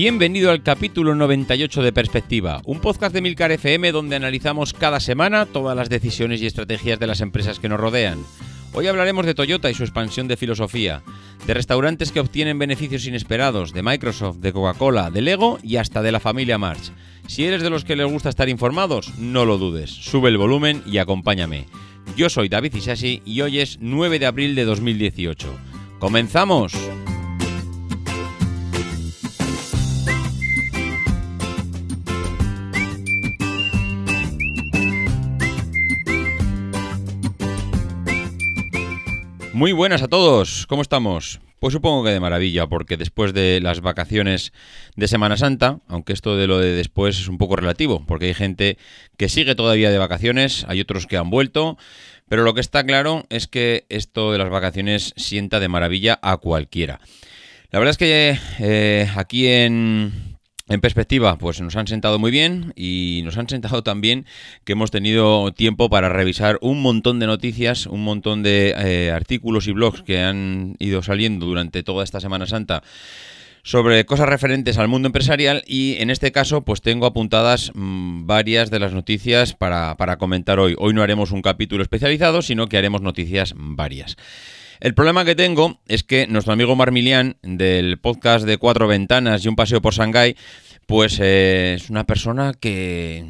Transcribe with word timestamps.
Bienvenido 0.00 0.52
al 0.52 0.62
capítulo 0.62 1.16
98 1.16 1.82
de 1.82 1.92
Perspectiva, 1.92 2.62
un 2.64 2.78
podcast 2.78 3.12
de 3.12 3.20
Milcar 3.20 3.50
FM 3.50 3.90
donde 3.90 4.14
analizamos 4.14 4.72
cada 4.72 5.00
semana 5.00 5.44
todas 5.44 5.76
las 5.76 5.88
decisiones 5.88 6.40
y 6.40 6.46
estrategias 6.46 7.00
de 7.00 7.08
las 7.08 7.20
empresas 7.20 7.58
que 7.58 7.68
nos 7.68 7.80
rodean. 7.80 8.20
Hoy 8.74 8.86
hablaremos 8.86 9.26
de 9.26 9.34
Toyota 9.34 9.72
y 9.72 9.74
su 9.74 9.82
expansión 9.82 10.28
de 10.28 10.36
filosofía, 10.36 11.02
de 11.48 11.54
restaurantes 11.54 12.12
que 12.12 12.20
obtienen 12.20 12.60
beneficios 12.60 13.08
inesperados, 13.08 13.72
de 13.72 13.82
Microsoft, 13.82 14.36
de 14.36 14.52
Coca-Cola, 14.52 15.10
de 15.10 15.20
Lego 15.20 15.58
y 15.64 15.78
hasta 15.78 16.00
de 16.00 16.12
la 16.12 16.20
familia 16.20 16.58
March. 16.58 16.92
Si 17.26 17.44
eres 17.44 17.62
de 17.62 17.70
los 17.70 17.84
que 17.84 17.96
les 17.96 18.06
gusta 18.06 18.28
estar 18.28 18.48
informados, 18.48 19.18
no 19.18 19.46
lo 19.46 19.58
dudes, 19.58 19.90
sube 19.90 20.28
el 20.28 20.38
volumen 20.38 20.80
y 20.86 20.98
acompáñame. 20.98 21.66
Yo 22.16 22.30
soy 22.30 22.48
David 22.48 22.76
Isashi 22.76 23.20
y 23.24 23.40
hoy 23.40 23.58
es 23.58 23.78
9 23.80 24.20
de 24.20 24.26
abril 24.26 24.54
de 24.54 24.64
2018. 24.64 25.52
¡Comenzamos! 25.98 26.72
Muy 39.58 39.72
buenas 39.72 40.02
a 40.02 40.06
todos, 40.06 40.68
¿cómo 40.68 40.82
estamos? 40.82 41.40
Pues 41.58 41.72
supongo 41.72 42.04
que 42.04 42.10
de 42.10 42.20
maravilla, 42.20 42.68
porque 42.68 42.96
después 42.96 43.34
de 43.34 43.58
las 43.60 43.80
vacaciones 43.80 44.52
de 44.94 45.08
Semana 45.08 45.36
Santa, 45.36 45.80
aunque 45.88 46.12
esto 46.12 46.36
de 46.36 46.46
lo 46.46 46.60
de 46.60 46.70
después 46.70 47.18
es 47.18 47.26
un 47.26 47.38
poco 47.38 47.56
relativo, 47.56 48.04
porque 48.06 48.26
hay 48.26 48.34
gente 48.34 48.78
que 49.16 49.28
sigue 49.28 49.56
todavía 49.56 49.90
de 49.90 49.98
vacaciones, 49.98 50.64
hay 50.68 50.80
otros 50.80 51.08
que 51.08 51.16
han 51.16 51.28
vuelto, 51.28 51.76
pero 52.28 52.44
lo 52.44 52.54
que 52.54 52.60
está 52.60 52.84
claro 52.84 53.26
es 53.30 53.48
que 53.48 53.84
esto 53.88 54.30
de 54.30 54.38
las 54.38 54.48
vacaciones 54.48 55.12
sienta 55.16 55.58
de 55.58 55.66
maravilla 55.66 56.20
a 56.22 56.36
cualquiera. 56.36 57.00
La 57.72 57.80
verdad 57.80 57.90
es 57.90 57.98
que 57.98 58.38
eh, 58.60 59.10
aquí 59.16 59.48
en, 59.48 60.27
en 60.68 60.80
perspectiva, 60.80 61.38
pues 61.38 61.60
nos 61.60 61.76
han 61.76 61.86
sentado 61.86 62.18
muy 62.18 62.30
bien 62.30 62.72
y 62.76 63.22
nos 63.24 63.38
han 63.38 63.48
sentado 63.48 63.82
también 63.82 64.26
que 64.64 64.72
hemos 64.72 64.90
tenido 64.90 65.52
tiempo 65.52 65.88
para 65.88 66.08
revisar 66.08 66.58
un 66.60 66.82
montón 66.82 67.18
de 67.18 67.26
noticias, 67.26 67.86
un 67.86 68.04
montón 68.04 68.42
de 68.42 68.74
eh, 68.76 69.10
artículos 69.10 69.66
y 69.66 69.72
blogs 69.72 70.02
que 70.02 70.20
han 70.20 70.76
ido 70.78 71.02
saliendo 71.02 71.46
durante 71.46 71.82
toda 71.82 72.04
esta 72.04 72.20
Semana 72.20 72.46
Santa 72.46 72.82
sobre 73.62 74.04
cosas 74.06 74.28
referentes 74.28 74.78
al 74.78 74.88
mundo 74.88 75.08
empresarial 75.08 75.62
y 75.66 75.96
en 75.98 76.10
este 76.10 76.32
caso 76.32 76.62
pues 76.62 76.80
tengo 76.80 77.06
apuntadas 77.06 77.72
mmm, 77.74 78.26
varias 78.26 78.70
de 78.70 78.78
las 78.78 78.92
noticias 78.92 79.54
para, 79.54 79.96
para 79.96 80.16
comentar 80.16 80.58
hoy. 80.58 80.74
Hoy 80.78 80.94
no 80.94 81.02
haremos 81.02 81.32
un 81.32 81.42
capítulo 81.42 81.82
especializado, 81.82 82.42
sino 82.42 82.68
que 82.68 82.78
haremos 82.78 83.02
noticias 83.02 83.54
varias. 83.56 84.16
El 84.80 84.94
problema 84.94 85.24
que 85.24 85.34
tengo 85.34 85.80
es 85.88 86.04
que 86.04 86.28
nuestro 86.28 86.52
amigo 86.52 86.76
Marmilian 86.76 87.36
del 87.42 87.98
podcast 87.98 88.46
de 88.46 88.58
Cuatro 88.58 88.86
Ventanas 88.86 89.44
y 89.44 89.48
un 89.48 89.56
paseo 89.56 89.82
por 89.82 89.92
Shanghái, 89.92 90.36
pues 90.88 91.18
eh, 91.20 91.74
es 91.76 91.90
una 91.90 92.04
persona 92.04 92.54
que, 92.58 93.22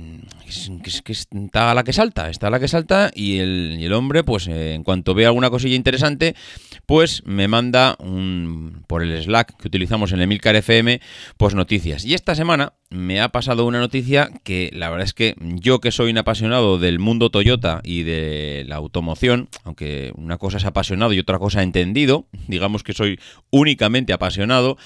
que, 0.85 1.03
que, 1.03 1.13
está 1.13 1.73
a 1.73 1.75
la 1.75 1.83
que 1.83 1.93
salta, 1.93 2.31
está 2.31 2.47
a 2.47 2.51
la 2.51 2.61
que 2.61 2.69
salta 2.69 3.11
y 3.13 3.41
el, 3.41 3.79
el 3.81 3.93
hombre, 3.95 4.23
pues 4.23 4.47
eh, 4.47 4.75
en 4.75 4.85
cuanto 4.85 5.13
ve 5.13 5.27
alguna 5.27 5.51
cosilla 5.51 5.75
interesante, 5.75 6.37
pues 6.87 7.25
me 7.27 7.49
manda 7.49 7.97
un, 7.99 8.85
por 8.87 9.03
el 9.03 9.21
Slack 9.21 9.57
que 9.57 9.67
utilizamos 9.67 10.13
en 10.13 10.21
Emilcar 10.21 10.55
FM, 10.55 11.01
pues 11.37 11.57
noticias. 11.57 12.05
Y 12.05 12.15
esta 12.15 12.37
semana 12.37 12.75
me 12.91 13.21
ha 13.21 13.31
pasado 13.31 13.67
una 13.67 13.81
noticia 13.81 14.31
que 14.45 14.71
la 14.73 14.89
verdad 14.89 15.07
es 15.07 15.13
que 15.13 15.35
yo 15.41 15.81
que 15.81 15.91
soy 15.91 16.13
un 16.13 16.19
apasionado 16.19 16.79
del 16.79 17.01
mundo 17.01 17.31
Toyota 17.31 17.81
y 17.83 18.05
de 18.05 18.67
la 18.69 18.77
automoción, 18.77 19.49
aunque 19.65 20.13
una 20.15 20.39
cosa 20.39 20.59
es 20.59 20.65
apasionado 20.65 21.13
y 21.13 21.19
otra 21.19 21.41
cosa 21.41 21.65
entendido, 21.65 22.29
digamos 22.47 22.85
que 22.85 22.93
soy 22.93 23.19
únicamente 23.51 24.13
apasionado, 24.13 24.79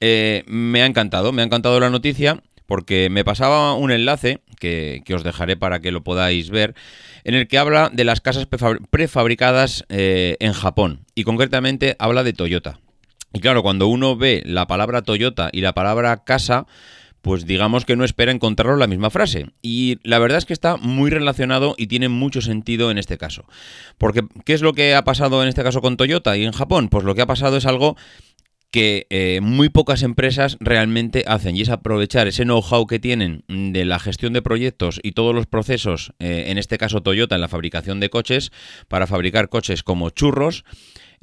eh, 0.00 0.44
me 0.46 0.82
ha 0.82 0.86
encantado, 0.86 1.32
me 1.32 1.42
ha 1.42 1.44
encantado 1.44 1.80
la 1.80 1.90
noticia 1.90 2.42
porque 2.66 3.08
me 3.10 3.24
pasaba 3.24 3.74
un 3.74 3.92
enlace 3.92 4.40
que, 4.58 5.02
os 5.14 5.22
dejaré 5.22 5.56
para 5.56 5.80
que 5.80 5.92
lo 5.92 6.02
podáis 6.02 6.50
ver, 6.50 6.74
en 7.24 7.34
el 7.34 7.48
que 7.48 7.58
habla 7.58 7.90
de 7.92 8.04
las 8.04 8.20
casas 8.20 8.46
prefabricadas 8.90 9.84
eh, 9.88 10.36
en 10.40 10.52
Japón 10.52 11.06
y 11.14 11.24
concretamente 11.24 11.96
habla 11.98 12.24
de 12.24 12.32
Toyota. 12.32 12.80
Y 13.32 13.40
claro, 13.40 13.62
cuando 13.62 13.86
uno 13.86 14.16
ve 14.16 14.42
la 14.46 14.66
palabra 14.66 15.02
Toyota 15.02 15.50
y 15.52 15.60
la 15.60 15.74
palabra 15.74 16.24
casa, 16.24 16.66
pues 17.26 17.44
digamos 17.44 17.84
que 17.84 17.96
no 17.96 18.04
espera 18.04 18.30
encontrarlo 18.32 18.74
en 18.74 18.80
la 18.80 18.86
misma 18.86 19.10
frase. 19.10 19.50
Y 19.60 19.98
la 20.04 20.18
verdad 20.20 20.38
es 20.38 20.46
que 20.46 20.52
está 20.52 20.76
muy 20.76 21.10
relacionado 21.10 21.74
y 21.76 21.88
tiene 21.88 22.08
mucho 22.08 22.40
sentido 22.40 22.90
en 22.90 22.98
este 22.98 23.18
caso. 23.18 23.44
Porque, 23.98 24.22
¿qué 24.44 24.54
es 24.54 24.62
lo 24.62 24.74
que 24.74 24.94
ha 24.94 25.02
pasado 25.02 25.42
en 25.42 25.48
este 25.48 25.64
caso 25.64 25.82
con 25.82 25.96
Toyota 25.96 26.36
y 26.36 26.44
en 26.44 26.52
Japón? 26.52 26.88
Pues 26.88 27.04
lo 27.04 27.14
que 27.14 27.22
ha 27.22 27.26
pasado 27.26 27.56
es 27.56 27.66
algo 27.66 27.96
que 28.76 29.06
eh, 29.08 29.40
muy 29.40 29.70
pocas 29.70 30.02
empresas 30.02 30.58
realmente 30.60 31.24
hacen 31.26 31.56
y 31.56 31.62
es 31.62 31.70
aprovechar 31.70 32.26
ese 32.26 32.44
know-how 32.44 32.86
que 32.86 32.98
tienen 32.98 33.42
de 33.48 33.86
la 33.86 33.98
gestión 33.98 34.34
de 34.34 34.42
proyectos 34.42 35.00
y 35.02 35.12
todos 35.12 35.34
los 35.34 35.46
procesos, 35.46 36.12
eh, 36.18 36.44
en 36.48 36.58
este 36.58 36.76
caso 36.76 37.02
Toyota, 37.02 37.36
en 37.36 37.40
la 37.40 37.48
fabricación 37.48 38.00
de 38.00 38.10
coches, 38.10 38.52
para 38.88 39.06
fabricar 39.06 39.48
coches 39.48 39.82
como 39.82 40.10
churros. 40.10 40.66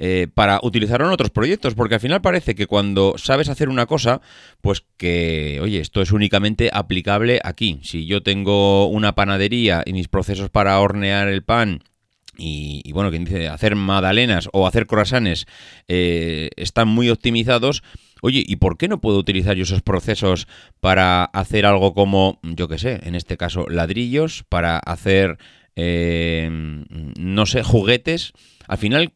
Eh, 0.00 0.26
para 0.34 0.58
utilizarlo 0.64 1.06
en 1.06 1.12
otros 1.12 1.30
proyectos, 1.30 1.76
porque 1.76 1.94
al 1.94 2.00
final 2.00 2.20
parece 2.20 2.56
que 2.56 2.66
cuando 2.66 3.14
sabes 3.16 3.48
hacer 3.48 3.68
una 3.68 3.86
cosa, 3.86 4.20
pues 4.60 4.84
que, 4.96 5.60
oye, 5.62 5.78
esto 5.78 6.02
es 6.02 6.10
únicamente 6.10 6.68
aplicable 6.72 7.38
aquí. 7.44 7.78
Si 7.84 8.04
yo 8.04 8.20
tengo 8.20 8.88
una 8.88 9.14
panadería 9.14 9.84
y 9.86 9.92
mis 9.92 10.08
procesos 10.08 10.50
para 10.50 10.80
hornear 10.80 11.28
el 11.28 11.44
pan 11.44 11.84
y, 12.36 12.82
y, 12.84 12.92
bueno, 12.92 13.10
quien 13.10 13.24
dice 13.24 13.48
hacer 13.48 13.76
magdalenas 13.76 14.48
o 14.52 14.66
hacer 14.66 14.86
croissants 14.86 15.46
eh, 15.88 16.50
están 16.56 16.88
muy 16.88 17.10
optimizados. 17.10 17.82
Oye, 18.22 18.42
¿y 18.46 18.56
por 18.56 18.78
qué 18.78 18.88
no 18.88 19.00
puedo 19.00 19.18
utilizar 19.18 19.56
yo 19.56 19.64
esos 19.64 19.82
procesos 19.82 20.48
para 20.80 21.24
hacer 21.24 21.66
algo 21.66 21.94
como, 21.94 22.40
yo 22.42 22.68
qué 22.68 22.78
sé, 22.78 23.00
en 23.02 23.14
este 23.14 23.36
caso 23.36 23.66
ladrillos, 23.68 24.44
para 24.48 24.78
hacer, 24.78 25.38
eh, 25.76 26.48
no 27.18 27.46
sé, 27.46 27.62
juguetes? 27.62 28.32
Al 28.66 28.78
final, 28.78 29.12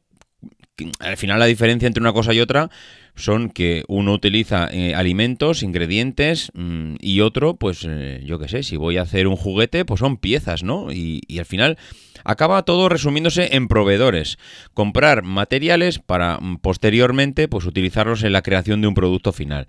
al 1.00 1.16
final 1.16 1.38
la 1.38 1.46
diferencia 1.46 1.86
entre 1.86 2.02
una 2.02 2.12
cosa 2.12 2.34
y 2.34 2.40
otra 2.40 2.70
son 3.18 3.50
que 3.50 3.84
uno 3.88 4.12
utiliza 4.12 4.68
eh, 4.70 4.94
alimentos, 4.94 5.62
ingredientes 5.62 6.50
mmm, 6.54 6.94
y 7.00 7.20
otro, 7.20 7.56
pues 7.56 7.84
eh, 7.88 8.22
yo 8.24 8.38
qué 8.38 8.48
sé, 8.48 8.62
si 8.62 8.76
voy 8.76 8.96
a 8.96 9.02
hacer 9.02 9.26
un 9.26 9.36
juguete, 9.36 9.84
pues 9.84 10.00
son 10.00 10.16
piezas, 10.16 10.62
¿no? 10.62 10.92
Y, 10.92 11.22
y, 11.26 11.38
al 11.38 11.46
final 11.46 11.78
acaba 12.24 12.62
todo 12.62 12.88
resumiéndose 12.88 13.56
en 13.56 13.68
proveedores. 13.68 14.38
Comprar 14.74 15.22
materiales 15.22 15.98
para 15.98 16.38
mm, 16.38 16.58
posteriormente, 16.58 17.48
pues 17.48 17.66
utilizarlos 17.66 18.22
en 18.22 18.32
la 18.32 18.42
creación 18.42 18.80
de 18.80 18.88
un 18.88 18.94
producto 18.94 19.32
final. 19.32 19.66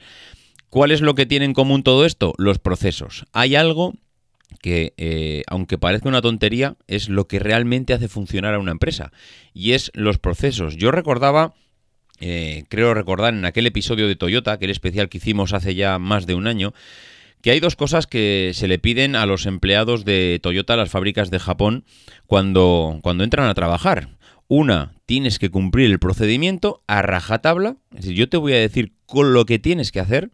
¿Cuál 0.69 0.91
es 0.91 1.01
lo 1.01 1.15
que 1.15 1.25
tiene 1.25 1.45
en 1.45 1.53
común 1.53 1.83
todo 1.83 2.05
esto? 2.05 2.33
Los 2.37 2.59
procesos. 2.59 3.25
Hay 3.33 3.55
algo 3.55 3.93
que, 4.61 4.93
eh, 4.97 5.43
aunque 5.47 5.77
parezca 5.77 6.09
una 6.09 6.21
tontería, 6.21 6.75
es 6.87 7.09
lo 7.09 7.27
que 7.27 7.39
realmente 7.39 7.93
hace 7.93 8.07
funcionar 8.07 8.53
a 8.53 8.59
una 8.59 8.71
empresa. 8.71 9.11
Y 9.53 9.71
es 9.71 9.91
los 9.93 10.19
procesos. 10.19 10.75
Yo 10.75 10.91
recordaba 10.91 11.53
eh, 12.19 12.63
creo 12.69 12.93
recordar 12.93 13.33
en 13.33 13.45
aquel 13.45 13.67
episodio 13.67 14.07
de 14.07 14.15
Toyota, 14.15 14.53
aquel 14.53 14.69
especial 14.69 15.09
que 15.09 15.17
hicimos 15.17 15.53
hace 15.53 15.75
ya 15.75 15.99
más 15.99 16.25
de 16.25 16.35
un 16.35 16.47
año, 16.47 16.73
que 17.41 17.51
hay 17.51 17.59
dos 17.59 17.75
cosas 17.75 18.07
que 18.07 18.51
se 18.53 18.67
le 18.67 18.79
piden 18.79 19.15
a 19.15 19.25
los 19.25 19.45
empleados 19.45 20.03
de 20.05 20.39
Toyota, 20.41 20.75
las 20.75 20.89
fábricas 20.89 21.31
de 21.31 21.39
Japón, 21.39 21.85
cuando, 22.27 22.99
cuando 23.01 23.23
entran 23.23 23.47
a 23.47 23.53
trabajar. 23.53 24.17
Una, 24.47 24.93
tienes 25.05 25.39
que 25.39 25.49
cumplir 25.49 25.91
el 25.91 25.99
procedimiento 25.99 26.81
a 26.87 27.01
rajatabla. 27.01 27.77
Es 27.91 28.01
decir, 28.01 28.15
yo 28.15 28.29
te 28.29 28.37
voy 28.37 28.53
a 28.53 28.59
decir 28.59 28.93
con 29.05 29.33
lo 29.33 29.45
que 29.45 29.59
tienes 29.59 29.91
que 29.91 29.99
hacer. 29.99 30.31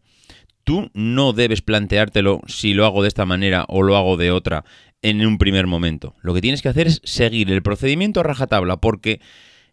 Tú 0.63 0.89
no 0.93 1.33
debes 1.33 1.61
planteártelo 1.61 2.41
si 2.47 2.73
lo 2.73 2.85
hago 2.85 3.03
de 3.03 3.09
esta 3.09 3.25
manera 3.25 3.65
o 3.67 3.83
lo 3.83 3.97
hago 3.97 4.17
de 4.17 4.31
otra 4.31 4.65
en 5.01 5.23
un 5.25 5.37
primer 5.37 5.67
momento. 5.67 6.15
Lo 6.21 6.33
que 6.33 6.41
tienes 6.41 6.63
que 6.63 6.69
hacer 6.69 6.87
es 6.87 7.01
seguir 7.03 7.51
el 7.51 7.61
procedimiento 7.61 8.21
a 8.21 8.23
rajatabla 8.23 8.77
porque 8.77 9.19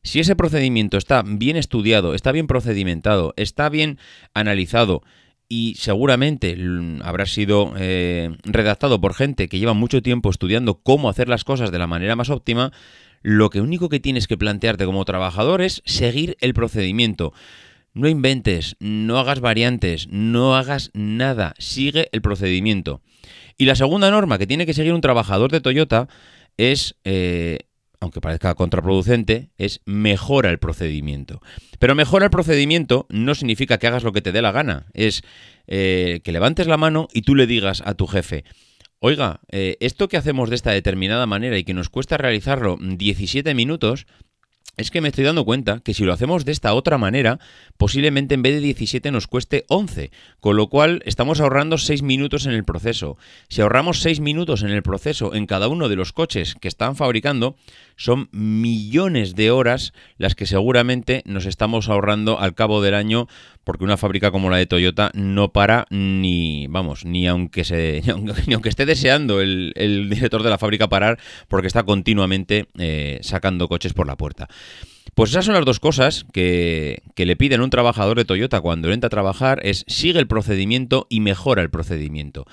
si 0.03 0.21
ese 0.21 0.37
procedimiento 0.37 0.97
está 0.97 1.23
bien 1.25 1.57
estudiado, 1.57 2.15
está 2.15 2.33
bien 2.33 2.47
procedimentado, 2.47 3.35
está 3.37 3.69
bien 3.69 3.99
analizado 4.35 5.03
y 5.49 5.75
seguramente 5.79 6.57
habrá 7.03 7.27
sido 7.27 7.75
eh, 7.77 8.37
redactado 8.43 9.01
por 9.01 9.15
gente 9.15 9.49
que 9.49 9.59
lleva 9.59 9.75
mucho 9.75 10.03
tiempo 10.03 10.31
estudiando 10.31 10.81
cómo 10.83 11.11
hacer 11.11 11.29
las 11.29 11.45
cosas 11.45 11.71
de 11.71 11.79
la 11.79 11.87
manera 11.87 12.17
más 12.17 12.31
óptima, 12.31 12.73
lo 13.21 13.51
que 13.51 13.61
único 13.61 13.89
que 13.89 14.01
tienes 14.01 14.27
que 14.27 14.39
plantearte 14.39 14.87
como 14.87 15.05
trabajador 15.05 15.61
es 15.61 15.83
seguir 15.85 16.37
el 16.41 16.55
procedimiento. 16.55 17.33
No 17.95 18.09
inventes, 18.09 18.77
no 18.81 19.19
hagas 19.19 19.41
variantes, 19.41 20.09
no 20.09 20.57
hagas 20.57 20.91
nada, 20.95 21.55
sigue 21.59 22.09
el 22.13 22.23
procedimiento. 22.23 23.03
Y 23.59 23.67
la 23.67 23.77
segunda 23.77 24.11
norma 24.11 24.39
que 24.39 24.47
tiene 24.47 24.65
que 24.65 24.73
seguir 24.73 24.95
un 24.95 25.03
trabajador 25.03 25.53
de 25.53 25.61
Toyota 25.61 26.09
es 26.57 26.97
eh, 27.05 27.59
aunque 28.03 28.21
parezca 28.21 28.57
contraproducente, 28.57 29.51
es 29.59 29.81
mejora 29.85 30.51
el 30.51 30.59
procedimiento. 30.59 31.41
Pero 31.79 31.95
mejora 31.95 32.25
el 32.25 32.31
procedimiento 32.33 33.07
no 33.11 33.37
significa 33.37 33.79
que 33.79 33.87
hagas 33.87 34.03
lo 34.03 34.13
que 34.13 34.21
te 34.21 34.33
dé 34.33 34.43
la 34.43 34.51
gana, 34.51 34.87
es 34.93 35.23
eh, 35.69 36.21
que 36.25 36.33
levantes 36.33 36.67
la 36.67 36.77
mano 36.77 37.07
y 37.13 37.23
tú 37.23 37.37
le 37.37 37.47
digas 37.47 37.81
a 37.87 37.95
tu 37.95 38.09
jefe, 38.09 38.45
oiga, 38.99 39.41
eh, 39.53 39.77
esto 39.79 40.09
que 40.09 40.17
hacemos 40.17 40.51
de 40.51 40.57
esta 40.57 40.73
determinada 40.73 41.27
manera 41.27 41.57
y 41.59 41.63
que 41.63 41.75
nos 41.75 41.91
cuesta 41.91 42.17
realizarlo 42.19 42.77
17 42.81 43.55
minutos, 43.55 44.07
es 44.79 44.91
que 44.91 45.03
me 45.03 45.09
estoy 45.09 45.25
dando 45.25 45.45
cuenta 45.45 45.81
que 45.81 45.93
si 45.93 46.05
lo 46.05 46.15
hacemos 46.15 46.47
de 46.47 46.53
esta 46.53 46.73
otra 46.73 46.97
manera, 46.97 47.39
posiblemente 47.77 48.35
en 48.35 48.43
vez 48.43 48.55
de 48.55 48.61
17 48.61 49.11
nos 49.11 49.27
cueste 49.27 49.67
11, 49.69 50.11
con 50.41 50.57
lo 50.57 50.69
cual 50.69 51.03
estamos 51.05 51.41
ahorrando 51.41 51.77
6 51.77 52.03
minutos 52.03 52.47
en 52.47 52.53
el 52.53 52.65
proceso. 52.65 53.19
Si 53.49 53.61
ahorramos 53.61 54.01
6 54.01 54.21
minutos 54.21 54.63
en 54.63 54.71
el 54.71 54.83
proceso 54.83 55.35
en 55.35 55.47
cada 55.47 55.69
uno 55.69 55.91
de 55.91 55.97
los 55.97 56.13
coches 56.13 56.55
que 56.55 56.69
están 56.69 56.97
fabricando, 56.97 57.57
son 58.03 58.29
millones 58.33 59.37
de 59.37 59.53
horas 59.53 59.93
las 60.19 60.35
que 60.35 60.45
seguramente 60.45 61.23
nos 61.25 61.47
estamos 61.47 61.89
ahorrando 61.89 62.41
al 62.41 62.53
cabo 62.53 62.83
del 62.83 62.95
año, 62.95 63.29
porque 63.63 63.85
una 63.85 63.97
fábrica 63.97 64.33
como 64.33 64.51
la 64.51 64.57
de 64.57 64.67
Toyota 64.67 65.13
no 65.15 65.53
para 65.53 65.87
ni, 65.89 66.67
vamos, 66.67 67.05
ni 67.05 67.29
aunque 67.29 67.63
se, 67.63 68.03
ni 68.47 68.55
aunque, 68.55 68.69
esté 68.69 68.87
deseando 68.87 69.41
el, 69.41 69.73
director 70.11 70.43
de 70.43 70.51
la 70.51 70.59
fábrica 70.59 70.89
parar, 70.89 71.21
porque 71.47 71.69
está 71.69 71.85
continuamente 71.85 72.67
eh, 72.77 73.21
sacando 73.23 73.69
coches 73.69 73.93
por 73.93 74.09
la 74.09 74.17
puerta. 74.17 74.49
Pues 75.15 75.31
esas 75.31 75.45
son 75.45 75.55
las 75.55 75.65
dos 75.65 75.79
cosas 75.79 76.27
que, 76.33 77.03
le 77.15 77.37
piden 77.37 77.61
un 77.61 77.71
trabajador 77.71 78.17
de 78.17 78.25
Toyota 78.25 78.61
cuando 78.61 78.91
entra 78.91 79.07
a 79.07 79.11
trabajar, 79.11 79.61
es 79.63 79.85
sigue 79.87 80.19
el 80.19 80.27
procedimiento 80.27 81.07
y 81.09 81.21
mejora 81.21 81.63
el 81.63 81.71
procedimiento. 81.71 82.47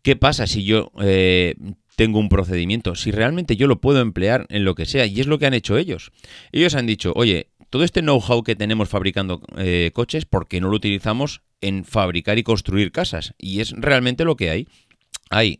¿Qué 0.00 0.16
pasa 0.16 0.46
si 0.46 0.64
yo 0.64 0.92
eh, 1.02 1.56
tengo 1.98 2.20
un 2.20 2.28
procedimiento? 2.28 2.94
Si 2.94 3.10
realmente 3.10 3.56
yo 3.56 3.66
lo 3.66 3.80
puedo 3.80 4.00
emplear 4.00 4.46
en 4.50 4.64
lo 4.64 4.76
que 4.76 4.86
sea, 4.86 5.04
y 5.04 5.20
es 5.20 5.26
lo 5.26 5.40
que 5.40 5.46
han 5.46 5.52
hecho 5.52 5.76
ellos. 5.76 6.12
Ellos 6.52 6.76
han 6.76 6.86
dicho, 6.86 7.12
oye, 7.16 7.48
todo 7.70 7.82
este 7.82 8.02
know-how 8.02 8.44
que 8.44 8.54
tenemos 8.54 8.88
fabricando 8.88 9.42
eh, 9.56 9.90
coches, 9.92 10.24
¿por 10.24 10.46
qué 10.46 10.60
no 10.60 10.68
lo 10.68 10.76
utilizamos 10.76 11.42
en 11.60 11.84
fabricar 11.84 12.38
y 12.38 12.44
construir 12.44 12.92
casas? 12.92 13.34
Y 13.36 13.58
es 13.58 13.72
realmente 13.72 14.24
lo 14.24 14.36
que 14.36 14.48
hay. 14.48 14.68
Hay 15.30 15.58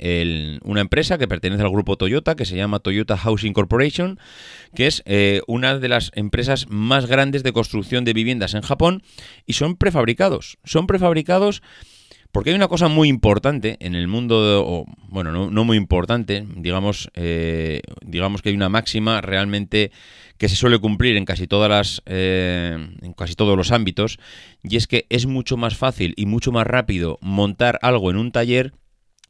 una 0.62 0.80
empresa 0.80 1.18
que 1.18 1.28
pertenece 1.28 1.62
al 1.62 1.70
grupo 1.70 1.96
Toyota 1.96 2.36
que 2.36 2.46
se 2.46 2.56
llama 2.56 2.78
Toyota 2.78 3.18
Housing 3.18 3.52
Corporation, 3.52 4.18
que 4.74 4.86
es 4.86 5.02
eh, 5.04 5.42
una 5.46 5.78
de 5.78 5.88
las 5.88 6.12
empresas 6.14 6.68
más 6.70 7.06
grandes 7.06 7.42
de 7.42 7.52
construcción 7.52 8.04
de 8.04 8.14
viviendas 8.14 8.54
en 8.54 8.62
Japón 8.62 9.02
y 9.44 9.54
son 9.54 9.76
prefabricados. 9.76 10.56
Son 10.64 10.86
prefabricados 10.86 11.62
porque 12.32 12.50
hay 12.50 12.56
una 12.56 12.68
cosa 12.68 12.88
muy 12.88 13.08
importante 13.08 13.76
en 13.80 13.94
el 13.94 14.08
mundo, 14.08 14.64
o, 14.66 14.84
bueno, 15.08 15.50
no, 15.50 15.64
muy 15.64 15.76
importante, 15.76 16.46
digamos, 16.56 17.10
eh, 17.14 17.80
digamos 18.02 18.42
que 18.42 18.50
hay 18.50 18.54
una 18.54 18.68
máxima 18.68 19.20
realmente 19.20 19.90
que 20.36 20.48
se 20.48 20.56
suele 20.56 20.78
cumplir 20.78 21.16
en 21.16 21.24
casi 21.24 21.46
todas 21.46 21.70
las, 21.70 22.02
eh, 22.06 22.76
en 23.02 23.12
casi 23.14 23.34
todos 23.34 23.56
los 23.56 23.72
ámbitos, 23.72 24.18
y 24.62 24.76
es 24.76 24.86
que 24.86 25.06
es 25.08 25.26
mucho 25.26 25.56
más 25.56 25.76
fácil 25.76 26.14
y 26.16 26.26
mucho 26.26 26.52
más 26.52 26.66
rápido 26.66 27.18
montar 27.20 27.78
algo 27.82 28.10
en 28.10 28.16
un 28.18 28.30
taller 28.30 28.72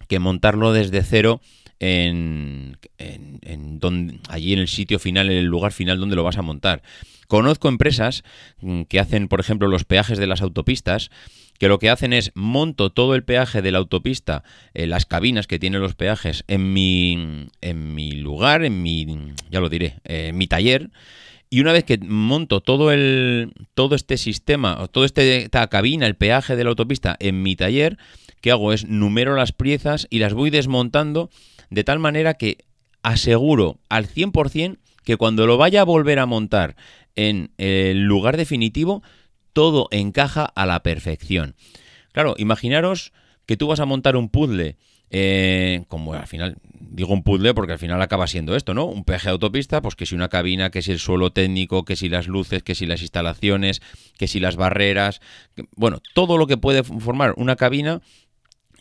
que 0.09 0.19
montarlo 0.19 0.73
desde 0.73 1.03
cero 1.03 1.41
en, 1.81 2.79
en, 2.99 3.79
donde, 3.79 4.19
allí 4.29 4.53
en 4.53 4.59
el 4.59 4.69
sitio 4.69 4.99
final, 4.99 5.31
en 5.31 5.39
el 5.39 5.47
lugar 5.47 5.73
final 5.73 6.01
donde 6.01 6.17
lo 6.17 6.25
vas 6.25 6.39
a 6.39 6.43
montar. 6.43 6.83
Conozco 7.29 7.69
empresas 7.69 8.25
mm, 8.61 8.83
que 8.83 8.99
hacen, 8.99 9.29
por 9.29 9.41
ejemplo, 9.41 9.69
los 9.69 9.85
peajes 9.85 10.19
de 10.19 10.27
las 10.27 10.41
autopistas 10.41 11.11
que 11.59 11.69
lo 11.69 11.79
que 11.79 11.91
hacen 11.91 12.13
es 12.13 12.33
monto 12.35 12.91
todo 12.91 13.15
el 13.15 13.25
peaje 13.25 13.63
de 13.63 13.73
la 13.73 13.79
autopista, 13.79 14.45
eh, 14.75 14.87
las 14.87 15.07
cabinas 15.07 15.47
que 15.47 15.59
tienen 15.59 15.81
los 15.81 15.95
peajes 15.95 16.45
en 16.47 16.73
mi, 16.73 17.49
en 17.61 17.95
mi 17.95 18.13
lugar, 18.13 18.65
en 18.65 18.83
mi, 18.83 19.35
ya 19.51 19.61
lo 19.61 19.69
diré, 19.69 19.97
eh, 20.05 20.33
mi 20.33 20.47
taller. 20.47 20.91
Y 21.51 21.61
una 21.61 21.73
vez 21.73 21.85
que 21.85 21.99
monto 21.99 22.61
todo 22.61 22.93
el 22.93 23.53
todo 23.75 23.95
este 23.95 24.19
sistema, 24.19 24.87
toda 24.93 25.07
este, 25.07 25.45
esta 25.45 25.67
cabina, 25.69 26.07
el 26.07 26.15
peaje 26.15 26.57
de 26.57 26.65
la 26.65 26.71
autopista 26.71 27.17
en 27.21 27.43
mi 27.43 27.57
taller, 27.57 27.99
¿qué 28.41 28.51
hago? 28.51 28.73
Es 28.73 28.87
numero 28.87 29.35
las 29.35 29.53
piezas 29.53 30.07
y 30.11 30.19
las 30.19 30.35
voy 30.35 30.51
desmontando 30.51 31.31
de 31.71 31.85
tal 31.85 31.99
manera 31.99 32.35
que 32.35 32.59
aseguro 33.03 33.79
al 33.89 34.07
100% 34.07 34.79
que 35.05 35.17
cuando 35.17 35.47
lo 35.47 35.57
vaya 35.57 35.81
a 35.81 35.85
volver 35.85 36.19
a 36.19 36.27
montar 36.27 36.77
en 37.17 37.51
el 37.57 38.05
lugar 38.05 38.37
definitivo, 38.37 39.03
todo 39.59 39.89
encaja 39.91 40.45
a 40.45 40.67
la 40.67 40.85
perfección. 40.85 41.57
Claro, 42.13 42.37
imaginaros 42.39 43.13
que 43.45 43.57
tú 43.57 43.67
vas 43.67 43.81
a 43.81 43.87
montar 43.87 44.15
un 44.15 44.29
puzzle, 44.29 44.77
eh, 45.11 45.83
como 45.89 46.15
al 46.15 46.29
final, 46.29 46.59
digo 46.79 47.13
un 47.13 47.25
puzzle 47.25 47.55
porque 47.55 47.73
al 47.73 47.81
final 47.81 48.01
acaba 48.01 48.29
siendo 48.29 48.55
esto, 48.55 48.73
¿no? 48.73 48.85
Un 48.85 49.03
peaje 49.03 49.25
de 49.25 49.33
autopista, 49.33 49.83
pues 49.83 49.97
que 49.97 50.07
si 50.07 50.15
una 50.15 50.29
cabina, 50.29 50.71
que 50.71 50.81
si 50.81 50.93
el 50.93 51.01
suelo 51.01 51.33
técnico, 51.33 51.85
que 51.85 51.97
si 51.97 52.09
las 52.09 52.29
luces, 52.29 52.63
que 52.63 52.77
si 52.77 52.87
las 52.87 53.03
instalaciones, 53.03 53.83
que 54.17 54.29
si 54.29 54.39
las 54.39 54.55
barreras, 54.55 55.21
bueno, 55.75 56.01
todo 56.15 56.39
lo 56.39 56.47
que 56.47 56.57
puede 56.57 56.85
formar 56.85 57.35
una 57.37 57.57
cabina 57.57 58.01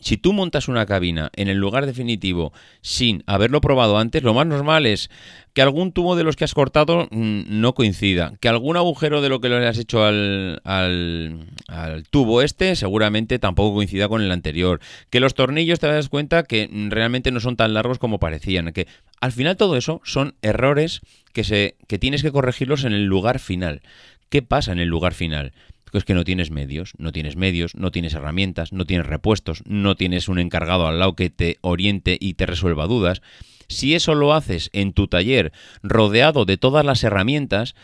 si 0.00 0.16
tú 0.16 0.32
montas 0.32 0.68
una 0.68 0.86
cabina 0.86 1.30
en 1.34 1.48
el 1.48 1.58
lugar 1.58 1.86
definitivo 1.86 2.52
sin 2.80 3.22
haberlo 3.26 3.60
probado 3.60 3.98
antes, 3.98 4.22
lo 4.22 4.34
más 4.34 4.46
normal 4.46 4.86
es 4.86 5.10
que 5.52 5.62
algún 5.62 5.92
tubo 5.92 6.14
de 6.14 6.24
los 6.24 6.36
que 6.36 6.44
has 6.44 6.54
cortado 6.54 7.08
mm, 7.10 7.42
no 7.48 7.74
coincida, 7.74 8.32
que 8.40 8.48
algún 8.48 8.76
agujero 8.76 9.20
de 9.20 9.28
lo 9.28 9.40
que 9.40 9.48
le 9.48 9.66
has 9.66 9.78
hecho 9.78 10.04
al, 10.04 10.60
al, 10.64 12.04
tubo 12.10 12.42
este 12.42 12.76
seguramente 12.76 13.38
tampoco 13.38 13.74
coincida 13.74 14.08
con 14.08 14.22
el 14.22 14.30
anterior, 14.30 14.80
que 15.10 15.20
los 15.20 15.34
tornillos 15.34 15.80
te 15.80 15.88
das 15.88 16.08
cuenta 16.08 16.44
que 16.44 16.68
realmente 16.90 17.32
no 17.32 17.40
son 17.40 17.56
tan 17.56 17.74
largos 17.74 17.98
como 17.98 18.20
parecían, 18.20 18.72
que 18.72 18.86
al 19.20 19.32
final 19.32 19.56
todo 19.56 19.76
eso 19.76 20.00
son 20.04 20.34
errores 20.42 21.00
que, 21.32 21.44
se, 21.44 21.76
que 21.88 21.98
tienes 21.98 22.22
que 22.22 22.32
corregirlos 22.32 22.84
en 22.84 22.92
el 22.92 23.06
lugar 23.06 23.38
final. 23.38 23.82
¿Qué 24.28 24.42
pasa 24.42 24.72
en 24.72 24.78
el 24.78 24.88
lugar 24.88 25.14
final? 25.14 25.52
Es 25.96 26.04
que 26.04 26.14
no 26.14 26.24
tienes 26.24 26.50
medios, 26.50 26.92
no 26.98 27.12
tienes 27.12 27.36
medios, 27.36 27.74
no 27.74 27.90
tienes 27.90 28.12
herramientas, 28.12 28.72
no 28.72 28.84
tienes 28.84 29.06
repuestos, 29.06 29.62
no 29.64 29.94
tienes 29.94 30.28
un 30.28 30.38
encargado 30.38 30.86
al 30.86 30.98
lado 30.98 31.16
que 31.16 31.30
te 31.30 31.56
oriente 31.62 32.18
y 32.20 32.34
te 32.34 32.44
resuelva 32.44 32.86
dudas. 32.86 33.22
Si 33.68 33.94
eso 33.94 34.14
lo 34.14 34.34
haces 34.34 34.68
en 34.72 34.92
tu 34.92 35.08
taller 35.08 35.52
rodeado 35.82 36.44
de 36.44 36.56
todas 36.56 36.84
las 36.84 37.02
herramientas, 37.04 37.74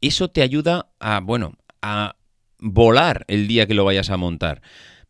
eso 0.00 0.28
te 0.28 0.42
ayuda 0.42 0.88
a, 0.98 1.20
bueno, 1.20 1.54
a 1.80 2.16
volar 2.58 3.24
el 3.28 3.46
día 3.46 3.66
que 3.66 3.74
lo 3.74 3.84
vayas 3.84 4.10
a 4.10 4.16
montar. 4.16 4.62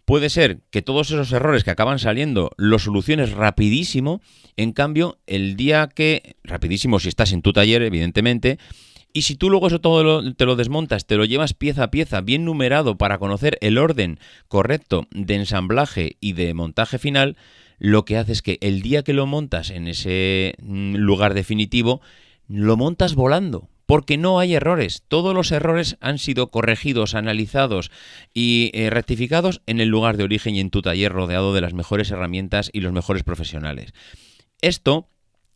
Puede 0.04 0.30
ser 0.30 0.61
que 0.71 0.82
todos 0.82 1.11
esos 1.11 1.32
errores 1.32 1.62
que 1.62 1.71
acaban 1.71 1.99
saliendo 1.99 2.50
los 2.56 2.82
soluciones 2.82 3.30
rapidísimo, 3.32 4.21
en 4.56 4.73
cambio, 4.73 5.21
el 5.26 5.54
día 5.56 5.88
que, 5.94 6.37
rapidísimo 6.42 6.99
si 6.99 7.09
estás 7.09 7.32
en 7.32 7.42
tu 7.42 7.52
taller, 7.52 7.82
evidentemente, 7.82 8.59
y 9.12 9.23
si 9.23 9.37
tú 9.37 9.50
luego 9.50 9.66
eso 9.66 9.81
todo 9.81 10.35
te 10.35 10.47
lo 10.47 10.57
desmontas, 10.57 11.07
te 11.07 11.16
lo 11.16 11.25
llevas 11.25 11.54
pieza 11.54 11.85
a 11.85 11.90
pieza, 11.90 12.21
bien 12.21 12.45
numerado 12.45 12.97
para 12.97 13.19
conocer 13.19 13.59
el 13.61 13.78
orden 13.78 14.19
correcto 14.49 15.07
de 15.11 15.35
ensamblaje 15.35 16.16
y 16.21 16.33
de 16.33 16.54
montaje 16.54 16.99
final, 16.99 17.37
lo 17.78 18.04
que 18.04 18.16
hace 18.16 18.33
es 18.33 18.42
que 18.42 18.59
el 18.61 18.81
día 18.81 19.02
que 19.02 19.12
lo 19.12 19.26
montas 19.26 19.71
en 19.71 19.88
ese 19.88 20.54
mm, 20.62 20.97
lugar 20.97 21.35
definitivo, 21.35 22.00
lo 22.49 22.76
montas 22.76 23.14
volando. 23.14 23.69
Porque 23.85 24.16
no 24.16 24.38
hay 24.38 24.54
errores. 24.54 25.02
Todos 25.09 25.35
los 25.35 25.50
errores 25.50 25.99
han 26.00 26.19
sido 26.19 26.47
corregidos, 26.47 27.14
analizados 27.14 27.90
y 28.33 28.71
eh, 28.73 28.88
rectificados 28.88 29.61
en 29.66 29.81
el 29.81 29.88
lugar 29.88 30.16
de 30.16 30.25
origen 30.25 30.54
y 30.54 30.61
en 30.61 30.71
tu 30.71 30.81
taller 30.81 31.12
rodeado 31.12 31.52
de 31.52 31.61
las 31.61 31.75
mejores 31.75 32.11
herramientas 32.11 32.71
y 32.73 32.81
los 32.81 32.92
mejores 32.92 33.25
profesionales. 33.25 33.92
Esto 34.62 35.09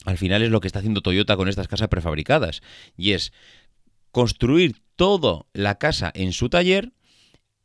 al 0.06 0.18
final 0.18 0.42
es 0.42 0.50
lo 0.50 0.60
que 0.60 0.68
está 0.68 0.78
haciendo 0.78 1.02
Toyota 1.02 1.36
con 1.36 1.48
estas 1.48 1.68
casas 1.68 1.88
prefabricadas. 1.88 2.62
Y 2.96 3.12
es 3.12 3.32
construir 4.12 4.76
toda 4.94 5.44
la 5.52 5.78
casa 5.78 6.10
en 6.14 6.32
su 6.32 6.48
taller, 6.48 6.92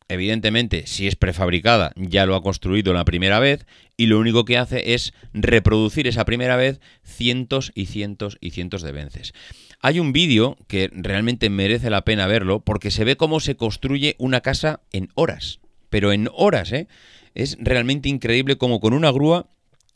evidentemente, 0.10 0.86
si 0.88 1.08
es 1.08 1.16
prefabricada, 1.16 1.94
ya 1.96 2.26
lo 2.26 2.36
ha 2.36 2.44
construido 2.44 2.94
la 2.94 3.06
primera 3.06 3.40
vez 3.40 3.66
y 3.96 4.08
lo 4.08 4.20
único 4.20 4.44
que 4.44 4.58
hace 4.58 4.96
es 4.96 5.14
reproducir 5.34 6.08
esa 6.08 6.26
primera 6.26 6.58
vez 6.58 6.82
cientos 7.04 7.72
y 7.76 7.86
cientos 7.86 8.38
y 8.42 8.50
cientos 8.50 8.82
de 8.82 8.92
veces. 8.92 9.34
Hay 9.80 10.00
un 10.00 10.12
vídeo 10.12 10.58
que 10.68 10.90
realmente 10.92 11.50
merece 11.50 11.90
la 11.90 12.04
pena 12.04 12.28
verlo 12.28 12.60
porque 12.60 12.92
se 12.92 13.06
ve 13.06 13.16
cómo 13.16 13.40
se 13.40 13.56
construye 13.56 14.16
una 14.18 14.42
casa 14.42 14.82
en 14.92 15.10
horas, 15.14 15.60
pero 15.90 16.12
en 16.12 16.28
horas, 16.34 16.72
¿eh? 16.72 16.88
Es 17.34 17.56
realmente 17.62 18.10
increíble 18.10 18.58
cómo 18.58 18.82
con 18.82 18.94
una 18.94 19.12
grúa 19.12 19.50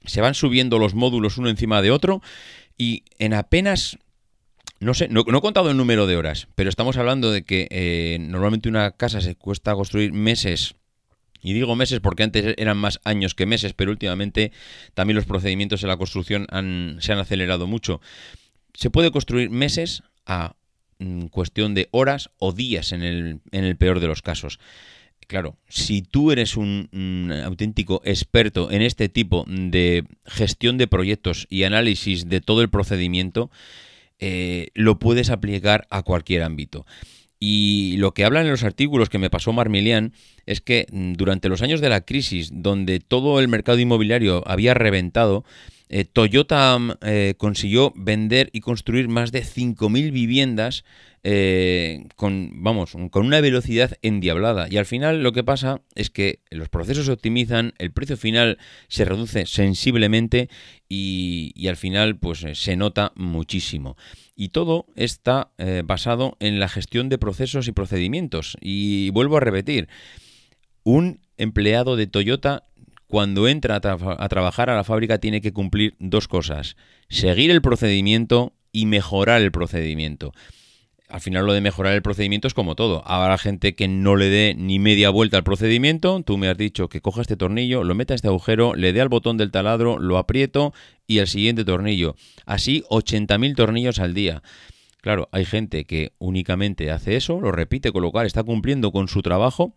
se 0.08 0.22
van 0.22 0.34
subiendo 0.34 0.80
los 0.80 0.96
módulos 0.96 1.38
uno 1.38 1.50
encima 1.50 1.82
de 1.82 1.92
otro 1.92 2.22
y 2.78 3.04
en 3.20 3.34
apenas 3.34 3.98
no 4.80 4.94
sé, 4.94 5.08
no, 5.08 5.22
he 5.22 5.42
contado 5.42 5.72
el 5.72 5.78
número 5.78 6.06
de 6.06 6.18
horas, 6.18 6.48
pero 6.56 6.70
estamos 6.70 6.98
hablando 6.98 7.32
de 7.32 7.44
que 7.44 7.68
eh, 7.72 8.18
normalmente 8.20 8.70
una 8.70 8.92
casa 8.92 9.22
se 9.22 9.36
cuesta 9.36 9.74
construir 9.74 10.12
meses. 10.12 10.76
Y 11.42 11.54
digo 11.54 11.76
meses 11.76 12.00
porque 12.00 12.24
antes 12.24 12.56
eran 12.58 12.78
más 12.78 13.00
años 13.04 13.36
que 13.36 13.46
meses, 13.46 13.74
pero 13.74 13.92
últimamente 13.92 14.52
también 14.94 15.16
los 15.16 15.26
procedimientos 15.26 15.84
en 15.84 15.90
la 15.90 15.98
construcción 15.98 16.48
se 17.00 17.14
han 17.14 17.20
acelerado 17.20 17.68
mucho. 17.68 18.02
Se 18.74 18.90
puede 18.90 19.12
construir 19.12 19.50
meses 19.50 20.04
a 20.26 20.56
mm, 21.00 21.28
cuestión 21.28 21.74
de 21.74 21.88
horas 21.92 22.32
o 22.40 22.52
días 22.52 22.92
en 22.92 23.04
el, 23.04 23.40
en 23.52 23.64
el 23.64 23.78
peor 23.78 24.00
de 24.00 24.08
los 24.08 24.22
casos. 24.22 24.60
Claro, 25.28 25.58
si 25.68 26.02
tú 26.04 26.32
eres 26.32 26.56
un, 26.56 27.34
auténtico 27.44 28.02
experto 28.06 28.70
en 28.70 28.82
este 28.82 29.10
tipo 29.10 29.46
de 29.48 30.04
gestión 30.26 30.78
de 30.78 30.88
proyectos 30.88 31.48
y 31.50 31.64
análisis 31.64 32.30
de 32.30 32.42
todo 32.42 32.62
el 32.62 32.70
procedimiento, 32.70 33.50
eh, 34.20 34.68
lo 34.76 35.00
puedes 35.00 35.32
aplicar 35.32 35.88
a 35.90 36.04
cualquier 36.04 36.44
ámbito. 36.44 36.86
Y 37.40 37.98
lo 37.98 38.14
que 38.14 38.24
hablan 38.24 38.46
en 38.46 38.52
los 38.52 38.64
artículos 38.64 39.10
que 39.10 39.18
me 39.18 39.30
pasó 39.30 39.52
Marmilian 39.52 40.14
es 40.46 40.62
que 40.62 40.88
mm, 40.92 41.14
durante 41.14 41.50
los 41.50 41.62
años 41.62 41.82
de 41.82 41.90
la 41.90 42.02
crisis, 42.02 42.50
donde 42.54 43.00
todo 43.00 43.40
el 43.40 43.48
mercado 43.48 43.80
inmobiliario 43.80 44.44
había 44.48 44.74
reventado, 44.74 45.44
eh, 45.90 46.06
Toyota 46.06 46.78
mm, 46.78 46.92
eh, 47.02 47.34
consiguió 47.38 47.94
vender 47.96 48.50
y 48.54 48.62
construir 48.62 49.08
más 49.10 49.32
de 49.32 49.44
5.000 49.44 50.12
viviendas 50.12 50.86
eh, 51.28 52.08
con, 52.16 52.52
vamos, 52.64 52.94
con 53.10 53.26
una 53.26 53.42
velocidad 53.42 53.98
endiablada. 54.04 54.68
Y 54.70 54.78
al 54.78 54.86
final 54.86 55.24
lo 55.24 55.34
que 55.34 55.44
pasa 55.44 55.82
es 55.96 56.12
que 56.12 56.44
los 56.52 56.70
procesos 56.70 57.08
se 57.08 57.12
optimizan, 57.12 57.74
el 57.80 57.92
precio 57.92 58.16
final 58.16 58.60
se 58.88 59.06
reduce 59.06 59.48
sensiblemente 59.48 60.50
y, 60.88 61.68
al 61.68 61.78
final 61.78 62.18
pues 62.18 62.46
se 62.54 62.76
nota 62.76 63.12
muchísimo. 63.16 63.98
Y 64.36 64.50
todo 64.50 64.86
está 64.96 65.52
basado 65.86 66.38
en 66.40 66.60
la 66.60 66.70
gestión 66.70 67.10
de 67.10 67.18
procesos 67.18 67.68
y 67.68 67.72
procedimientos. 67.72 68.56
Y 68.62 69.10
vuelvo 69.10 69.38
a 69.38 69.40
repetir, 69.40 69.88
un 70.84 71.22
empleado 71.38 71.96
de 71.96 72.06
Toyota 72.06 72.66
cuando 73.08 73.48
entra 73.48 73.76
a, 73.76 74.30
trabajar 74.30 74.70
a 74.70 74.76
la 74.76 74.84
fábrica 74.84 75.20
tiene 75.20 75.42
que 75.42 75.54
cumplir 75.54 75.96
dos 76.00 76.28
cosas, 76.28 76.76
seguir 77.10 77.52
el 77.52 77.62
procedimiento 77.62 78.54
y 78.72 78.86
mejorar 78.86 79.42
el 79.42 79.52
procedimiento. 79.52 80.34
Al 81.08 81.22
final 81.22 81.46
lo 81.46 81.54
de 81.54 81.62
mejorar 81.62 81.94
el 81.94 82.02
procedimiento 82.02 82.48
es 82.48 82.56
como 82.56 82.76
todo. 82.76 83.04
Habrá 83.06 83.38
gente 83.38 83.76
que 83.76 83.88
no 83.88 84.16
le 84.16 84.30
dé 84.30 84.56
ni 84.58 84.80
media 84.80 85.12
vuelta 85.12 85.38
al 85.38 85.44
procedimiento. 85.44 86.24
Tú 86.24 86.38
me 86.38 86.48
has 86.48 86.58
dicho 86.58 86.90
que 86.90 87.00
coja 87.00 87.22
este 87.22 87.38
tornillo, 87.38 87.84
lo 87.84 87.94
meta 87.94 88.14
a 88.14 88.16
este 88.16 88.28
agujero, 88.28 88.74
le 88.74 88.92
dé 88.92 89.02
al 89.02 89.10
botón 89.10 89.38
del 89.38 89.52
taladro, 89.52 90.00
lo 90.00 90.18
aprieto 90.18 90.74
y 91.06 91.20
el 91.20 91.28
siguiente 91.28 91.64
tornillo. 91.64 92.16
Así 92.46 92.84
80.000 92.90 93.56
tornillos 93.56 94.00
al 94.00 94.16
día. 94.16 94.42
Claro, 95.02 95.30
hay 95.32 95.46
gente 95.46 95.86
que 95.86 96.14
únicamente 96.18 96.90
hace 96.90 97.16
eso, 97.16 97.40
lo 97.40 97.52
repite, 97.52 97.92
con 97.92 98.02
lo 98.02 98.12
cual 98.12 98.26
está 98.26 98.42
cumpliendo 98.42 98.92
con 98.92 99.08
su 99.08 99.22
trabajo. 99.22 99.76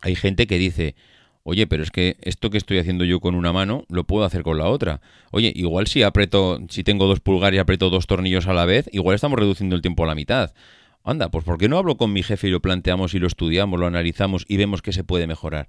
Hay 0.00 0.14
gente 0.14 0.46
que 0.46 0.58
dice, 0.58 0.94
Oye, 1.44 1.66
pero 1.66 1.82
es 1.82 1.90
que 1.90 2.16
esto 2.20 2.50
que 2.50 2.58
estoy 2.58 2.78
haciendo 2.78 3.04
yo 3.04 3.18
con 3.20 3.34
una 3.34 3.52
mano 3.52 3.84
lo 3.88 4.04
puedo 4.04 4.24
hacer 4.24 4.42
con 4.42 4.58
la 4.58 4.68
otra. 4.68 5.00
Oye, 5.32 5.52
igual 5.54 5.88
si 5.88 6.02
aprieto, 6.02 6.60
si 6.68 6.84
tengo 6.84 7.06
dos 7.06 7.20
pulgares 7.20 7.56
y 7.56 7.60
aprieto 7.60 7.90
dos 7.90 8.06
tornillos 8.06 8.46
a 8.46 8.52
la 8.52 8.64
vez, 8.64 8.88
igual 8.92 9.16
estamos 9.16 9.38
reduciendo 9.38 9.74
el 9.74 9.82
tiempo 9.82 10.04
a 10.04 10.06
la 10.06 10.14
mitad. 10.14 10.54
Anda, 11.02 11.30
pues 11.30 11.44
¿por 11.44 11.58
qué 11.58 11.68
no 11.68 11.78
hablo 11.78 11.96
con 11.96 12.12
mi 12.12 12.22
jefe 12.22 12.46
y 12.46 12.50
lo 12.50 12.62
planteamos 12.62 13.14
y 13.14 13.18
lo 13.18 13.26
estudiamos, 13.26 13.80
lo 13.80 13.86
analizamos 13.86 14.44
y 14.46 14.56
vemos 14.56 14.82
que 14.82 14.92
se 14.92 15.02
puede 15.02 15.26
mejorar? 15.26 15.68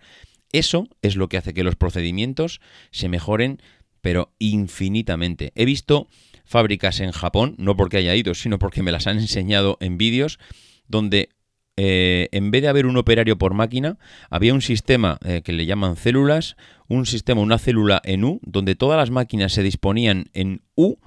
Eso 0.51 0.87
es 1.01 1.15
lo 1.15 1.27
que 1.27 1.37
hace 1.37 1.55
que 1.55 1.63
los 1.63 1.75
procedimientos 1.75 2.61
se 2.91 3.09
mejoren, 3.09 3.59
pero 4.01 4.31
infinitamente. 4.37 5.51
He 5.55 5.65
visto 5.65 6.07
fábricas 6.45 6.99
en 6.99 7.11
Japón, 7.11 7.55
no 7.57 7.75
porque 7.75 7.97
haya 7.97 8.15
ido, 8.15 8.35
sino 8.35 8.59
porque 8.59 8.83
me 8.83 8.91
las 8.91 9.07
han 9.07 9.17
enseñado 9.17 9.77
en 9.81 9.97
vídeos, 9.97 10.37
donde 10.87 11.29
eh, 11.75 12.29
en 12.31 12.51
vez 12.51 12.61
de 12.61 12.67
haber 12.67 12.85
un 12.85 12.97
operario 12.97 13.37
por 13.37 13.53
máquina, 13.53 13.97
había 14.29 14.53
un 14.53 14.61
sistema 14.61 15.17
eh, 15.25 15.41
que 15.43 15.53
le 15.53 15.65
llaman 15.65 15.95
células, 15.95 16.55
un 16.87 17.05
sistema, 17.05 17.41
una 17.41 17.57
célula 17.57 18.01
en 18.03 18.23
U, 18.23 18.39
donde 18.43 18.75
todas 18.75 18.97
las 18.97 19.09
máquinas 19.09 19.53
se 19.53 19.63
disponían 19.63 20.25
en 20.33 20.61
U, 20.75 20.97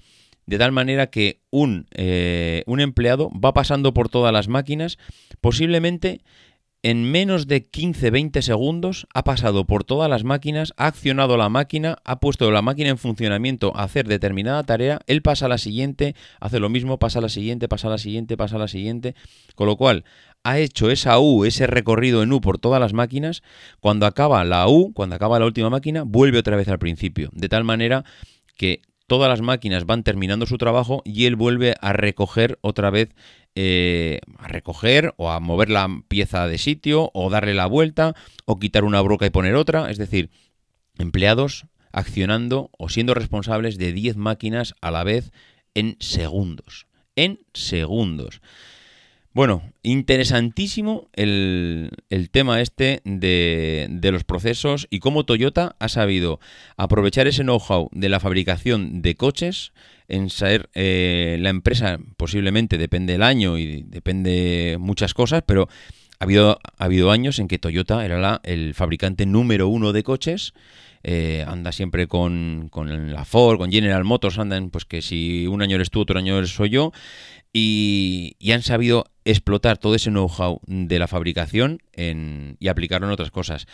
de 0.46 0.58
tal 0.58 0.72
manera 0.72 1.08
que 1.08 1.40
un, 1.50 1.86
eh, 1.92 2.62
un 2.66 2.80
empleado 2.80 3.30
va 3.32 3.52
pasando 3.52 3.94
por 3.94 4.08
todas 4.08 4.32
las 4.32 4.48
máquinas, 4.48 4.98
posiblemente 5.40 6.20
en 6.82 7.10
menos 7.10 7.46
de 7.46 7.68
15-20 7.68 8.42
segundos 8.42 9.06
ha 9.14 9.24
pasado 9.24 9.66
por 9.66 9.84
todas 9.84 10.08
las 10.08 10.24
máquinas, 10.24 10.72
ha 10.76 10.86
accionado 10.86 11.36
la 11.36 11.48
máquina, 11.48 11.98
ha 12.04 12.20
puesto 12.20 12.50
la 12.50 12.62
máquina 12.62 12.90
en 12.90 12.98
funcionamiento 12.98 13.76
a 13.76 13.82
hacer 13.82 14.06
determinada 14.06 14.62
tarea, 14.62 15.00
él 15.06 15.22
pasa 15.22 15.46
a 15.46 15.48
la 15.48 15.58
siguiente, 15.58 16.14
hace 16.40 16.60
lo 16.60 16.68
mismo, 16.68 16.98
pasa 16.98 17.18
a 17.18 17.22
la 17.22 17.28
siguiente, 17.28 17.68
pasa 17.68 17.88
a 17.88 17.90
la 17.90 17.98
siguiente, 17.98 18.36
pasa 18.36 18.56
a 18.56 18.60
la 18.60 18.68
siguiente, 18.68 19.14
con 19.54 19.66
lo 19.66 19.76
cual 19.76 20.04
ha 20.44 20.58
hecho 20.58 20.90
esa 20.90 21.18
U, 21.18 21.44
ese 21.44 21.66
recorrido 21.66 22.22
en 22.22 22.32
U 22.32 22.40
por 22.40 22.58
todas 22.58 22.80
las 22.80 22.92
máquinas, 22.92 23.42
cuando 23.80 24.06
acaba 24.06 24.44
la 24.44 24.68
U, 24.68 24.92
cuando 24.94 25.16
acaba 25.16 25.40
la 25.40 25.46
última 25.46 25.70
máquina, 25.70 26.04
vuelve 26.04 26.38
otra 26.38 26.56
vez 26.56 26.68
al 26.68 26.78
principio, 26.78 27.30
de 27.32 27.48
tal 27.48 27.64
manera 27.64 28.04
que 28.56 28.82
todas 29.06 29.28
las 29.28 29.40
máquinas 29.40 29.86
van 29.86 30.02
terminando 30.02 30.46
su 30.46 30.58
trabajo 30.58 31.02
y 31.04 31.26
él 31.26 31.36
vuelve 31.36 31.74
a 31.80 31.92
recoger 31.92 32.58
otra 32.60 32.90
vez 32.90 33.14
eh, 33.54 34.20
a 34.38 34.48
recoger 34.48 35.14
o 35.16 35.30
a 35.30 35.40
mover 35.40 35.70
la 35.70 35.88
pieza 36.08 36.46
de 36.46 36.58
sitio 36.58 37.10
o 37.14 37.30
darle 37.30 37.54
la 37.54 37.66
vuelta 37.66 38.14
o 38.44 38.58
quitar 38.58 38.84
una 38.84 39.00
broca 39.00 39.24
y 39.26 39.30
poner 39.30 39.54
otra. 39.54 39.90
Es 39.90 39.96
decir, 39.96 40.30
empleados 40.98 41.66
accionando 41.92 42.70
o 42.76 42.90
siendo 42.90 43.14
responsables 43.14 43.78
de 43.78 43.92
10 43.92 44.16
máquinas 44.16 44.74
a 44.82 44.90
la 44.90 45.04
vez 45.04 45.32
en 45.74 45.96
segundos. 46.00 46.86
En 47.14 47.40
segundos. 47.54 48.42
Bueno, 49.36 49.62
interesantísimo 49.82 51.10
el, 51.12 51.90
tema 52.30 52.62
este 52.62 53.02
de, 53.04 53.86
de, 53.90 54.10
los 54.10 54.24
procesos 54.24 54.86
y 54.88 55.00
cómo 55.00 55.26
Toyota 55.26 55.76
ha 55.78 55.90
sabido 55.90 56.40
aprovechar 56.78 57.26
ese 57.26 57.42
know-how 57.42 57.90
de 57.92 58.08
la 58.08 58.18
fabricación 58.18 59.02
de 59.02 59.14
coches 59.14 59.74
en 60.08 60.30
ser 60.30 60.70
eh, 60.72 61.36
la 61.38 61.50
empresa, 61.50 61.98
posiblemente 62.16 62.78
depende 62.78 63.12
del 63.12 63.22
año 63.22 63.58
y 63.58 63.82
depende 63.82 64.78
muchas 64.80 65.12
cosas, 65.12 65.42
pero 65.46 65.68
ha 66.18 66.24
habido, 66.24 66.58
ha 66.78 66.84
habido 66.86 67.10
años 67.10 67.38
en 67.38 67.46
que 67.46 67.58
Toyota 67.58 68.06
era 68.06 68.18
la, 68.18 68.40
el 68.42 68.72
fabricante 68.72 69.26
número 69.26 69.68
uno 69.68 69.92
de 69.92 70.02
coches. 70.02 70.54
Eh, 71.08 71.44
anda 71.46 71.70
siempre 71.72 72.08
con, 72.08 72.68
con, 72.70 73.12
la 73.12 73.24
Ford, 73.26 73.58
con 73.58 73.70
General 73.70 74.02
Motors, 74.02 74.38
andan, 74.38 74.70
pues 74.70 74.86
que 74.86 75.02
si 75.02 75.46
un 75.46 75.62
año 75.62 75.76
eres 75.76 75.90
tú, 75.90 76.00
otro 76.00 76.18
año 76.18 76.44
soy 76.46 76.70
yo, 76.70 76.90
y, 77.58 78.52
han 78.52 78.62
sabido 78.62 79.06
explotar 79.26 79.76
todo 79.76 79.94
ese 79.94 80.10
know-how 80.10 80.60
de 80.66 80.98
la 80.98 81.08
fabricación 81.08 81.82
y 81.96 82.68
aplicarlo 82.68 83.06
en 83.06 83.12
otras 83.12 83.30
cosas. 83.30 83.66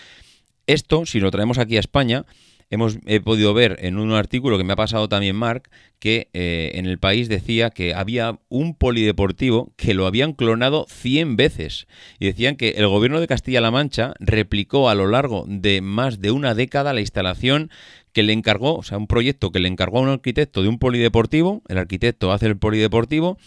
Esto, 0.67 1.07
si 1.07 1.21
lo 1.21 1.31
traemos 1.31 1.59
aquí 1.59 1.77
a 1.77 1.81
España, 1.81 2.25
hemos 2.71 2.99
he 3.07 3.21
podido 3.21 3.53
ver 3.53 3.77
en 3.81 3.99
un 3.99 4.13
artículo 4.13 4.57
que 4.57 4.65
me 4.65 4.73
ha 4.73 4.77
pasado 4.77 5.09
también 5.09 5.37
Mark 5.37 5.69
que 5.99 6.31
eh, 6.33 6.73
en 6.75 6.87
el 6.87 6.99
país 6.99 7.29
decía 7.29 7.69
que 7.71 7.95
había 7.95 8.39
un 8.49 8.75
polideportivo 8.75 9.73
que 9.77 9.93
lo 9.93 10.07
habían 10.07 10.33
clonado 10.33 10.87
100 10.89 11.37
veces 11.37 11.87
y 12.19 12.27
decían 12.27 12.57
que 12.57 12.71
el 12.71 12.87
gobierno 12.87 13.21
de 13.21 13.27
Castilla-La 13.27 13.71
Mancha 13.71 14.15
replicó 14.21 14.89
a 14.89 14.95
lo 14.95 15.07
largo 15.07 15.45
de 15.47 15.83
más 15.83 16.21
de 16.21 16.31
una 16.31 16.55
década 16.55 16.95
la 16.95 17.03
instalación 17.03 17.71
que 18.13 18.23
le 18.23 18.33
encargó, 18.33 18.77
o 18.77 18.83
sea, 18.83 18.99
un 18.99 19.07
proyecto 19.07 19.53
que 19.53 19.61
le 19.61 19.69
encargó 19.69 19.99
a 19.99 20.03
un 20.03 20.09
arquitecto 20.09 20.63
de 20.63 20.69
un 20.69 20.79
polideportivo, 20.79 21.63
el 21.69 21.79
arquitecto 21.79 22.33
hace 22.33 22.47
el 22.47 22.57
polideportivo 22.57 23.39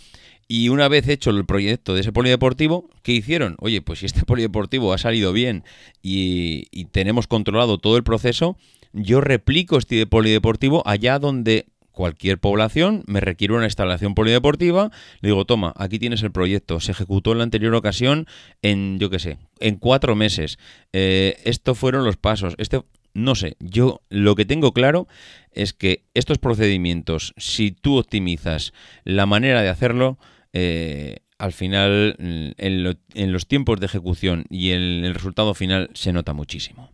y 0.48 0.70
una 0.70 0.88
vez 0.88 1.08
hecho 1.08 1.32
el 1.32 1.46
proyecto 1.46 1.94
de 1.94 2.02
ese 2.02 2.12
polideportivo, 2.12 2.90
¿qué 3.02 3.14
hicieron? 3.14 3.56
Oye, 3.60 3.82
pues 3.82 4.00
si 4.00 4.06
este 4.06 4.22
polideportivo 4.26 4.94
ha 4.94 4.98
salido 4.98 5.34
bien 5.34 5.64
y, 6.02 6.68
y 6.72 6.86
tenemos 6.86 7.28
controlado 7.28 7.78
todo 7.78 7.98
el 7.98 8.04
proceso, 8.04 8.58
yo 8.94 9.22
replico 9.22 9.78
este 9.78 10.06
polideportivo 10.08 10.82
allá 10.86 11.20
donde 11.20 11.68
cualquier 11.96 12.38
población 12.38 13.04
me 13.08 13.22
requiere 13.22 13.56
una 13.56 13.66
instalación 13.66 14.14
polideportiva, 14.14 14.92
le 15.22 15.30
digo, 15.30 15.46
toma, 15.46 15.74
aquí 15.78 15.98
tienes 15.98 16.22
el 16.22 16.32
proyecto, 16.32 16.80
se 16.80 16.92
ejecutó 16.92 17.32
en 17.32 17.40
la 17.40 17.46
anterior 17.46 17.74
ocasión 17.74 18.28
en, 18.62 19.00
yo 19.00 19.10
qué 19.10 19.18
sé, 19.18 19.38
en 19.60 19.78
cuatro 19.78 20.16
meses. 20.16 20.60
Eh, 20.94 21.38
estos 21.46 21.80
fueron 21.80 22.04
los 22.04 22.18
pasos. 22.18 22.54
Este, 22.58 22.84
no 23.14 23.34
sé, 23.34 23.56
yo 23.60 24.02
lo 24.10 24.36
que 24.36 24.46
tengo 24.46 24.74
claro 24.74 25.08
es 25.52 25.74
que 25.74 26.04
estos 26.14 26.38
procedimientos, 26.38 27.34
si 27.38 27.72
tú 27.72 27.98
optimizas 27.98 28.74
la 29.06 29.26
manera 29.26 29.62
de 29.62 29.70
hacerlo, 29.70 30.20
eh, 30.58 31.18
al 31.38 31.52
final 31.52 32.16
en, 32.18 33.34
los 33.34 33.48
tiempos 33.48 33.78
de 33.82 33.88
ejecución 33.88 34.46
y 34.50 34.72
en 34.72 35.04
el 35.04 35.14
resultado 35.14 35.54
final 35.54 35.90
se 35.94 36.14
nota 36.14 36.32
muchísimo. 36.32 36.90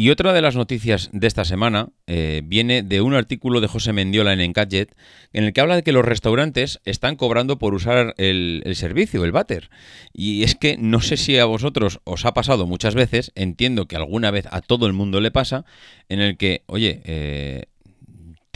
Y 0.00 0.10
otra 0.10 0.32
de 0.32 0.42
las 0.42 0.54
noticias 0.54 1.10
de 1.12 1.26
esta 1.26 1.44
semana 1.44 1.88
eh, 2.06 2.42
viene 2.44 2.84
de 2.84 3.00
un 3.00 3.14
artículo 3.14 3.60
de 3.60 3.66
José 3.66 3.92
Mendiola 3.92 4.32
en 4.32 4.40
Engadget, 4.40 4.94
en 5.32 5.42
el 5.42 5.52
que 5.52 5.60
habla 5.60 5.74
de 5.74 5.82
que 5.82 5.90
los 5.90 6.04
restaurantes 6.04 6.78
están 6.84 7.16
cobrando 7.16 7.58
por 7.58 7.74
usar 7.74 8.14
el, 8.16 8.62
servicio, 8.76 9.24
el 9.24 9.32
váter. 9.32 9.70
Y 10.12 10.44
es 10.44 10.54
que 10.54 10.76
no 10.78 11.00
sé 11.00 11.16
si 11.16 11.36
a 11.38 11.46
vosotros 11.46 11.98
os 12.04 12.24
ha 12.26 12.32
pasado 12.32 12.64
muchas 12.64 12.94
veces, 12.94 13.32
entiendo 13.34 13.88
que 13.88 13.96
alguna 13.96 14.30
vez 14.30 14.46
a 14.52 14.60
todo 14.60 14.86
el 14.86 14.92
mundo 14.92 15.20
le 15.20 15.32
pasa, 15.32 15.64
en 16.08 16.20
el 16.20 16.36
que, 16.36 16.62
oye, 16.66 17.02
eh, 17.04 17.64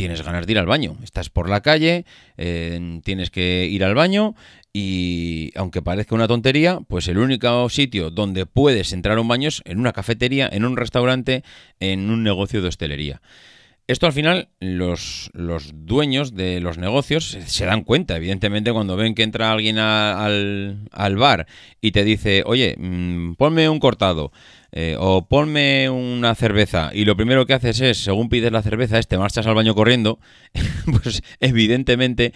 tienes 0.03 0.23
ganas 0.23 0.47
de 0.47 0.53
ir 0.53 0.59
al 0.59 0.67
baño. 0.67 0.97
Estás 1.05 1.31
por 1.31 1.49
la 1.49 1.61
calle, 1.61 2.05
eh, 2.37 3.01
tienes 3.05 3.31
que 3.31 3.69
ir 3.71 3.85
al 3.85 3.95
baño 3.95 4.35
y 4.73 5.53
aunque 5.55 5.81
parezca 5.81 6.17
una 6.17 6.27
tontería, 6.27 6.81
pues 6.89 7.07
el 7.07 7.19
único 7.19 7.69
sitio 7.69 8.11
donde 8.11 8.45
puedes 8.45 8.93
entrar 8.93 9.17
a 9.17 9.21
un 9.21 9.29
baño 9.29 9.47
es 9.47 9.63
en 9.65 9.79
una 9.79 9.93
cafetería, 9.93 10.49
en 10.51 10.65
un 10.65 10.77
restaurante, 10.77 11.45
en 11.79 12.11
un 12.11 12.25
negocio 12.25 12.61
de 12.61 12.67
hostelería. 12.67 13.23
Esto 13.87 14.07
al 14.07 14.13
final 14.13 14.49
los, 14.59 15.31
los, 15.35 15.71
dueños 15.73 16.35
de 16.35 16.59
los 16.59 16.79
negocios 16.79 17.39
se 17.47 17.65
dan 17.65 17.85
cuenta, 17.85 18.17
evidentemente, 18.17 18.73
cuando 18.73 18.97
ven 18.97 19.15
que 19.15 19.23
entra 19.23 19.53
alguien 19.53 19.79
al, 19.79 20.89
al, 20.91 21.17
bar 21.17 21.47
y 21.81 21.93
te 21.93 22.03
dice, 22.03 22.43
oye, 22.45 22.75
mm, 22.77 23.35
ponme 23.35 23.69
un 23.69 23.79
cortado, 23.79 24.33
eh, 24.73 24.97
o 24.99 25.27
ponme 25.27 25.91
una 25.91 26.35
cerveza 26.35 26.91
y 26.95 27.05
lo 27.05 27.15
primero 27.15 27.45
que 27.45 27.53
haces 27.53 27.81
es, 27.81 27.99
según 27.99 28.31
pides 28.31 28.51
la 28.51 28.63
cerveza, 28.63 28.99
es 28.99 29.07
te 29.07 29.19
marchas 29.19 29.47
al 29.47 29.55
baño 29.55 29.75
corriendo, 29.75 30.19
pues 31.03 31.23
evidentemente 31.41 32.33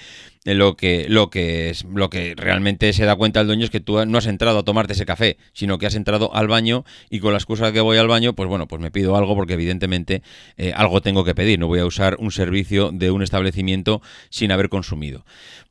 lo 0.54 0.76
que, 0.76 1.06
lo 1.08 1.30
que 1.30 1.70
es, 1.70 1.84
lo 1.84 2.08
que 2.08 2.34
realmente 2.36 2.92
se 2.92 3.04
da 3.04 3.16
cuenta 3.16 3.40
el 3.40 3.46
dueño 3.46 3.64
es 3.64 3.70
que 3.70 3.80
tú 3.80 4.04
no 4.06 4.18
has 4.18 4.26
entrado 4.26 4.60
a 4.60 4.62
tomarte 4.62 4.92
ese 4.92 5.04
café, 5.04 5.36
sino 5.52 5.78
que 5.78 5.86
has 5.86 5.94
entrado 5.94 6.34
al 6.34 6.48
baño 6.48 6.84
y 7.10 7.20
con 7.20 7.32
la 7.32 7.38
excusa 7.38 7.66
de 7.66 7.72
que 7.72 7.80
voy 7.80 7.98
al 7.98 8.08
baño, 8.08 8.34
pues 8.34 8.48
bueno, 8.48 8.66
pues 8.66 8.80
me 8.80 8.90
pido 8.90 9.16
algo 9.16 9.34
porque 9.34 9.54
evidentemente 9.54 10.22
eh, 10.56 10.72
algo 10.74 11.00
tengo 11.00 11.24
que 11.24 11.34
pedir, 11.34 11.58
no 11.58 11.66
voy 11.66 11.80
a 11.80 11.86
usar 11.86 12.16
un 12.18 12.30
servicio 12.30 12.90
de 12.92 13.10
un 13.10 13.22
establecimiento 13.22 14.02
sin 14.30 14.52
haber 14.52 14.68
consumido. 14.68 15.24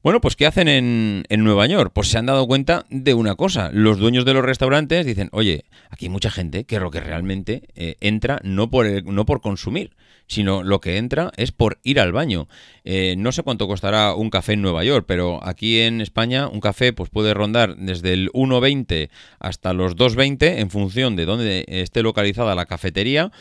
Bueno, 0.04 0.22
pues 0.22 0.36
¿qué 0.36 0.46
hacen 0.46 0.68
en, 0.68 1.24
en 1.30 1.44
Nueva 1.44 1.66
York? 1.66 1.92
Pues 1.94 2.10
se 2.10 2.18
han 2.18 2.28
dado 2.28 2.46
cuenta 2.46 2.86
de 2.90 3.14
una 3.14 3.36
cosa, 3.36 3.72
los 3.74 3.98
dueños 3.98 4.26
de 4.26 4.34
los 4.34 4.46
restaurantes 4.46 5.06
dicen, 5.06 5.30
oye, 5.32 5.66
aquí 5.90 6.06
hay 6.06 6.10
mucha 6.10 6.30
gente 6.30 6.66
que 6.66 6.80
lo 6.80 6.92
que 6.92 7.00
realmente 7.00 7.64
eh, 7.76 7.96
entra 8.02 8.40
no 8.44 8.70
por, 8.70 8.86
no 9.06 9.26
por 9.26 9.42
consumir, 9.42 9.96
sino 10.28 10.64
lo 10.64 10.82
que 10.82 10.98
entra 10.98 11.32
es 11.38 11.52
por 11.52 11.80
ir 11.84 12.00
al 12.00 12.12
baño. 12.12 12.48
Eh, 12.84 13.16
no 13.18 13.32
sé 13.32 13.44
cuánto 13.44 13.68
costará 13.68 14.14
un 14.16 14.30
café 14.30 14.54
en 14.54 14.62
Nueva 14.62 14.84
York, 14.84 15.06
pero 15.08 15.40
aquí 15.44 15.80
en 15.80 16.02
España 16.02 16.48
un 16.48 16.60
café 16.60 16.94
pues 16.94 17.10
puede 17.10 17.34
rondar 17.34 17.76
desde 17.78 18.14
el 18.14 18.32
1,20 18.32 19.10
hasta 19.40 19.74
los 19.74 19.96
2,20 19.96 20.60
en 20.60 20.70
función 20.70 21.16
de 21.16 21.26
dónde 21.26 21.66
esté 21.68 22.02
localizada 22.02 22.56
la 22.56 22.66
cafetería, 22.66 23.32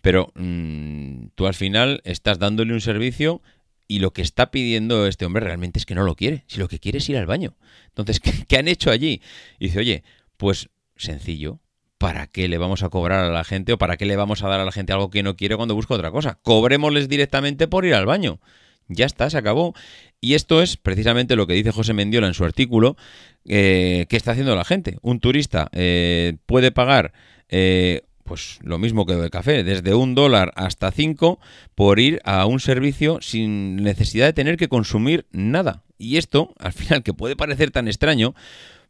pero 0.00 0.32
mm, 0.34 1.28
tú 1.34 1.46
al 1.46 1.54
final 1.54 2.00
estás 2.04 2.38
dándole 2.38 2.74
un 2.74 2.80
servicio 2.80 3.40
y 3.86 3.98
lo 3.98 4.12
que 4.12 4.22
está 4.22 4.50
pidiendo 4.50 5.06
este 5.06 5.26
hombre 5.26 5.44
realmente 5.44 5.78
es 5.78 5.86
que 5.86 5.94
no 5.94 6.04
lo 6.04 6.14
quiere, 6.14 6.44
si 6.46 6.58
lo 6.58 6.68
que 6.68 6.78
quiere 6.78 6.98
es 6.98 7.08
ir 7.08 7.16
al 7.16 7.26
baño. 7.26 7.56
Entonces, 7.88 8.20
¿qué, 8.48 8.56
han 8.56 8.68
hecho 8.68 8.90
allí? 8.90 9.20
Y 9.58 9.66
dice, 9.66 9.78
oye, 9.78 10.04
pues 10.36 10.70
sencillo, 10.96 11.60
¿para 12.04 12.26
qué 12.26 12.48
le 12.48 12.58
vamos 12.58 12.82
a 12.82 12.90
cobrar 12.90 13.24
a 13.24 13.30
la 13.30 13.44
gente 13.44 13.72
o 13.72 13.78
para 13.78 13.96
qué 13.96 14.04
le 14.04 14.14
vamos 14.14 14.42
a 14.42 14.48
dar 14.48 14.60
a 14.60 14.66
la 14.66 14.72
gente 14.72 14.92
algo 14.92 15.08
que 15.08 15.22
no 15.22 15.36
quiere 15.36 15.56
cuando 15.56 15.74
busca 15.74 15.94
otra 15.94 16.10
cosa? 16.10 16.38
Cobrémosles 16.42 17.08
directamente 17.08 17.66
por 17.66 17.86
ir 17.86 17.94
al 17.94 18.04
baño. 18.04 18.40
Ya 18.88 19.06
está, 19.06 19.30
se 19.30 19.38
acabó. 19.38 19.72
Y 20.20 20.34
esto 20.34 20.60
es 20.60 20.76
precisamente 20.76 21.34
lo 21.34 21.46
que 21.46 21.54
dice 21.54 21.72
José 21.72 21.94
Mendiola 21.94 22.26
en 22.26 22.34
su 22.34 22.44
artículo, 22.44 22.98
eh, 23.46 24.04
que 24.10 24.18
está 24.18 24.32
haciendo 24.32 24.54
la 24.54 24.66
gente. 24.66 24.98
Un 25.00 25.18
turista 25.18 25.70
eh, 25.72 26.36
puede 26.44 26.72
pagar... 26.72 27.14
Eh, 27.48 28.02
pues 28.24 28.58
lo 28.62 28.78
mismo 28.78 29.04
que 29.04 29.12
el 29.12 29.28
café, 29.28 29.62
desde 29.64 29.94
un 29.94 30.14
dólar 30.14 30.50
hasta 30.56 30.90
cinco 30.90 31.38
por 31.74 32.00
ir 32.00 32.22
a 32.24 32.46
un 32.46 32.58
servicio 32.58 33.18
sin 33.20 33.76
necesidad 33.76 34.24
de 34.24 34.32
tener 34.32 34.56
que 34.56 34.68
consumir 34.68 35.26
nada. 35.30 35.84
Y 35.98 36.16
esto, 36.16 36.54
al 36.58 36.72
final, 36.72 37.02
que 37.02 37.12
puede 37.12 37.36
parecer 37.36 37.70
tan 37.70 37.86
extraño, 37.86 38.34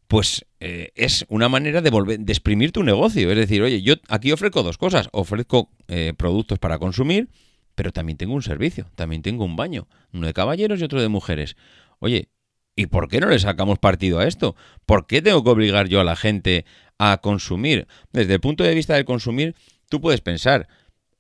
pues 0.09 0.45
eh, 0.61 0.93
es 0.95 1.25
una 1.29 1.49
manera 1.49 1.81
de, 1.81 1.91
volver, 1.91 2.21
de 2.21 2.33
exprimir 2.33 2.73
tu 2.73 2.83
negocio. 2.83 3.31
Es 3.31 3.37
decir, 3.37 3.63
oye, 3.63 3.83
yo 3.83 3.95
aquí 4.09 4.33
ofrezco 4.33 4.63
dos 4.63 4.79
cosas. 4.79 5.09
Ofrezco 5.13 5.71
eh, 5.89 6.13
productos 6.17 6.59
para 6.59 6.79
consumir, 6.79 7.29
pero 7.75 7.93
también 7.93 8.19
tengo 8.19 8.35
un 8.35 8.43
servicio, 8.43 8.87
también 8.95 9.23
tengo 9.23 9.45
un 9.45 9.57
baño, 9.57 9.89
uno 10.13 10.27
de 10.27 10.33
caballeros 10.33 10.81
y 10.81 10.85
otro 10.85 11.01
de 11.01 11.09
mujeres. 11.09 11.57
Oye, 11.99 12.29
¿y 12.77 12.87
por 12.87 13.09
qué 13.09 13.21
no 13.21 13.29
le 13.29 13.39
sacamos 13.39 13.79
partido 13.79 14.19
a 14.19 14.27
esto? 14.27 14.57
¿Por 14.87 15.07
qué 15.07 15.23
tengo 15.23 15.43
que 15.43 15.51
obligar 15.51 15.89
yo 15.89 16.01
a 16.01 16.05
la 16.05 16.17
gente 16.17 16.65
a 16.99 17.19
consumir? 17.19 17.87
Desde 18.13 18.35
el 18.35 18.41
punto 18.41 18.65
de 18.65 18.75
vista 18.75 18.95
del 18.95 19.05
consumir, 19.05 19.55
tú 19.89 20.01
puedes 20.01 20.21
pensar, 20.21 20.69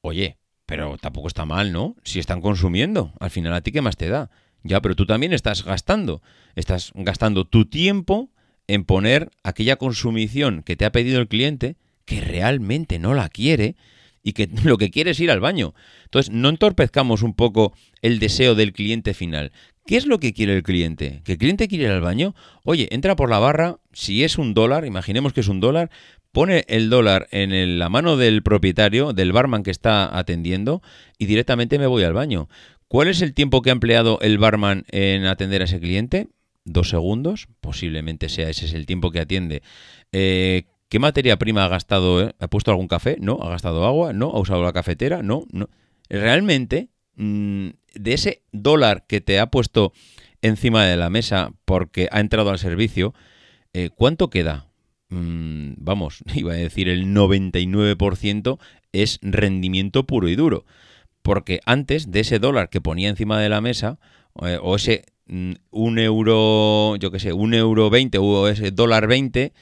oye, 0.00 0.38
pero 0.66 0.96
tampoco 0.98 1.28
está 1.28 1.44
mal, 1.44 1.72
¿no? 1.72 1.96
Si 2.04 2.18
están 2.18 2.40
consumiendo, 2.40 3.12
al 3.20 3.30
final 3.30 3.52
a 3.52 3.60
ti 3.60 3.72
qué 3.72 3.82
más 3.82 3.96
te 3.96 4.08
da. 4.08 4.30
Ya, 4.62 4.80
pero 4.80 4.96
tú 4.96 5.04
también 5.04 5.32
estás 5.32 5.62
gastando. 5.64 6.22
Estás 6.54 6.92
gastando 6.94 7.44
tu 7.44 7.66
tiempo 7.66 8.30
en 8.68 8.84
poner 8.84 9.30
aquella 9.42 9.76
consumición 9.76 10.62
que 10.62 10.76
te 10.76 10.84
ha 10.84 10.92
pedido 10.92 11.20
el 11.20 11.28
cliente 11.28 11.76
que 12.04 12.20
realmente 12.20 12.98
no 12.98 13.14
la 13.14 13.28
quiere 13.28 13.76
y 14.22 14.32
que 14.32 14.48
lo 14.64 14.78
que 14.78 14.90
quiere 14.90 15.12
es 15.12 15.20
ir 15.20 15.30
al 15.30 15.40
baño. 15.40 15.74
Entonces, 16.04 16.32
no 16.32 16.48
entorpezcamos 16.48 17.22
un 17.22 17.34
poco 17.34 17.74
el 18.02 18.18
deseo 18.18 18.54
del 18.54 18.72
cliente 18.72 19.14
final. 19.14 19.52
¿Qué 19.86 19.96
es 19.96 20.06
lo 20.06 20.18
que 20.18 20.32
quiere 20.32 20.56
el 20.56 20.62
cliente? 20.62 21.20
¿Que 21.24 21.32
el 21.32 21.38
cliente 21.38 21.68
quiere 21.68 21.84
ir 21.84 21.90
al 21.90 22.00
baño? 22.00 22.34
Oye, 22.64 22.88
entra 22.90 23.16
por 23.16 23.28
la 23.28 23.38
barra, 23.38 23.76
si 23.92 24.24
es 24.24 24.38
un 24.38 24.54
dólar, 24.54 24.86
imaginemos 24.86 25.34
que 25.34 25.40
es 25.40 25.48
un 25.48 25.60
dólar, 25.60 25.90
pone 26.32 26.64
el 26.68 26.88
dólar 26.88 27.28
en 27.32 27.78
la 27.78 27.90
mano 27.90 28.16
del 28.16 28.42
propietario, 28.42 29.12
del 29.12 29.32
barman 29.32 29.62
que 29.62 29.70
está 29.70 30.16
atendiendo, 30.18 30.80
y 31.18 31.26
directamente 31.26 31.78
me 31.78 31.86
voy 31.86 32.02
al 32.02 32.14
baño. 32.14 32.48
¿Cuál 32.88 33.08
es 33.08 33.20
el 33.20 33.34
tiempo 33.34 33.60
que 33.60 33.70
ha 33.70 33.72
empleado 33.72 34.18
el 34.22 34.38
barman 34.38 34.84
en 34.88 35.26
atender 35.26 35.60
a 35.60 35.66
ese 35.66 35.80
cliente? 35.80 36.28
Dos 36.64 36.88
segundos, 36.88 37.48
posiblemente 37.60 38.28
sea 38.28 38.48
ese 38.48 38.66
es 38.66 38.74
el 38.74 38.86
tiempo 38.86 39.10
que 39.10 39.20
atiende. 39.20 39.62
Eh, 40.12 40.64
¿Qué 40.88 40.98
materia 40.98 41.38
prima 41.38 41.64
ha 41.64 41.68
gastado? 41.68 42.22
Eh? 42.22 42.34
¿Ha 42.38 42.48
puesto 42.48 42.70
algún 42.70 42.88
café? 42.88 43.16
No. 43.20 43.38
¿Ha 43.42 43.50
gastado 43.50 43.84
agua? 43.84 44.12
No. 44.12 44.30
¿Ha 44.30 44.40
usado 44.40 44.62
la 44.62 44.72
cafetera? 44.72 45.22
No. 45.22 45.44
no. 45.50 45.68
Realmente, 46.08 46.88
mm, 47.16 47.68
de 47.94 48.12
ese 48.12 48.42
dólar 48.52 49.06
que 49.06 49.20
te 49.20 49.40
ha 49.40 49.46
puesto 49.46 49.92
encima 50.42 50.84
de 50.84 50.96
la 50.96 51.10
mesa 51.10 51.52
porque 51.64 52.08
ha 52.12 52.20
entrado 52.20 52.50
al 52.50 52.58
servicio, 52.58 53.14
eh, 53.72 53.90
¿cuánto 53.94 54.30
queda? 54.30 54.68
Mm, 55.08 55.72
vamos, 55.78 56.22
iba 56.34 56.52
a 56.52 56.56
decir 56.56 56.88
el 56.88 57.06
99% 57.06 58.58
es 58.92 59.18
rendimiento 59.22 60.06
puro 60.06 60.28
y 60.28 60.36
duro. 60.36 60.64
Porque 61.22 61.60
antes 61.64 62.10
de 62.10 62.20
ese 62.20 62.38
dólar 62.38 62.68
que 62.68 62.82
ponía 62.82 63.08
encima 63.08 63.40
de 63.40 63.48
la 63.48 63.60
mesa, 63.60 63.98
o 64.34 64.76
ese 64.76 65.04
un 65.26 65.98
euro, 65.98 66.96
yo 66.96 67.10
qué 67.10 67.18
sé, 67.18 67.32
un 67.32 67.54
euro 67.54 67.90
20 67.90 68.18
o 68.18 68.48
ese 68.48 68.70
dólar 68.70 69.06
20, 69.06 69.52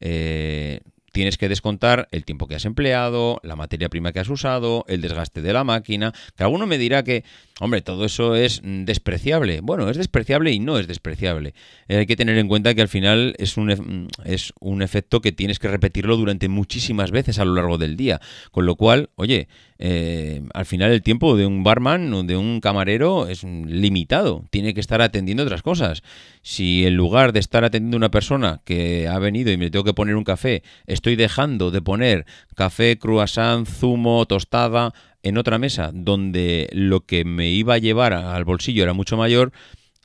eh, 0.00 0.80
tienes 1.12 1.36
que 1.36 1.48
descontar 1.48 2.08
el 2.10 2.24
tiempo 2.24 2.48
que 2.48 2.56
has 2.56 2.64
empleado, 2.64 3.38
la 3.42 3.54
materia 3.54 3.88
prima 3.88 4.12
que 4.12 4.20
has 4.20 4.28
usado, 4.28 4.84
el 4.88 5.00
desgaste 5.00 5.42
de 5.42 5.52
la 5.52 5.62
máquina. 5.62 6.12
Que 6.36 6.42
alguno 6.42 6.66
me 6.66 6.78
dirá 6.78 7.04
que, 7.04 7.24
hombre, 7.62 7.80
todo 7.80 8.04
eso 8.04 8.34
es 8.34 8.60
despreciable. 8.64 9.60
Bueno, 9.60 9.88
es 9.88 9.96
despreciable 9.96 10.50
y 10.50 10.58
no 10.58 10.78
es 10.78 10.88
despreciable. 10.88 11.54
Eh, 11.86 11.98
hay 11.98 12.06
que 12.06 12.16
tener 12.16 12.36
en 12.36 12.48
cuenta 12.48 12.74
que 12.74 12.82
al 12.82 12.88
final 12.88 13.34
es 13.38 13.56
un, 13.56 14.08
es 14.24 14.52
un 14.58 14.82
efecto 14.82 15.20
que 15.20 15.30
tienes 15.30 15.60
que 15.60 15.68
repetirlo 15.68 16.16
durante 16.16 16.48
muchísimas 16.48 17.12
veces 17.12 17.38
a 17.38 17.44
lo 17.44 17.54
largo 17.54 17.78
del 17.78 17.96
día. 17.96 18.20
Con 18.50 18.66
lo 18.66 18.74
cual, 18.74 19.10
oye, 19.14 19.46
eh, 19.78 20.42
al 20.54 20.66
final 20.66 20.90
el 20.90 21.02
tiempo 21.02 21.36
de 21.36 21.46
un 21.46 21.62
barman 21.62 22.12
o 22.14 22.24
de 22.24 22.36
un 22.36 22.60
camarero 22.60 23.28
es 23.28 23.44
limitado, 23.44 24.44
tiene 24.50 24.74
que 24.74 24.80
estar 24.80 25.00
atendiendo 25.00 25.44
otras 25.44 25.62
cosas. 25.62 26.02
Si 26.42 26.84
en 26.84 26.96
lugar 26.96 27.32
de 27.32 27.40
estar 27.40 27.64
atendiendo 27.64 27.96
a 27.96 27.98
una 27.98 28.10
persona 28.10 28.60
que 28.64 29.06
ha 29.06 29.18
venido 29.20 29.52
y 29.52 29.56
me 29.56 29.70
tengo 29.70 29.84
que 29.84 29.94
poner 29.94 30.16
un 30.16 30.24
café, 30.24 30.64
estoy 30.86 31.14
dejando 31.14 31.70
de 31.70 31.80
poner 31.80 32.26
café, 32.56 32.98
croissant, 32.98 33.68
zumo, 33.68 34.26
tostada 34.26 34.92
en 35.22 35.38
otra 35.38 35.58
mesa 35.58 35.90
donde 35.92 36.68
lo 36.72 37.00
que 37.00 37.24
me 37.24 37.50
iba 37.50 37.74
a 37.74 37.78
llevar 37.78 38.12
al 38.12 38.44
bolsillo 38.44 38.82
era 38.82 38.92
mucho 38.92 39.16
mayor, 39.16 39.52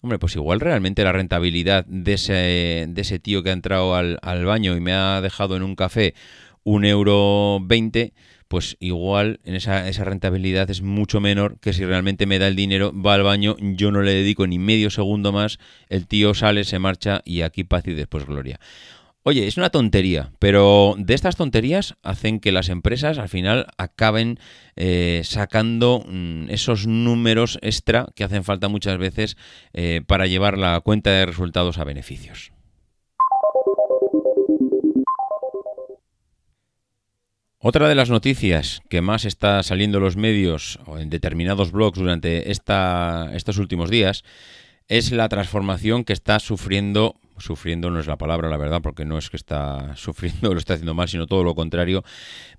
Hombre, 0.01 0.19
pues 0.19 0.35
igual 0.35 0.59
realmente 0.59 1.03
la 1.03 1.11
rentabilidad 1.11 1.83
de 1.87 2.13
ese, 2.13 2.85
de 2.87 3.01
ese 3.01 3.17
tío 3.17 3.41
que 3.41 3.49
ha 3.49 3.53
entrado 3.53 3.95
al, 3.95 4.19
al 4.21 4.45
baño 4.45 4.75
y 4.75 4.79
me 4.79 4.93
ha 4.93 5.21
dejado 5.21 5.55
en 5.57 5.63
un 5.63 5.75
café 5.75 6.13
un 6.63 6.85
euro 6.85 7.59
veinte, 7.61 8.13
pues 8.47 8.77
igual 8.79 9.39
en 9.43 9.55
esa, 9.55 9.87
esa 9.87 10.03
rentabilidad 10.03 10.69
es 10.69 10.81
mucho 10.81 11.19
menor 11.19 11.59
que 11.59 11.73
si 11.73 11.83
realmente 11.83 12.25
me 12.25 12.39
da 12.39 12.47
el 12.47 12.55
dinero, 12.55 12.93
va 12.93 13.15
al 13.15 13.23
baño, 13.23 13.55
yo 13.59 13.91
no 13.91 14.01
le 14.01 14.13
dedico 14.13 14.45
ni 14.45 14.59
medio 14.59 14.89
segundo 14.89 15.31
más, 15.31 15.59
el 15.89 16.07
tío 16.07 16.33
sale, 16.33 16.63
se 16.63 16.77
marcha 16.77 17.21
y 17.25 17.41
aquí 17.41 17.63
paz 17.63 17.87
y 17.87 17.93
después 17.93 18.25
gloria. 18.25 18.59
Oye, 19.29 19.45
es 19.45 19.57
una 19.57 19.69
tontería, 19.71 20.31
pero 20.39 20.95
de 20.97 21.13
estas 21.13 21.35
tonterías 21.35 21.97
hacen 22.01 22.39
que 22.39 22.53
las 22.53 22.69
empresas 22.69 23.17
al 23.17 23.27
final 23.27 23.67
acaben 23.77 24.39
eh, 24.77 25.19
sacando 25.25 26.01
mm, 26.07 26.49
esos 26.49 26.87
números 26.87 27.59
extra 27.61 28.07
que 28.15 28.23
hacen 28.23 28.45
falta 28.45 28.69
muchas 28.69 28.97
veces 28.97 29.35
eh, 29.73 29.99
para 30.07 30.27
llevar 30.27 30.57
la 30.57 30.79
cuenta 30.79 31.09
de 31.09 31.25
resultados 31.25 31.77
a 31.77 31.83
beneficios. 31.83 32.53
Otra 37.59 37.89
de 37.89 37.95
las 37.95 38.09
noticias 38.09 38.81
que 38.89 39.01
más 39.01 39.25
está 39.25 39.61
saliendo 39.61 39.97
en 39.97 40.05
los 40.05 40.15
medios 40.15 40.79
o 40.85 40.99
en 40.99 41.09
determinados 41.09 41.73
blogs 41.73 41.99
durante 41.99 42.49
esta, 42.49 43.29
estos 43.33 43.57
últimos 43.57 43.89
días 43.89 44.23
es 44.87 45.11
la 45.11 45.27
transformación 45.27 46.05
que 46.05 46.13
está 46.13 46.39
sufriendo, 46.39 47.19
sufriendo 47.39 47.89
no 47.89 47.99
es 47.99 48.07
la 48.07 48.17
palabra, 48.17 48.49
la 48.49 48.57
verdad, 48.57 48.81
porque 48.81 49.05
no 49.05 49.17
es 49.17 49.29
que 49.29 49.37
está 49.37 49.93
sufriendo, 49.95 50.53
lo 50.53 50.59
está 50.59 50.73
haciendo 50.73 50.93
mal, 50.93 51.07
sino 51.07 51.27
todo 51.27 51.43
lo 51.43 51.55
contrario, 51.55 52.03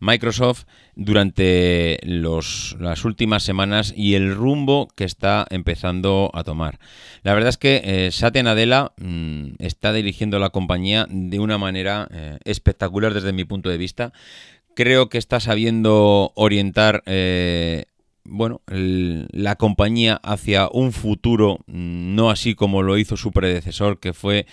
Microsoft 0.00 0.64
durante 0.94 1.98
los, 2.02 2.76
las 2.80 3.04
últimas 3.04 3.42
semanas 3.42 3.92
y 3.96 4.14
el 4.14 4.34
rumbo 4.34 4.88
que 4.94 5.04
está 5.04 5.46
empezando 5.50 6.30
a 6.34 6.44
tomar. 6.44 6.78
La 7.22 7.34
verdad 7.34 7.50
es 7.50 7.56
que 7.56 7.82
eh, 7.84 8.10
Satya 8.10 8.42
Nadella 8.42 8.92
mm, 8.98 9.54
está 9.58 9.92
dirigiendo 9.92 10.38
la 10.38 10.50
compañía 10.50 11.06
de 11.08 11.38
una 11.38 11.58
manera 11.58 12.08
eh, 12.10 12.38
espectacular 12.44 13.14
desde 13.14 13.32
mi 13.32 13.44
punto 13.44 13.68
de 13.68 13.78
vista. 13.78 14.12
Creo 14.74 15.08
que 15.08 15.18
está 15.18 15.40
sabiendo 15.40 16.32
orientar 16.36 17.02
eh, 17.06 17.86
bueno, 18.28 18.60
la 18.66 19.56
compañía 19.56 20.20
hacia 20.22 20.68
un 20.70 20.92
futuro, 20.92 21.58
mm, 21.66 22.14
no 22.14 22.30
así 22.30 22.54
como 22.54 22.82
lo 22.82 22.98
hizo 22.98 23.16
su 23.16 23.32
predecesor, 23.32 23.98
que 23.98 24.12
fue 24.12 24.46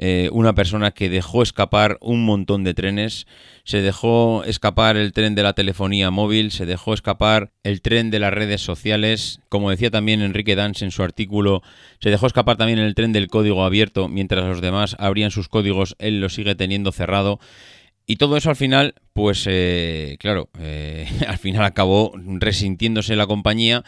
eh, 0.00 0.30
una 0.32 0.54
persona 0.54 0.92
que 0.92 1.10
dejó 1.10 1.42
escapar 1.42 1.98
un 2.00 2.24
montón 2.24 2.62
de 2.62 2.72
trenes, 2.72 3.26
se 3.64 3.82
dejó 3.82 4.44
escapar 4.44 4.96
el 4.96 5.12
tren 5.12 5.34
de 5.34 5.42
la 5.42 5.54
telefonía 5.54 6.12
móvil, 6.12 6.52
se 6.52 6.66
dejó 6.66 6.94
escapar 6.94 7.50
el 7.64 7.82
tren 7.82 8.10
de 8.10 8.20
las 8.20 8.32
redes 8.32 8.60
sociales, 8.60 9.40
como 9.48 9.70
decía 9.70 9.90
también 9.90 10.22
Enrique 10.22 10.54
Dance 10.54 10.84
en 10.84 10.92
su 10.92 11.02
artículo, 11.02 11.62
se 12.00 12.10
dejó 12.10 12.28
escapar 12.28 12.56
también 12.56 12.78
el 12.78 12.94
tren 12.94 13.12
del 13.12 13.26
código 13.26 13.64
abierto, 13.64 14.08
mientras 14.08 14.44
los 14.44 14.60
demás 14.60 14.94
abrían 15.00 15.32
sus 15.32 15.48
códigos, 15.48 15.96
él 15.98 16.20
lo 16.20 16.28
sigue 16.28 16.54
teniendo 16.54 16.92
cerrado. 16.92 17.40
Y 18.10 18.16
todo 18.16 18.38
eso 18.38 18.48
al 18.48 18.56
final, 18.56 18.94
pues 19.12 19.44
eh, 19.46 20.16
claro, 20.18 20.48
eh, 20.58 21.06
al 21.28 21.36
final 21.36 21.64
acabó 21.66 22.12
resintiéndose 22.16 23.16
la 23.16 23.26
compañía 23.26 23.84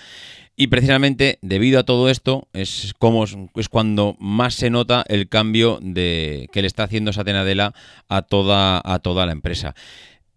y 0.56 0.66
precisamente 0.66 1.38
debido 1.40 1.80
a 1.80 1.84
todo 1.84 2.10
esto 2.10 2.46
es 2.52 2.92
como 2.98 3.24
es 3.24 3.68
cuando 3.70 4.16
más 4.20 4.54
se 4.54 4.68
nota 4.68 5.04
el 5.08 5.30
cambio 5.30 5.78
de 5.80 6.50
que 6.52 6.60
le 6.60 6.66
está 6.66 6.82
haciendo 6.82 7.14
Satenadela 7.14 7.72
a 8.10 8.20
toda 8.20 8.82
a 8.84 8.98
toda 8.98 9.24
la 9.24 9.32
empresa. 9.32 9.74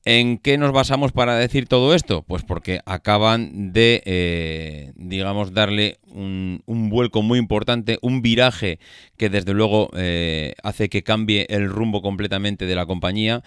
¿En 0.05 0.37
qué 0.37 0.57
nos 0.57 0.71
basamos 0.71 1.11
para 1.11 1.35
decir 1.35 1.67
todo 1.67 1.93
esto? 1.93 2.23
Pues 2.23 2.43
porque 2.43 2.79
acaban 2.85 3.73
de, 3.73 4.01
eh, 4.05 4.91
digamos, 4.95 5.53
darle 5.53 5.97
un, 6.13 6.89
vuelco 6.89 7.21
muy 7.21 7.39
importante, 7.39 7.97
un 8.01 8.21
viraje 8.21 8.79
que 9.17 9.29
desde 9.29 9.53
luego 9.53 9.89
eh, 9.95 10.53
hace 10.63 10.89
que 10.89 11.03
cambie 11.03 11.45
el 11.49 11.69
rumbo 11.69 12.01
completamente 12.01 12.65
de 12.65 12.75
la 12.75 12.85
compañía, 12.85 13.43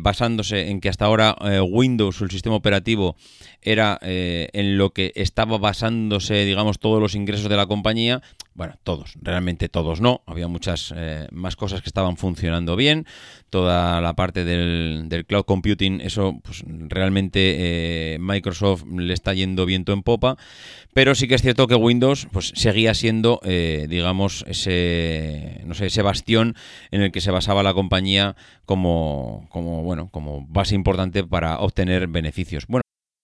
basándose 0.00 0.70
en 0.70 0.80
que 0.80 0.88
hasta 0.88 1.04
ahora 1.04 1.36
eh, 1.44 1.60
Windows, 1.60 2.20
el 2.20 2.30
sistema 2.30 2.56
operativo, 2.56 3.16
era 3.62 3.98
eh, 4.02 4.48
en 4.52 4.78
lo 4.78 4.90
que 4.90 5.12
estaba 5.14 5.58
basándose, 5.58 6.44
digamos, 6.44 6.78
todos 6.78 7.00
los 7.00 7.14
ingresos 7.14 7.48
de 7.48 7.56
la 7.56 7.66
compañía. 7.66 8.22
Bueno, 8.54 8.74
todos, 8.84 9.14
realmente 9.20 9.68
todos 9.68 10.00
no. 10.00 10.22
Había 10.26 10.46
muchas 10.46 10.94
más 11.32 11.56
cosas 11.56 11.82
que 11.82 11.88
estaban 11.88 12.16
funcionando 12.16 12.76
bien. 12.76 13.04
Toda 13.50 14.00
la 14.00 14.14
parte 14.14 14.44
del, 14.44 15.06
del 15.08 15.26
cloud 15.26 15.44
computing, 15.44 16.00
eso 16.00 16.38
pues, 16.44 16.62
realmente 16.66 18.16
Microsoft 18.20 18.84
le 18.96 19.12
está 19.12 19.34
yendo 19.34 19.66
viento 19.66 19.92
en 19.92 20.04
popa. 20.04 20.36
Pero 20.92 21.16
sí 21.16 21.26
que 21.26 21.34
es 21.34 21.42
que 21.66 21.74
Windows 21.74 22.28
pues, 22.32 22.52
seguía 22.54 22.94
siendo, 22.94 23.40
eh, 23.44 23.86
digamos, 23.88 24.44
ese, 24.46 25.60
no 25.64 25.74
sé, 25.74 25.86
ese 25.86 26.02
bastión 26.02 26.54
en 26.90 27.02
el 27.02 27.12
que 27.12 27.20
se 27.20 27.30
basaba 27.30 27.62
la 27.62 27.74
compañía 27.74 28.36
como, 28.64 29.46
como, 29.50 29.82
bueno, 29.82 30.08
como 30.10 30.46
base 30.48 30.74
importante 30.74 31.24
para 31.24 31.58
obtener 31.58 32.06
beneficios. 32.06 32.66
Bueno, 32.66 32.83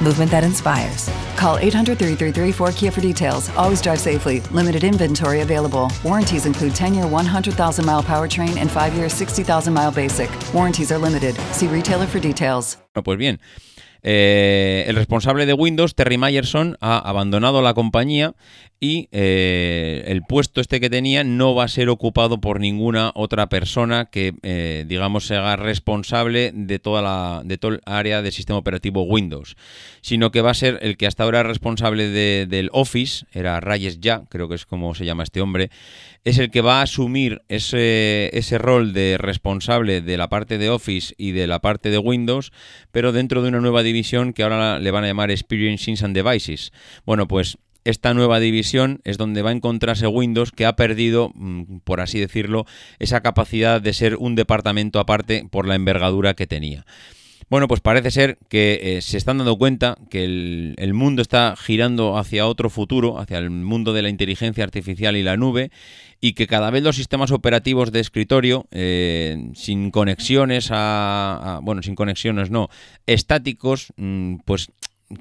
movement 0.00 0.30
that 0.30 0.44
inspires. 0.44 1.08
Call 1.36 1.58
800 1.58 1.98
333 1.98 2.52
4KIA 2.52 2.92
for 2.92 3.00
details. 3.00 3.48
Always 3.56 3.80
drive 3.80 4.00
safely. 4.00 4.40
Limited 4.52 4.84
inventory 4.84 5.40
available. 5.40 5.90
Warranties 6.04 6.46
include 6.46 6.74
10 6.74 6.94
year 6.94 7.06
100,000 7.06 7.84
mile 7.84 8.02
powertrain 8.02 8.56
and 8.58 8.70
5 8.70 8.94
year 8.94 9.08
60,000 9.08 9.72
mile 9.72 9.90
basic. 9.90 10.30
Warranties 10.52 10.90
are 10.92 10.98
limited. 10.98 11.34
See 11.52 11.66
retailer 11.66 12.06
for 12.06 12.20
details. 12.20 12.76
Pues 12.92 13.18
bien. 13.18 13.38
Eh, 14.08 14.84
el 14.86 14.94
responsable 14.94 15.46
de 15.46 15.52
Windows, 15.52 15.96
Terry 15.96 16.16
Myerson, 16.16 16.76
ha 16.80 16.96
abandonado 16.98 17.60
la 17.60 17.74
compañía 17.74 18.34
y 18.78 19.08
eh, 19.10 20.04
el 20.06 20.22
puesto 20.22 20.60
este 20.60 20.80
que 20.80 20.90
tenía 20.90 21.24
no 21.24 21.54
va 21.54 21.64
a 21.64 21.68
ser 21.68 21.88
ocupado 21.88 22.40
por 22.40 22.60
ninguna 22.60 23.10
otra 23.14 23.48
persona 23.48 24.06
que, 24.06 24.34
eh, 24.42 24.84
digamos, 24.86 25.26
se 25.26 25.36
haga 25.36 25.56
responsable 25.56 26.52
de 26.54 26.78
toda 26.78 27.00
la 27.00 27.42
de 27.44 27.56
todo 27.56 27.72
el 27.72 27.80
área 27.86 28.20
del 28.20 28.32
sistema 28.32 28.58
operativo 28.58 29.02
Windows, 29.02 29.56
sino 30.02 30.30
que 30.30 30.42
va 30.42 30.50
a 30.50 30.54
ser 30.54 30.78
el 30.82 30.96
que 30.96 31.06
hasta 31.06 31.24
ahora 31.24 31.40
es 31.40 31.46
responsable 31.46 32.08
del 32.46 32.70
Office, 32.72 33.26
era 33.32 33.60
Reyes 33.60 34.00
Ya, 34.00 34.24
creo 34.28 34.48
que 34.48 34.56
es 34.56 34.66
como 34.66 34.94
se 34.94 35.04
llama 35.04 35.22
este 35.22 35.40
hombre, 35.40 35.70
es 36.24 36.38
el 36.38 36.50
que 36.50 36.60
va 36.60 36.80
a 36.80 36.82
asumir 36.82 37.42
ese, 37.48 38.30
ese 38.36 38.58
rol 38.58 38.92
de 38.92 39.16
responsable 39.16 40.00
de 40.00 40.16
la 40.16 40.28
parte 40.28 40.58
de 40.58 40.70
Office 40.70 41.14
y 41.16 41.32
de 41.32 41.46
la 41.46 41.60
parte 41.60 41.88
de 41.88 41.98
Windows, 41.98 42.52
pero 42.90 43.12
dentro 43.12 43.42
de 43.42 43.48
una 43.48 43.60
nueva 43.60 43.82
división 43.82 44.32
que 44.32 44.42
ahora 44.42 44.78
le 44.80 44.90
van 44.90 45.04
a 45.04 45.06
llamar 45.06 45.30
Experiences 45.30 46.02
and 46.02 46.16
Devices. 46.16 46.72
Bueno, 47.04 47.28
pues 47.28 47.58
esta 47.86 48.14
nueva 48.14 48.40
división 48.40 49.00
es 49.04 49.18
donde 49.18 49.42
va 49.42 49.50
a 49.50 49.54
encontrarse 49.54 50.06
Windows 50.06 50.52
que 50.52 50.66
ha 50.66 50.76
perdido, 50.76 51.30
mm, 51.34 51.78
por 51.84 52.00
así 52.00 52.18
decirlo, 52.18 52.66
esa 52.98 53.20
capacidad 53.20 53.80
de 53.80 53.92
ser 53.92 54.16
un 54.16 54.34
departamento 54.34 54.98
aparte 54.98 55.46
por 55.50 55.66
la 55.66 55.74
envergadura 55.74 56.34
que 56.34 56.46
tenía. 56.46 56.84
Bueno, 57.48 57.68
pues 57.68 57.80
parece 57.80 58.10
ser 58.10 58.38
que 58.48 58.80
eh, 58.82 59.02
se 59.02 59.16
están 59.16 59.38
dando 59.38 59.56
cuenta 59.56 59.96
que 60.10 60.24
el, 60.24 60.94
mundo 60.94 61.22
está 61.22 61.54
girando 61.56 62.18
hacia 62.18 62.48
otro 62.48 62.70
futuro, 62.70 63.20
hacia 63.20 63.38
el 63.38 63.50
mundo 63.50 63.92
de 63.92 64.02
la 64.02 64.08
inteligencia 64.08 64.64
artificial 64.64 65.16
y 65.16 65.22
la 65.22 65.36
nube, 65.36 65.70
y 66.20 66.32
que 66.32 66.48
cada 66.48 66.72
vez 66.72 66.82
los 66.82 66.96
sistemas 66.96 67.30
operativos 67.30 67.92
de 67.92 68.00
escritorio, 68.00 68.66
eh, 68.72 69.50
sin 69.54 69.92
conexiones 69.92 70.70
a, 70.72 71.60
bueno, 71.62 71.82
sin 71.82 71.94
conexiones 71.94 72.50
no, 72.50 72.68
estáticos, 73.06 73.92
mm, 73.96 74.38
pues 74.44 74.72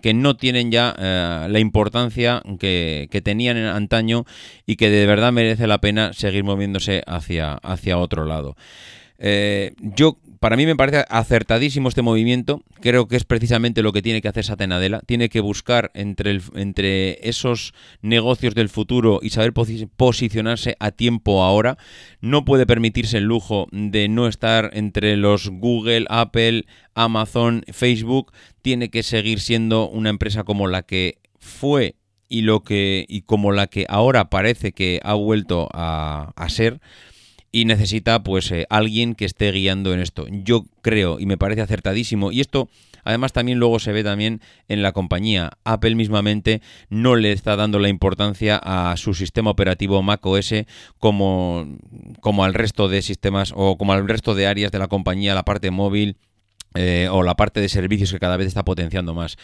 que 0.01 0.13
no 0.13 0.35
tienen 0.35 0.71
ya 0.71 0.95
eh, 0.97 1.47
la 1.49 1.59
importancia 1.59 2.41
que, 2.59 3.07
que, 3.11 3.21
tenían 3.21 3.57
en 3.57 3.65
antaño 3.65 4.25
y 4.65 4.77
que 4.77 4.89
de 4.89 5.05
verdad 5.05 5.31
merece 5.31 5.67
la 5.67 5.79
pena 5.79 6.13
seguir 6.13 6.43
moviéndose 6.43 7.03
hacia, 7.05 7.53
hacia 7.53 7.97
otro 7.97 8.25
lado. 8.25 8.55
Eh, 9.17 9.73
yo 9.79 10.17
para 10.39 10.55
mí 10.55 10.65
me 10.65 10.75
parece 10.75 11.05
acertadísimo 11.09 11.89
este 11.89 12.01
movimiento. 12.01 12.61
Creo 12.81 13.07
que 13.07 13.15
es 13.15 13.23
precisamente 13.23 13.81
lo 13.81 13.93
que 13.93 14.01
tiene 14.01 14.21
que 14.21 14.27
hacer 14.27 14.45
Satenadela. 14.45 15.01
Tiene 15.05 15.29
que 15.29 15.39
buscar 15.39 15.91
entre, 15.93 16.39
entre 16.55 17.27
esos 17.27 17.73
negocios 18.01 18.55
del 18.55 18.69
futuro 18.69 19.19
y 19.21 19.29
saber 19.29 19.53
posicionarse 19.53 20.75
a 20.79 20.91
tiempo 20.91 21.43
ahora. 21.43 21.77
No 22.21 22.45
puede 22.45 22.65
permitirse 22.65 23.17
el 23.17 23.25
lujo 23.25 23.67
de 23.71 24.07
no 24.07 24.27
estar 24.27 24.71
entre 24.73 25.17
los 25.17 25.49
Google, 25.49 26.05
Apple, 26.09 26.65
Amazon, 26.93 27.63
Facebook. 27.71 28.31
Tiene 28.61 28.89
que 28.89 29.03
seguir 29.03 29.39
siendo 29.39 29.89
una 29.89 30.09
empresa 30.09 30.43
como 30.43 30.67
la 30.67 30.83
que 30.83 31.19
fue 31.39 31.95
y 32.27 32.41
lo 32.41 32.63
que 32.63 33.05
y 33.07 33.21
como 33.21 33.51
la 33.51 33.67
que 33.67 33.85
ahora 33.87 34.29
parece 34.29 34.71
que 34.71 34.99
ha 35.03 35.13
vuelto 35.13 35.69
a 35.71 36.45
ser 36.49 36.79
y 37.55 37.63
necesita 37.63 38.21
pues 38.21 38.51
eh, 38.51 38.67
alguien 38.69 39.15
que 39.15 39.23
esté 39.23 39.49
guiando 39.49 39.93
en 39.93 40.01
esto. 40.01 40.27
Yo 40.29 40.65
creo 40.81 41.21
y 41.21 41.25
me 41.25 41.37
parece 41.37 41.61
acertadísimo 41.61 42.33
y 42.33 42.41
esto 42.41 42.67
además 43.05 43.31
también 43.31 43.59
luego 43.59 43.79
se 43.79 43.93
ve 43.93 44.03
también 44.03 44.41
en 44.67 44.81
la 44.81 44.91
compañía. 44.91 45.51
Apple 45.63 45.95
mismamente 45.95 46.61
no 46.89 47.15
le 47.15 47.31
está 47.31 47.55
dando 47.55 47.79
la 47.79 47.87
importancia 47.87 48.59
a 48.61 48.97
su 48.97 49.13
sistema 49.13 49.51
operativo 49.51 50.03
macOS 50.03 50.65
como 50.99 51.65
como 52.19 52.43
al 52.43 52.53
resto 52.53 52.89
de 52.89 53.01
sistemas 53.01 53.53
o 53.55 53.77
como 53.77 53.93
al 53.93 54.05
resto 54.05 54.35
de 54.35 54.47
áreas 54.47 54.73
de 54.73 54.79
la 54.79 54.89
compañía, 54.89 55.33
la 55.33 55.45
parte 55.45 55.71
móvil 55.71 56.17
eh, 56.73 57.07
o 57.09 57.23
la 57.23 57.35
parte 57.35 57.61
de 57.61 57.69
servicios 57.69 58.11
que 58.11 58.19
cada 58.19 58.35
vez 58.35 58.47
está 58.47 58.65
potenciando 58.65 59.13
más. 59.13 59.37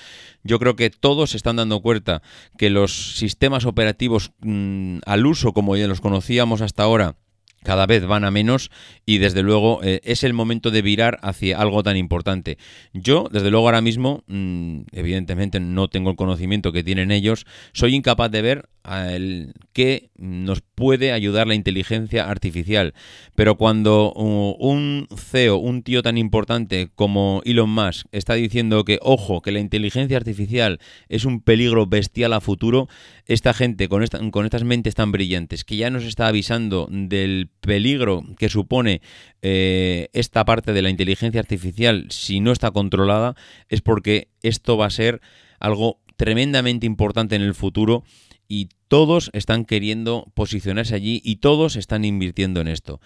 Yo 0.43 0.60
creo 0.60 0.76
que 0.76 0.89
todos 0.89 1.30
se 1.30 1.38
están 1.38 1.56
dando 1.56 1.80
cuenta 1.80 2.21
que 2.58 2.69
los 2.69 3.15
sistemas 3.15 3.65
operativos 3.65 4.34
mm, 4.41 4.97
al 5.06 5.26
uso 5.26 5.54
como 5.54 5.78
ya 5.78 5.88
los 5.88 6.02
conocíamos 6.02 6.60
hasta 6.60 6.84
ahora 6.84 7.15
cada 7.63 7.86
vez 7.86 8.06
van 8.06 8.24
a 8.24 8.32
menos 8.32 8.71
y 9.06 9.17
desde 9.17 9.43
luego 9.43 9.82
eh, 9.84 10.02
es 10.04 10.24
el 10.24 10.34
momento 10.34 10.71
de 10.71 10.82
virar 10.82 11.19
hacia 11.21 11.60
algo 11.60 11.84
tan 11.84 11.97
importante. 11.97 12.58
Yo, 12.93 13.28
desde 13.32 13.52
luego 13.52 13.67
ahora 13.67 13.82
mismo, 13.82 14.24
mm, 14.28 14.82
evidentemente 14.91 15.60
no 15.60 15.88
tengo 15.88 16.10
el 16.10 16.15
conocimiento 16.15 16.71
que 16.71 16.84
tienen 16.84 17.12
ellos, 17.12 17.45
soy 17.74 17.95
incapaz 17.95 18.32
de 18.32 18.41
ver 18.41 18.69
el, 18.89 19.54
qué 19.73 20.10
nos 20.15 20.62
puede 20.62 21.12
ayudar 21.12 21.47
la 21.47 21.55
inteligencia 21.55 22.29
artificial. 22.29 22.93
Pero 23.36 23.57
cuando 23.57 24.13
uh, 24.13 24.55
un 24.60 25.07
CEO, 25.15 25.57
un 25.57 25.84
tío 25.84 26.01
tan 26.01 26.17
importante 26.17 26.89
como 26.95 27.41
Elon 27.45 27.69
Musk, 27.69 28.07
está 28.12 28.34
diciendo 28.36 28.84
que, 28.84 28.99
ojo, 29.01 29.41
que 29.41 29.51
la 29.51 29.60
inteligencia 29.60 30.17
artificial 30.17 30.79
es 31.10 31.25
un 31.25 31.41
peligro 31.41 31.88
bestial 31.88 32.34
a 32.34 32.41
futuro, 32.41 32.88
esta 33.25 33.53
gente 33.53 33.88
con, 33.88 34.05
con 34.31 34.45
estas 34.45 34.63
mentes 34.63 34.95
tan 34.95 35.12
brillantes 35.12 35.63
que 35.63 35.77
ya 35.77 35.89
nos 35.89 36.03
está 36.03 36.27
avisando 36.27 36.88
del 36.91 37.49
peligro 37.62 38.23
que 38.38 38.49
supone 38.49 39.01
eh, 39.41 40.10
esta 40.13 40.45
parte 40.45 40.73
de 40.73 40.81
la 40.81 40.89
inteligencia 40.89 41.39
artificial 41.39 42.07
si 42.10 42.39
no 42.39 42.51
está 42.51 42.71
controlada, 42.71 43.36
es 43.69 43.81
porque 43.81 44.29
esto 44.41 44.77
va 44.77 44.88
a 44.88 44.91
ser 44.91 45.21
algo 45.60 45.99
tremendamente 46.17 46.86
importante 46.86 47.36
en 47.36 47.41
el 47.41 47.55
futuro 47.55 48.03
y 48.51 48.67
todos 48.89 49.29
están 49.31 49.63
queriendo 49.63 50.29
posicionarse 50.33 50.93
allí 50.93 51.21
y 51.23 51.37
todos 51.37 51.77
están 51.77 52.03
invirtiendo 52.03 52.59
en 52.59 52.67
esto. 52.67 52.99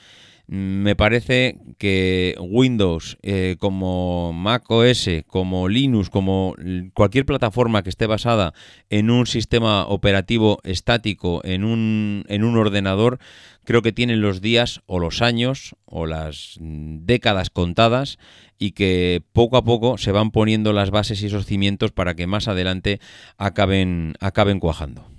Me 0.48 0.96
parece 0.96 1.60
que 1.78 2.36
Windows, 2.40 3.20
eh, 3.22 3.56
como 3.60 4.34
Mac 4.34 4.64
OS, 4.72 5.08
como 5.28 5.70
Linux, 5.70 6.10
como 6.10 6.56
cualquier 6.96 7.28
plataforma 7.28 7.84
que 7.84 7.92
esté 7.92 8.08
basada 8.08 8.56
en 8.90 9.12
un 9.12 9.28
sistema 9.28 9.86
operativo 9.86 10.62
estático, 10.64 11.42
en 11.44 11.64
un, 11.64 12.26
en 12.28 12.44
un 12.44 12.58
ordenador, 12.58 13.20
creo 13.66 13.84
que 13.84 13.92
tienen 13.92 14.22
los 14.22 14.42
días 14.42 14.82
o 14.88 14.98
los 14.98 15.22
años 15.22 15.76
o 15.86 16.08
las 16.08 16.58
décadas 16.60 17.52
contadas 17.52 18.18
y 18.58 18.72
que 18.72 19.22
poco 19.32 19.58
a 19.58 19.64
poco 19.64 20.00
se 20.00 20.12
van 20.12 20.32
poniendo 20.32 20.74
las 20.74 20.90
bases 20.90 21.22
y 21.22 21.28
esos 21.28 21.46
cimientos 21.46 21.92
para 21.92 22.16
que 22.16 22.26
más 22.26 22.48
adelante 22.48 23.00
acaben, 23.38 24.16
acaben 24.20 24.60
cuajando. 24.60 25.15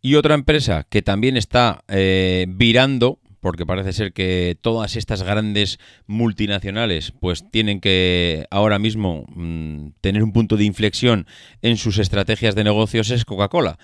Y 0.00 0.14
otra 0.14 0.34
empresa 0.34 0.86
que 0.88 1.02
también 1.02 1.36
está 1.36 1.82
eh, 1.88 2.46
virando, 2.48 3.18
porque 3.40 3.66
parece 3.66 3.92
ser 3.92 4.12
que 4.12 4.56
todas 4.60 4.96
estas 4.96 5.22
grandes 5.22 5.78
multinacionales 6.06 7.12
pues 7.20 7.44
tienen 7.50 7.80
que 7.80 8.46
ahora 8.50 8.78
mismo 8.78 9.24
mm, 9.28 9.88
tener 10.00 10.22
un 10.22 10.32
punto 10.32 10.56
de 10.56 10.64
inflexión 10.64 11.26
en 11.62 11.76
sus 11.76 11.98
estrategias 11.98 12.54
de 12.54 12.64
negocios, 12.64 13.10
es 13.10 13.24
Coca-Cola. 13.24 13.78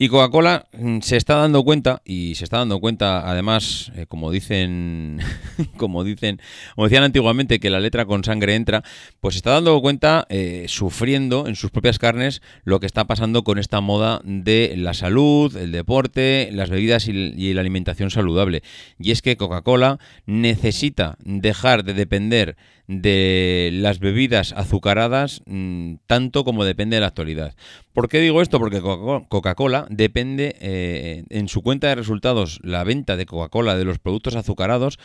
Y 0.00 0.08
Coca-Cola 0.08 0.66
mm, 0.78 1.00
se 1.00 1.16
está 1.16 1.34
dando 1.34 1.64
cuenta, 1.64 2.02
y 2.04 2.36
se 2.36 2.44
está 2.44 2.58
dando 2.58 2.78
cuenta, 2.78 3.28
además, 3.28 3.90
eh, 3.96 4.06
como 4.06 4.30
dicen, 4.30 5.18
como 5.76 6.04
dicen, 6.04 6.40
como 6.76 6.86
decían 6.86 7.02
antiguamente, 7.02 7.58
que 7.58 7.68
la 7.68 7.80
letra 7.80 8.06
con 8.06 8.22
sangre 8.22 8.54
entra, 8.54 8.84
pues 9.18 9.34
se 9.34 9.38
está 9.38 9.54
dando 9.54 9.80
cuenta, 9.80 10.24
eh, 10.28 10.66
sufriendo 10.68 11.48
en 11.48 11.56
sus 11.56 11.72
propias 11.72 11.98
carnes, 11.98 12.42
lo 12.62 12.78
que 12.78 12.86
está 12.86 13.06
pasando 13.06 13.42
con 13.42 13.58
esta 13.58 13.80
moda 13.80 14.20
de 14.22 14.74
la 14.76 14.94
salud, 14.94 15.56
el 15.56 15.72
deporte, 15.72 16.50
las 16.52 16.70
bebidas 16.70 17.08
y, 17.08 17.52
la 17.52 17.60
alimentación 17.60 18.10
saludable. 18.10 18.62
Y 19.00 19.10
es 19.10 19.20
que 19.20 19.36
Coca-Cola 19.36 19.98
necesita 20.26 21.16
dejar 21.24 21.82
de 21.82 21.94
depender 21.94 22.56
de 22.88 23.70
las 23.72 24.00
bebidas 24.00 24.52
azucaradas 24.52 25.42
mm, 25.46 25.96
tanto 26.06 26.42
como 26.42 26.64
depende 26.64 26.96
de 26.96 27.02
la 27.02 27.08
actualidad. 27.08 27.54
¿Por 27.92 28.08
qué 28.08 28.18
digo 28.18 28.42
esto? 28.42 28.58
Porque 28.58 28.80
Coca-Cola 28.80 29.86
depende 29.90 30.56
eh, 30.60 31.24
en 31.28 31.48
su 31.48 31.62
cuenta 31.62 31.88
de 31.88 31.94
resultados, 31.94 32.58
la 32.62 32.82
venta 32.84 33.16
de 33.16 33.26
Coca-Cola 33.26 33.76
de 33.76 33.84
los 33.84 33.98
productos 33.98 34.34
azucarados, 34.34 34.98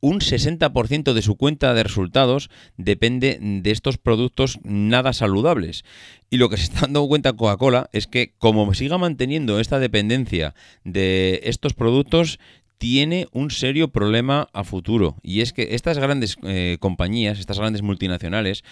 un 0.00 0.20
60% 0.20 1.14
de 1.14 1.22
su 1.22 1.36
cuenta 1.36 1.72
de 1.72 1.82
resultados 1.82 2.50
depende 2.76 3.38
de 3.40 3.70
estos 3.70 3.96
productos 3.96 4.58
nada 4.62 5.14
saludables. 5.14 5.84
Y 6.28 6.36
lo 6.36 6.50
que 6.50 6.58
se 6.58 6.64
está 6.64 6.82
dando 6.82 7.08
cuenta 7.08 7.32
Coca-Cola 7.32 7.88
es 7.92 8.06
que 8.06 8.34
como 8.38 8.72
siga 8.74 8.98
manteniendo 8.98 9.58
esta 9.58 9.78
dependencia 9.78 10.54
de 10.84 11.40
estos 11.44 11.72
productos, 11.72 12.38
tiene 12.84 13.28
un 13.32 13.50
serio 13.50 13.88
problema 13.88 14.50
a 14.52 14.62
futuro. 14.62 15.16
Y 15.22 15.40
es 15.40 15.54
que 15.54 15.74
estas 15.74 15.96
grandes 15.96 16.36
eh, 16.42 16.76
compañías, 16.80 17.38
estas 17.38 17.58
grandes 17.58 17.80
multinacionales, 17.80 18.62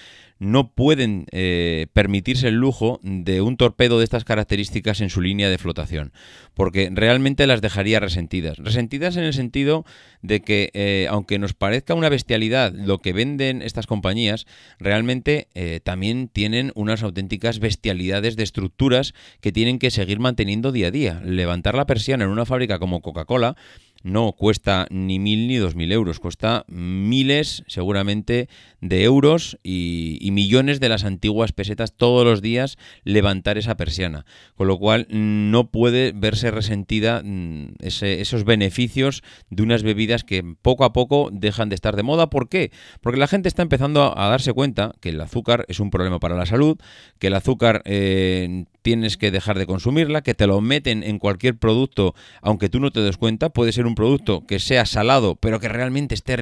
no 0.43 0.73
pueden 0.73 1.27
eh, 1.31 1.87
permitirse 1.93 2.49
el 2.49 2.57
lujo 2.57 2.99
de 3.03 3.41
un 3.41 3.57
torpedo 3.57 3.99
de 3.99 4.05
estas 4.05 4.25
características 4.25 5.01
en 5.01 5.09
su 5.09 5.21
línea 5.21 5.49
de 5.49 5.57
flotación, 5.57 6.13
porque 6.55 6.91
realmente 6.93 7.47
las 7.47 7.61
dejaría 7.61 8.01
resentidas. 8.01 8.59
Resentidas 8.59 9.17
en 9.17 9.23
el 9.23 9.35
sentido 9.35 9.85
de 10.21 10.43
que, 10.43 10.71
eh, 10.75 11.07
aunque 11.09 11.39
nos 11.39 11.55
parezca 11.55 11.95
una 11.95 12.09
bestialidad 12.09 12.73
lo 12.73 12.99
que 12.99 13.13
venden 13.13 13.63
estas 13.63 13.87
compañías, 13.87 14.47
realmente 14.81 15.49
también 15.85 16.29
tienen 16.29 16.73
unas 16.75 17.03
auténticas 17.03 17.61
bestialidades 17.61 18.37
de 18.37 18.43
estructuras 18.43 19.15
que 19.41 19.53
tienen 19.53 19.79
que 19.79 19.91
seguir 19.91 20.19
manteniendo 20.19 20.73
día 20.73 20.89
a 20.89 20.91
día. 20.91 21.21
Levantar 21.25 21.75
la 21.77 21.87
persiana 21.87 22.25
en 22.25 22.31
una 22.31 22.47
fábrica 22.47 22.79
como 22.79 23.01
Coca-Cola 23.01 23.57
no 24.03 24.33
cuesta 24.33 24.87
ni 24.91 25.19
mil 25.19 25.47
ni 25.47 25.57
dos 25.57 25.75
mil 25.75 25.93
euros, 25.93 26.19
cuesta 26.19 26.65
miles 26.69 27.63
seguramente 27.67 28.49
de 28.81 29.05
euros 29.05 29.59
y, 29.63 30.31
millones 30.35 30.81
de 30.81 30.89
las 30.89 31.05
antiguas 31.05 31.53
pesetas 31.53 31.93
todos 31.97 32.25
los 32.25 32.43
días 32.43 32.79
levantar 33.05 33.59
esa 33.59 33.77
persiana. 33.77 34.25
Con 34.55 34.69
lo 34.69 34.79
cual 34.79 35.07
no 35.11 35.71
puede 35.71 36.13
verse 36.13 36.51
resentida 36.51 37.23
mm, 37.25 37.75
esos 37.81 38.45
beneficios 38.45 39.23
de 39.51 39.63
unas 39.63 39.83
bebidas 39.83 40.25
que 40.25 40.43
poco 40.63 40.85
a 40.85 40.93
poco 40.93 41.31
dejan 41.33 41.69
de 41.69 41.75
estar 41.75 41.97
de 41.97 42.03
moda. 42.03 42.31
¿Por 42.31 42.49
qué? 42.49 42.71
Porque 43.01 43.19
la 43.19 43.29
gente 43.29 43.49
está 43.49 43.63
empezando 43.63 44.19
a, 44.19 44.29
darse 44.29 44.53
cuenta 44.53 44.93
que 45.01 45.11
el 45.11 45.21
azúcar 45.21 45.65
es 45.69 45.81
un 45.81 45.91
problema 45.91 46.19
para 46.19 46.37
la 46.37 46.47
salud, 46.47 46.79
que 47.19 47.27
el 47.27 47.35
azúcar 47.35 47.83
eh, 47.85 48.65
tienes 48.83 49.17
que 49.17 49.31
dejar 49.31 49.59
de 49.59 49.67
consumirla, 49.67 50.23
que 50.23 50.35
te 50.35 50.47
lo 50.47 50.61
meten 50.61 51.03
en 51.03 51.19
cualquier 51.19 51.57
producto 51.59 52.15
aunque 52.41 52.69
tú 52.69 52.81
no 52.81 52.91
te 52.91 53.01
des 53.01 53.17
cuenta. 53.17 53.51
Puede 53.51 53.73
ser 53.73 53.87
un 53.87 53.95
producto 53.95 54.47
que 54.47 54.59
sea 54.59 54.87
salado 54.87 55.37
pero 55.37 55.61
que 55.61 55.69
realmente 55.69 56.15
esté 56.15 56.37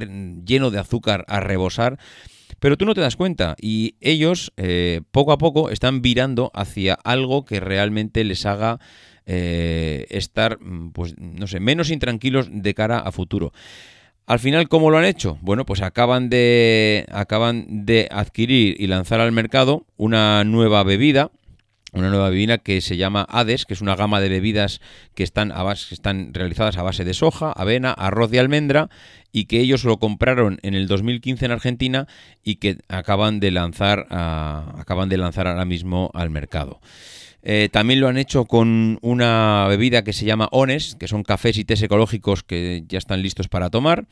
lleno 0.45 0.71
de 0.71 0.79
azúcar 0.79 1.25
a 1.29 1.41
rebosar 1.41 1.99
pero 2.59 2.77
tú 2.77 2.85
no 2.85 2.95
te 2.95 3.01
das 3.01 3.17
cuenta 3.17 3.57
y 3.61 3.95
ellos 4.01 4.53
eh, 4.57 5.03
poco 5.11 5.33
a 5.33 5.39
poco 5.39 5.71
están 5.71 6.03
virando 6.03 6.51
hacia 6.55 6.95
algo 6.95 7.45
que 7.45 7.61
realmente 7.61 8.25
les 8.25 8.47
haga 8.47 8.81
eh, 9.27 10.07
estar, 10.11 10.59
mm, 10.61 10.91
pues 10.93 11.15
no 11.19 11.47
sé, 11.47 11.61
menos 11.61 11.91
intranquilos 11.91 12.49
de 12.51 12.75
cara 12.75 12.99
a 12.99 13.13
futuro. 13.13 13.53
Al 14.27 14.39
final, 14.39 14.69
¿cómo 14.69 14.91
lo 14.91 14.99
han 14.99 15.05
hecho? 15.05 15.39
Bueno, 15.41 15.67
pues 15.67 15.83
acaban 15.83 16.31
de, 16.31 17.05
acaban 17.11 17.85
de 17.85 18.09
adquirir 18.11 18.77
y 18.81 18.87
lanzar 18.87 19.21
al 19.21 19.33
mercado 19.33 19.87
una 19.97 20.45
nueva 20.45 20.85
bebida 20.85 21.31
una 21.93 22.11
nueva 22.11 22.31
bebida 22.31 22.59
que 22.59 22.81
se 22.81 22.97
llama 22.97 23.27
Hades, 23.29 23.67
que 23.67 23.75
es 23.75 23.81
una 23.81 23.97
gama 23.97 24.21
de 24.21 24.29
bebidas 24.29 24.81
que 25.15 25.23
están, 25.23 25.53
a 25.53 25.63
base, 25.63 25.95
están 25.95 26.33
realizadas 26.35 26.77
a 26.77 26.83
base 26.83 27.05
de 27.05 27.15
soja, 27.15 27.53
avena, 27.53 27.93
arroz 27.93 28.33
y 28.33 28.39
almendra 28.39 28.91
y 29.33 29.45
que 29.45 29.61
ellos 29.61 29.85
lo 29.85 29.99
compraron 29.99 30.59
en 30.63 30.75
el 30.75 30.87
2015 30.87 31.45
en 31.45 31.53
Argentina 31.53 32.09
y 32.43 32.57
que 32.57 32.79
acaban 32.89 33.41
de 33.41 33.51
lanzar, 33.51 34.07
acaban 34.11 35.09
de 35.09 35.19
lanzar 35.19 35.47
ahora 35.47 35.65
mismo 35.65 36.11
al 36.15 36.31
mercado. 36.31 36.81
Eh, 37.43 37.69
también 37.73 38.01
lo 38.01 38.09
han 38.09 38.19
hecho 38.19 38.45
con 38.45 38.99
una 39.03 39.67
bebida 39.69 40.05
que 40.05 40.13
se 40.13 40.25
llama 40.25 40.49
Ones, 40.53 40.97
que 40.99 41.09
son 41.09 41.23
cafés 41.23 41.57
y 41.57 41.65
tés 41.65 41.83
ecológicos 41.83 42.43
que 42.43 42.85
ya 42.87 42.99
están 42.99 43.23
listos 43.23 43.49
para 43.49 43.71
tomar 43.71 44.07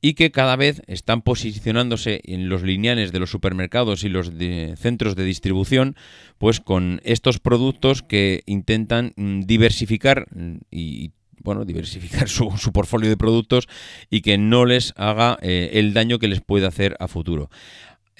y 0.00 0.14
que 0.14 0.30
cada 0.30 0.56
vez 0.56 0.82
están 0.86 1.22
posicionándose 1.22 2.20
en 2.24 2.48
los 2.48 2.62
lineales 2.62 3.10
de 3.10 3.18
los 3.18 3.30
supermercados 3.30 4.04
y 4.04 4.08
los 4.08 4.30
centros 4.76 5.16
de 5.16 5.24
distribución, 5.24 5.96
pues 6.38 6.60
con 6.60 7.00
estos 7.04 7.40
productos 7.40 8.02
que 8.02 8.42
intentan 8.46 9.12
mm, 9.16 9.40
diversificar 9.40 10.26
mm, 10.32 10.58
y 10.70 11.10
bueno, 11.42 11.64
diversificar 11.64 12.28
su, 12.28 12.48
portfolio 12.72 13.08
de 13.08 13.16
productos 13.16 13.68
y 14.10 14.20
que 14.20 14.38
no 14.38 14.64
les 14.64 14.92
haga 14.96 15.38
eh, 15.42 15.70
el 15.74 15.94
daño 15.94 16.18
que 16.18 16.28
les 16.28 16.40
puede 16.40 16.66
hacer 16.66 16.96
a 17.00 17.08
futuro. 17.08 17.50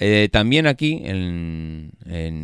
Eh, 0.01 0.29
también 0.31 0.65
aquí 0.65 1.01
en, 1.03 1.91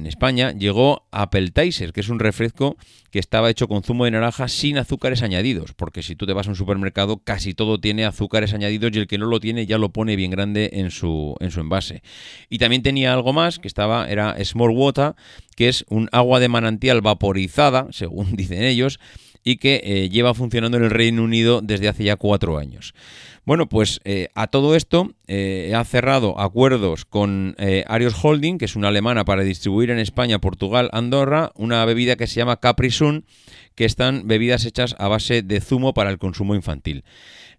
España 0.05 0.51
llegó 0.51 1.07
Appetizer, 1.11 1.93
que 1.93 2.01
es 2.01 2.09
un 2.09 2.19
refresco 2.19 2.77
que 3.11 3.19
estaba 3.19 3.49
hecho 3.49 3.67
con 3.67 3.81
zumo 3.81 4.05
de 4.05 4.11
naranja 4.11 4.47
sin 4.47 4.77
azúcares 4.77 5.23
añadidos, 5.23 5.73
porque 5.73 6.03
si 6.03 6.15
tú 6.15 6.25
te 6.25 6.33
vas 6.33 6.47
a 6.47 6.49
un 6.51 6.55
supermercado 6.55 7.17
casi 7.23 7.53
todo 7.53 7.79
tiene 7.79 8.05
azúcares 8.05 8.53
añadidos 8.53 8.91
y 8.93 8.99
el 8.99 9.07
que 9.07 9.17
no 9.17 9.25
lo 9.25 9.39
tiene 9.39 9.65
ya 9.65 9.77
lo 9.77 9.89
pone 9.89 10.15
bien 10.15 10.31
grande 10.31 10.69
en 10.73 10.91
su, 10.91 11.35
en 11.39 11.49
su 11.49 11.61
envase. 11.61 12.03
Y 12.49 12.59
también 12.59 12.83
tenía 12.83 13.13
algo 13.13 13.33
más 13.33 13.57
que 13.57 13.67
estaba, 13.67 14.09
era 14.09 14.35
Small 14.43 14.71
Water, 14.71 15.15
que 15.55 15.69
es 15.69 15.85
un 15.89 16.09
agua 16.11 16.39
de 16.39 16.49
manantial 16.49 17.01
vaporizada, 17.01 17.87
según 17.91 18.35
dicen 18.35 18.63
ellos, 18.63 18.99
y 19.43 19.57
que 19.57 19.81
eh, 19.83 20.09
lleva 20.09 20.33
funcionando 20.33 20.77
en 20.77 20.83
el 20.83 20.89
Reino 20.89 21.23
Unido 21.23 21.61
desde 21.61 21.87
hace 21.87 22.03
ya 22.03 22.17
cuatro 22.17 22.57
años. 22.57 22.93
Bueno, 23.45 23.69
pues 23.69 23.99
eh, 24.03 24.29
a 24.33 24.47
todo 24.47 24.75
esto 24.75 25.11
eh, 25.27 25.73
ha 25.75 25.83
cerrado 25.83 26.39
acuerdos 26.39 27.05
con 27.05 27.55
Arios 27.87 28.15
Holding, 28.21 28.57
que 28.57 28.65
es 28.65 28.75
una 28.75 28.87
alemana 28.87 29.23
para 29.23 29.43
distribuir 29.43 29.91
en 29.91 29.99
España, 29.99 30.39
Portugal, 30.39 30.89
Andorra, 30.91 31.51
una 31.55 31.85
bebida 31.85 32.15
que 32.15 32.27
se 32.27 32.35
llama 32.35 32.59
Capri 32.59 32.91
Sun, 32.91 33.25
que 33.75 33.85
están 33.85 34.27
bebidas 34.27 34.65
hechas 34.65 34.95
a 34.97 35.07
base 35.07 35.43
de 35.43 35.61
zumo 35.61 35.93
para 35.93 36.09
el 36.09 36.17
consumo 36.17 36.55
infantil. 36.55 37.03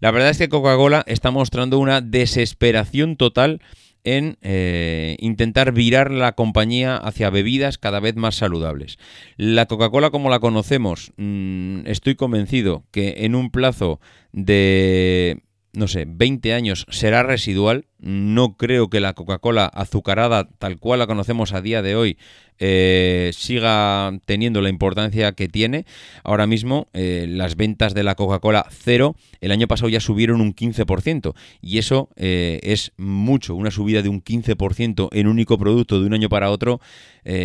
La 0.00 0.10
verdad 0.10 0.30
es 0.30 0.38
que 0.38 0.48
Coca-Cola 0.48 1.04
está 1.06 1.30
mostrando 1.30 1.78
una 1.78 2.00
desesperación 2.00 3.16
total 3.16 3.60
en 4.06 4.38
eh, 4.40 5.16
intentar 5.18 5.72
virar 5.72 6.12
la 6.12 6.32
compañía 6.32 6.96
hacia 6.96 7.28
bebidas 7.28 7.76
cada 7.76 7.98
vez 7.98 8.14
más 8.14 8.36
saludables. 8.36 8.98
La 9.36 9.66
Coca-Cola 9.66 10.10
como 10.10 10.30
la 10.30 10.38
conocemos, 10.38 11.12
mm, 11.16 11.86
estoy 11.86 12.14
convencido 12.14 12.84
que 12.92 13.24
en 13.24 13.34
un 13.34 13.50
plazo 13.50 14.00
de, 14.32 15.42
no 15.76 15.88
sé, 15.88 16.06
20 16.08 16.54
años 16.54 16.86
será 16.88 17.22
residual. 17.22 17.86
No 17.98 18.56
creo 18.56 18.88
que 18.88 19.00
la 19.00 19.12
Coca-Cola 19.12 19.66
azucarada 19.66 20.48
tal 20.58 20.78
cual 20.78 21.00
la 21.00 21.06
conocemos 21.06 21.52
a 21.52 21.60
día 21.60 21.82
de 21.82 21.94
hoy 21.94 22.18
eh, 22.58 23.30
siga 23.34 24.12
teniendo 24.24 24.62
la 24.62 24.68
importancia 24.68 25.32
que 25.32 25.48
tiene. 25.48 25.84
Ahora 26.24 26.46
mismo 26.46 26.88
eh, 26.92 27.26
las 27.28 27.56
ventas 27.56 27.94
de 27.94 28.02
la 28.02 28.14
Coca-Cola 28.14 28.66
cero 28.70 29.14
el 29.40 29.52
año 29.52 29.68
pasado 29.68 29.88
ya 29.88 30.00
subieron 30.00 30.40
un 30.40 30.54
15% 30.54 31.34
y 31.60 31.78
eso 31.78 32.08
eh, 32.16 32.60
es 32.62 32.92
mucho, 32.96 33.54
una 33.54 33.70
subida 33.70 34.02
de 34.02 34.08
un 34.08 34.22
15% 34.22 35.08
en 35.12 35.26
único 35.26 35.58
producto 35.58 36.00
de 36.00 36.06
un 36.06 36.14
año 36.14 36.28
para 36.28 36.50
otro 36.50 36.80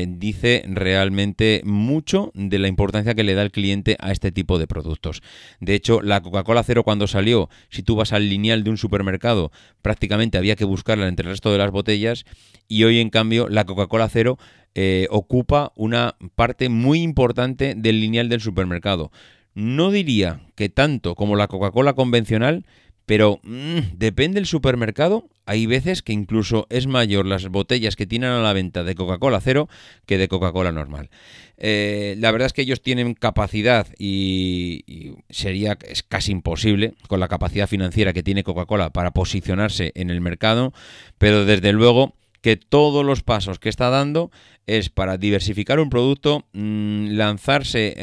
dice 0.08 0.64
realmente 0.68 1.64
mucho 1.66 2.32
de 2.36 2.60
la 2.60 2.68
importancia 2.68 3.16
que 3.16 3.24
le 3.24 3.34
da 3.34 3.42
el 3.42 3.50
cliente 3.50 3.98
a 4.00 4.12
este 4.12 4.32
tipo 4.32 4.60
de 4.60 4.68
productos. 4.68 5.24
De 5.60 5.74
hecho, 5.74 6.02
la 6.02 6.22
Coca-Cola 6.22 6.62
cero 6.62 6.84
cuando 6.84 7.08
salió, 7.08 7.50
si 7.70 7.82
tú 7.82 7.96
vas 7.96 8.14
al 8.14 8.30
lineal 8.30 8.64
de 8.64 8.70
un 8.70 8.78
supermercado, 8.78 9.52
prácticamente 9.82 10.38
había 10.38 10.56
que 10.56 10.66
buscarla 10.66 11.08
entre 11.08 11.26
el 11.26 11.32
resto 11.32 11.52
de 11.52 11.58
las 11.58 11.72
botellas 11.72 12.26
y 12.68 12.84
hoy 12.84 13.00
en 13.00 13.10
cambio 13.10 13.50
la 13.50 13.66
Coca-Cola 13.66 14.08
cero 14.08 14.38
eh, 14.76 15.08
ocupa 15.10 15.74
una 15.76 16.16
parte 16.36 16.70
muy 16.70 17.02
importante 17.02 17.74
del 17.76 18.00
lineal 18.00 18.30
del 18.30 18.42
supermercado. 18.42 19.12
No 19.54 19.92
diría 19.92 20.42
que 20.56 20.70
tanto 20.70 21.16
como 21.16 21.36
la 21.36 21.48
Coca-Cola 21.48 21.94
convencional, 21.94 22.66
pero 23.06 23.42
mm, 23.44 23.98
depende 23.98 24.36
del 24.36 24.46
supermercado. 24.46 25.28
Hay 25.46 25.66
veces 25.66 26.02
que 26.02 26.14
incluso 26.14 26.68
es 26.70 26.88
mayor 26.88 27.26
las 27.26 27.50
botellas 27.50 27.98
que 27.98 28.08
tienen 28.08 28.30
a 28.30 28.40
la 28.40 28.54
venta 28.54 28.86
de 28.86 28.96
Coca-Cola 28.96 29.42
cero 29.42 29.68
que 30.06 30.18
de 30.18 30.30
Coca-Cola 30.30 30.72
normal. 30.72 31.10
Eh, 31.58 32.16
la 32.20 32.32
verdad 32.32 32.46
es 32.46 32.54
que 32.54 32.62
ellos 32.62 32.82
tienen 32.82 33.14
capacidad 33.14 33.88
y, 33.98 34.84
y, 34.88 35.16
sería 35.30 35.78
es 35.86 36.04
casi 36.04 36.32
imposible 36.32 36.94
con 37.10 37.20
la 37.20 37.28
capacidad 37.28 37.68
financiera 37.68 38.14
que 38.14 38.24
tiene 38.24 38.46
Coca-Cola 38.46 38.92
para 38.92 39.12
posicionarse 39.12 39.92
en 39.96 40.10
el 40.10 40.22
mercado, 40.22 40.72
pero 41.18 41.44
desde 41.44 41.74
luego 41.74 42.16
que 42.42 42.58
todos 42.58 43.06
los 43.06 43.22
pasos 43.22 43.60
que 43.60 43.70
está 43.70 43.90
dando 43.90 44.32
es 44.78 44.90
para 44.90 45.18
diversificar 45.18 45.80
un 45.80 45.90
producto, 45.90 46.46
mm, 46.54 47.12
lanzarse 47.12 47.96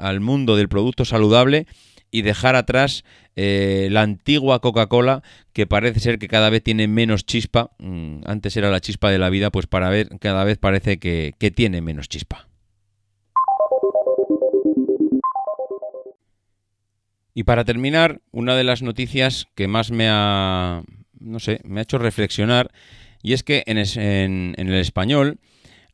al, 0.00 0.20
mundo 0.20 0.56
del 0.56 0.68
producto 0.68 1.04
saludable 1.04 1.66
y 2.10 2.22
dejar 2.22 2.56
atrás 2.56 3.04
eh, 3.36 3.88
la 3.90 4.02
antigua 4.02 4.60
Coca-Cola 4.60 5.22
que 5.52 5.66
parece 5.66 6.00
ser 6.00 6.18
que 6.18 6.28
cada 6.28 6.50
vez 6.50 6.62
tiene 6.62 6.88
menos 6.88 7.26
chispa. 7.26 7.72
Mm, 7.78 8.20
antes 8.24 8.56
era 8.56 8.70
la 8.70 8.80
chispa 8.80 9.10
de 9.10 9.18
la 9.18 9.30
vida, 9.30 9.50
pues 9.50 9.66
para 9.66 9.90
ver 9.90 10.08
cada 10.20 10.44
vez 10.44 10.58
parece 10.58 10.98
que, 10.98 11.34
tiene 11.54 11.80
menos 11.80 12.08
chispa. 12.08 12.48
Y 17.34 17.42
para 17.42 17.64
terminar, 17.64 18.20
una 18.30 18.54
de 18.54 18.64
las 18.64 18.82
noticias 18.82 19.48
que 19.56 19.66
más 19.66 19.90
me 19.90 20.06
ha, 20.08 20.82
no 21.18 21.40
sé, 21.40 21.60
me 21.64 21.80
ha 21.80 21.82
hecho 21.82 21.98
reflexionar 21.98 22.70
y 23.24 23.32
es 23.32 23.42
que 23.42 23.64
en, 23.66 23.78
el 23.78 24.74
español 24.74 25.38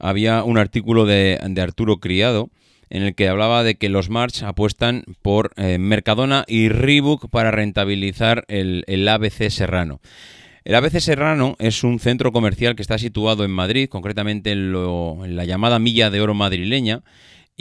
había 0.00 0.42
un 0.44 0.58
artículo 0.58 1.06
de, 1.06 1.38
Arturo 1.60 1.98
Criado 1.98 2.50
en 2.88 3.02
el 3.02 3.14
que 3.14 3.28
hablaba 3.28 3.62
de 3.62 3.76
que 3.76 3.88
los 3.88 4.10
March 4.10 4.42
apuestan 4.42 5.04
por 5.22 5.52
eh, 5.56 5.78
Mercadona 5.78 6.44
y 6.48 6.68
Reebok 6.68 7.30
para 7.30 7.52
rentabilizar 7.52 8.44
el, 8.48 8.84
el 8.88 9.06
ABC 9.06 9.48
Serrano. 9.50 10.00
El 10.64 10.74
ABC 10.74 10.98
Serrano 11.00 11.56
es 11.58 11.84
un 11.84 12.00
centro 12.00 12.32
comercial 12.32 12.76
que 12.76 12.82
está 12.82 12.98
situado 12.98 13.44
en 13.44 13.50
Madrid, 13.50 13.88
concretamente 13.88 14.52
en, 14.52 14.74
en 14.74 15.36
la 15.36 15.44
llamada 15.44 15.78
Milla 15.78 16.10
de 16.10 16.20
Oro 16.20 16.34
madrileña, 16.34 17.02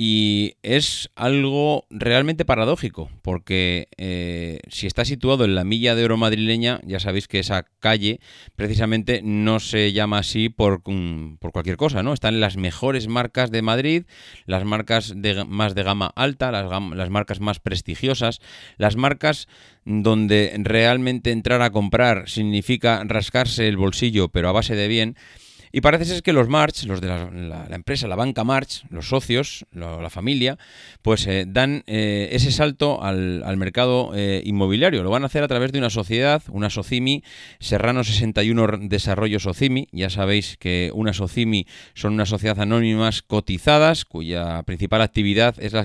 y 0.02 0.56
es 0.64 1.10
algo 1.18 1.86
realmente 1.90 2.46
paradójico, 2.46 3.10
porque 3.22 3.90
eh, 3.98 4.62
si 4.70 4.88
está 4.88 5.04
situado 5.04 5.44
en 5.44 5.56
la 5.56 5.66
milla 5.66 5.94
de 5.94 6.06
oro 6.06 6.16
madrileña, 6.16 6.80
ya 6.86 7.02
sabéis 7.02 7.28
que 7.28 7.40
esa 7.40 7.66
calle 7.82 8.22
precisamente 8.56 9.20
no 9.22 9.60
se 9.60 9.92
llama 9.92 10.20
así 10.20 10.48
por, 10.48 10.84
mm, 10.86 11.36
por 11.40 11.52
cualquier 11.52 11.76
cosa, 11.76 12.02
¿no? 12.02 12.14
Están 12.14 12.40
las 12.40 12.56
mejores 12.56 13.10
marcas 13.10 13.52
de 13.52 13.62
Madrid, 13.62 14.04
las 14.46 14.64
marcas 14.64 15.12
de, 15.18 15.44
más 15.44 15.76
de 15.76 15.84
gama 15.84 16.14
alta, 16.16 16.50
las, 16.54 16.72
las 16.96 17.10
marcas 17.10 17.42
más 17.42 17.60
prestigiosas, 17.60 18.40
las 18.78 18.96
marcas 18.96 19.50
donde 19.84 20.54
realmente 20.60 21.32
entrar 21.32 21.62
a 21.62 21.72
comprar 21.72 22.30
significa 22.30 23.04
rascarse 23.06 23.68
el 23.68 23.76
bolsillo, 23.76 24.30
pero 24.30 24.48
a 24.48 24.54
base 24.54 24.76
de 24.76 24.88
bien. 24.88 25.18
Y 25.72 25.82
parece 25.82 26.06
ser 26.06 26.24
que 26.24 26.34
los 26.34 26.50
March, 26.50 26.84
los 26.86 27.00
de 27.02 27.08
la, 27.08 27.68
empresa, 27.70 28.08
la 28.08 28.16
banca 28.16 28.44
March, 28.44 28.84
los 28.90 29.10
socios, 29.10 29.66
la 29.72 30.10
familia, 30.10 30.58
pues 31.02 31.28
eh, 31.28 31.46
dan 31.48 31.84
eh, 31.86 32.30
ese 32.32 32.52
salto 32.52 33.04
al, 33.04 33.58
mercado 33.58 34.12
eh, 34.16 34.42
inmobiliario. 34.46 35.04
Lo 35.04 35.12
van 35.12 35.24
a 35.24 35.28
hacer 35.28 35.44
a 35.44 35.48
través 35.48 35.72
de 35.72 35.80
una 35.80 35.90
sociedad, 35.90 36.42
una 36.50 36.70
SOCIMI, 36.70 37.24
Serrano 37.60 38.04
61 38.04 38.68
Desarrollo 38.82 39.40
SOCIMI. 39.40 39.88
Ya 39.92 40.10
sabéis 40.10 40.58
que 40.58 40.92
una 40.94 41.14
SOCIMI 41.14 41.68
son 41.94 42.14
unas 42.14 42.30
sociedades 42.30 42.62
anónimas 42.62 43.22
cotizadas, 43.22 44.06
cuya 44.06 44.64
principal 44.64 45.02
actividad 45.02 45.56
es 45.60 45.74
la, 45.74 45.82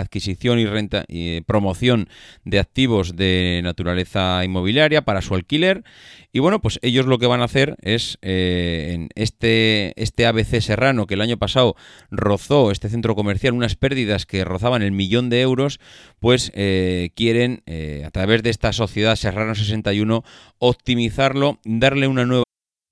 adquisición 0.00 0.58
y, 0.58 0.66
renta, 0.66 1.04
y 1.06 1.42
promoción 1.42 2.08
de 2.44 2.60
activos 2.60 3.16
de 3.16 3.60
naturaleza 3.62 4.42
inmobiliaria 4.44 5.02
para 5.02 5.20
su 5.20 5.34
alquiler. 5.34 5.84
Y 6.32 6.40
bueno, 6.40 6.60
pues 6.60 6.78
ellos 6.82 7.06
lo 7.06 7.18
que 7.18 7.26
van 7.26 7.40
a 7.40 7.44
hacer 7.44 7.76
es 7.80 8.18
en 8.22 9.08
este, 9.14 9.94
este 10.00 10.26
ABC 10.26 10.60
Serrano 10.60 11.06
que 11.06 11.14
el 11.14 11.22
año 11.22 11.38
pasado 11.38 11.74
rozó 12.10 12.70
este 12.70 12.88
centro 12.88 13.14
comercial 13.14 13.54
unas 13.54 13.76
pérdidas 13.76 14.26
que 14.26 14.44
rozaban 14.44 14.82
el 14.82 14.92
millón 14.92 15.30
de 15.30 15.40
euros, 15.40 15.80
pues 16.20 16.52
eh, 16.54 17.10
quieren 17.14 17.62
eh, 17.66 18.02
a 18.06 18.10
través 18.10 18.42
de 18.42 18.50
esta 18.50 18.72
sociedad 18.72 19.16
Serrano 19.16 19.54
61 19.54 20.22
optimizarlo, 20.58 21.60
darle 21.64 22.08
una 22.08 22.26
nueva 22.26 22.44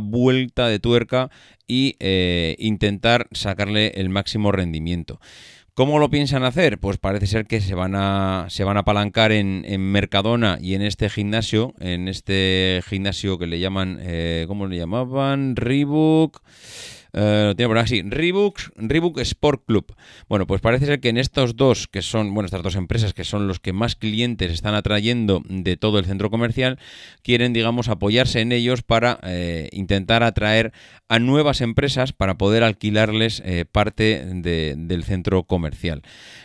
Vuelta 0.00 0.68
de 0.68 0.78
tuerca 0.78 1.30
y 1.66 1.96
eh, 2.00 2.56
intentar 2.58 3.28
sacarle 3.32 3.92
el 3.96 4.08
máximo 4.08 4.52
rendimiento. 4.52 5.20
¿Cómo 5.74 5.98
lo 5.98 6.08
piensan 6.08 6.42
hacer? 6.42 6.78
Pues 6.78 6.96
parece 6.96 7.26
ser 7.26 7.46
que 7.46 7.60
se 7.60 7.74
van 7.74 7.94
a, 7.94 8.46
se 8.48 8.64
van 8.64 8.78
a 8.78 8.80
apalancar 8.80 9.30
en, 9.30 9.62
en 9.66 9.92
Mercadona 9.92 10.58
y 10.58 10.74
en 10.74 10.80
este 10.80 11.10
gimnasio, 11.10 11.74
en 11.80 12.08
este 12.08 12.80
gimnasio 12.88 13.36
que 13.38 13.46
le 13.46 13.60
llaman, 13.60 13.98
eh, 14.00 14.46
¿cómo 14.48 14.66
le 14.68 14.78
llamaban? 14.78 15.54
Reebok. 15.54 16.40
Eh, 17.18 17.44
lo 17.46 17.56
tiene 17.56 17.68
por 17.68 17.78
así, 17.78 18.02
Reebok, 18.02 19.18
Sport 19.20 19.64
Club. 19.66 19.96
Bueno, 20.28 20.46
pues 20.46 20.60
parece 20.60 20.84
ser 20.84 21.00
que 21.00 21.08
en 21.08 21.16
estos 21.16 21.56
dos, 21.56 21.88
que 21.88 22.02
son, 22.02 22.34
bueno, 22.34 22.44
estas 22.44 22.62
dos 22.62 22.76
empresas 22.76 23.14
que 23.14 23.24
son 23.24 23.48
los 23.48 23.58
que 23.58 23.72
más 23.72 23.96
clientes 23.96 24.52
están 24.52 24.74
atrayendo 24.74 25.42
de 25.48 25.78
todo 25.78 25.98
el 25.98 26.04
centro 26.04 26.28
comercial, 26.28 26.78
quieren, 27.22 27.54
digamos, 27.54 27.88
apoyarse 27.88 28.42
en 28.42 28.52
ellos 28.52 28.82
para 28.82 29.18
eh, 29.22 29.70
intentar 29.72 30.22
atraer 30.22 30.72
a 31.08 31.18
nuevas 31.18 31.62
empresas 31.62 32.12
para 32.12 32.36
poder 32.36 32.62
alquilarles 32.62 33.40
eh, 33.46 33.64
parte 33.64 34.22
de, 34.26 34.74
del 34.76 35.02
centro 35.02 35.44
comercial. 35.44 36.02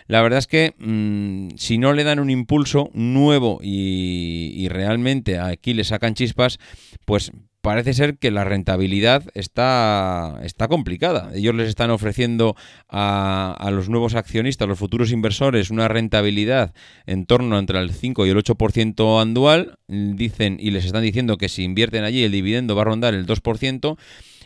La 0.08 0.22
verdad 0.22 0.40
es 0.40 0.48
que 0.48 0.74
mmm, 0.78 1.50
si 1.58 1.80
no 1.80 1.92
le 1.92 2.06
dan 2.06 2.20
un 2.20 2.30
impulso 2.30 2.90
nuevo 2.94 3.60
y, 3.62 4.54
y 4.56 4.70
realmente 4.70 5.38
aquí 5.38 5.74
le 5.74 5.84
sacan 5.84 6.14
chispas, 6.14 6.60
pues 7.04 7.34
parece 7.62 7.94
ser 7.94 8.18
que 8.18 8.32
la 8.32 8.44
rentabilidad 8.44 9.24
está, 9.34 10.40
está 10.44 10.68
complicada. 10.68 11.32
Ellos 11.34 11.56
les 11.56 11.70
están 11.70 11.92
ofreciendo 11.92 12.56
a, 12.90 13.56
a, 13.58 13.72
los 13.72 13.90
nuevos 13.90 14.16
accionistas, 14.16 14.68
los 14.68 14.80
futuros 14.80 15.12
inversores, 15.12 15.70
una 15.70 15.88
rentabilidad 15.88 16.74
en 17.06 17.26
torno 17.26 17.60
entre 17.60 17.80
el 17.80 17.92
5 17.92 18.26
y 18.26 18.30
el 18.30 18.38
8% 18.38 19.22
anual. 19.22 19.78
Dicen 19.88 20.58
y 20.60 20.72
les 20.72 20.86
están 20.86 21.04
diciendo 21.04 21.38
que 21.38 21.50
si 21.50 21.64
invierten 21.64 22.04
allí 22.04 22.24
el 22.24 22.32
dividendo 22.32 22.76
va 22.76 22.82
a 22.82 22.86
rondar 22.86 23.14
el 23.14 23.26
2% 23.26 23.98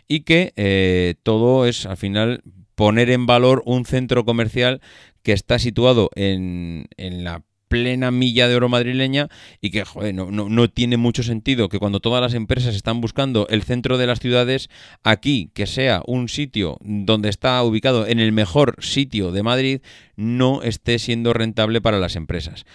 y 0.07 0.21
que 0.21 0.53
eh, 0.55 1.15
todo 1.23 1.65
es 1.65 1.85
al 1.85 1.97
final 1.97 2.43
poner 2.75 3.09
en 3.09 3.25
valor 3.25 3.63
un 3.65 3.85
centro 3.85 4.25
comercial 4.25 4.81
que 5.23 5.31
está 5.31 5.57
situado 5.57 6.09
en, 6.15 6.87
en 6.97 7.23
la 7.23 7.43
plena 7.67 8.11
milla 8.11 8.47
de 8.47 8.55
oro 8.55 8.69
madrileña 8.69 9.27
y 9.61 9.71
que 9.71 9.85
joder, 9.85 10.13
no, 10.13 10.31
no, 10.31 10.49
no, 10.49 10.69
tiene 10.69 10.97
mucho 10.97 11.23
sentido 11.23 11.69
que 11.69 11.79
cuando 11.79 11.99
todas 11.99 12.21
las 12.21 12.33
empresas 12.33 12.75
están 12.75 13.01
buscando 13.01 13.47
el 13.49 13.63
centro 13.63 13.97
de 13.97 14.07
las 14.07 14.19
ciudades, 14.19 14.69
aquí 15.03 15.49
que 15.53 15.67
sea 15.67 16.01
un 16.05 16.29
sitio 16.29 16.77
donde 16.81 17.29
está 17.29 17.61
ubicado 17.63 18.07
en 18.07 18.19
el 18.19 18.31
mejor 18.31 18.75
sitio 18.79 19.31
de 19.31 19.43
Madrid, 19.43 19.81
no 20.15 20.61
esté 20.61 20.99
siendo 20.99 21.33
rentable 21.33 21.81
para 21.81 21.99
las 21.99 22.15
empresas. 22.15 22.65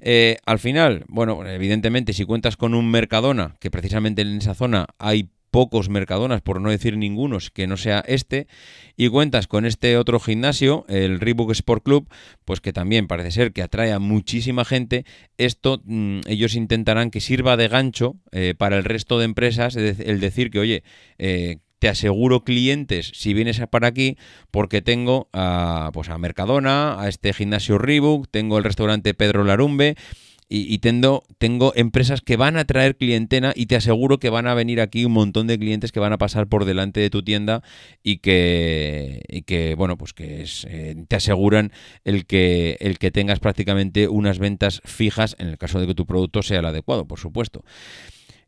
Eh, 0.00 0.36
al 0.46 0.58
final, 0.58 1.04
bueno, 1.08 1.44
evidentemente 1.46 2.12
si 2.12 2.24
cuentas 2.24 2.56
con 2.56 2.74
un 2.74 2.90
Mercadona, 2.90 3.56
que 3.60 3.70
precisamente 3.70 4.22
en 4.22 4.38
esa 4.38 4.54
zona 4.54 4.86
hay 4.98 5.28
pocos 5.50 5.88
Mercadonas, 5.88 6.40
por 6.40 6.60
no 6.60 6.70
decir 6.70 6.96
ningunos, 6.96 7.50
que 7.50 7.66
no 7.66 7.76
sea 7.76 8.04
este, 8.06 8.46
y 8.96 9.08
cuentas 9.08 9.46
con 9.46 9.64
este 9.64 9.96
otro 9.96 10.20
gimnasio, 10.20 10.84
el 10.88 11.20
Reebok 11.20 11.50
Sport 11.52 11.84
Club, 11.84 12.08
pues 12.44 12.60
que 12.60 12.72
también 12.72 13.06
parece 13.06 13.30
ser 13.30 13.52
que 13.52 13.62
atrae 13.62 13.92
a 13.92 13.98
muchísima 13.98 14.64
gente, 14.64 15.04
esto 15.36 15.80
mmm, 15.84 16.20
ellos 16.26 16.54
intentarán 16.54 17.10
que 17.10 17.20
sirva 17.20 17.56
de 17.56 17.68
gancho 17.68 18.16
eh, 18.32 18.54
para 18.56 18.76
el 18.76 18.84
resto 18.84 19.18
de 19.18 19.24
empresas, 19.24 19.76
el 19.76 20.20
decir 20.20 20.50
que, 20.50 20.58
oye, 20.58 20.82
eh, 21.18 21.58
te 21.78 21.88
aseguro 21.88 22.42
clientes 22.42 23.12
si 23.14 23.34
vienes 23.34 23.60
para 23.70 23.88
aquí 23.88 24.16
porque 24.50 24.82
tengo 24.82 25.28
a, 25.32 25.90
pues 25.92 26.08
a 26.08 26.18
Mercadona, 26.18 27.00
a 27.00 27.08
este 27.08 27.32
gimnasio 27.32 27.78
Reebok, 27.78 28.26
tengo 28.30 28.58
el 28.58 28.64
restaurante 28.64 29.14
Pedro 29.14 29.44
Larumbe, 29.44 29.96
y, 30.50 30.78
tengo, 30.78 31.24
tengo, 31.36 31.74
empresas 31.76 32.22
que 32.22 32.38
van 32.38 32.56
a 32.56 32.64
traer 32.64 32.96
clientela 32.96 33.52
y 33.54 33.66
te 33.66 33.76
aseguro 33.76 34.18
que 34.18 34.30
van 34.30 34.46
a 34.46 34.54
venir 34.54 34.80
aquí 34.80 35.04
un 35.04 35.12
montón 35.12 35.46
de 35.46 35.58
clientes 35.58 35.92
que 35.92 36.00
van 36.00 36.14
a 36.14 36.18
pasar 36.18 36.46
por 36.46 36.64
delante 36.64 37.00
de 37.00 37.10
tu 37.10 37.22
tienda 37.22 37.62
y 38.02 38.18
que, 38.18 39.20
y 39.28 39.42
que 39.42 39.74
bueno, 39.74 39.98
pues 39.98 40.14
que 40.14 40.46
eh, 40.68 41.04
te 41.06 41.16
aseguran 41.16 41.72
el 42.04 42.24
que, 42.24 42.78
el 42.80 42.98
que 42.98 43.10
tengas 43.10 43.40
prácticamente 43.40 44.08
unas 44.08 44.38
ventas 44.38 44.80
fijas 44.86 45.36
en 45.38 45.48
el 45.48 45.58
caso 45.58 45.80
de 45.80 45.86
que 45.86 45.94
tu 45.94 46.06
producto 46.06 46.42
sea 46.42 46.60
el 46.60 46.66
adecuado, 46.66 47.06
por 47.06 47.18
supuesto. 47.18 47.62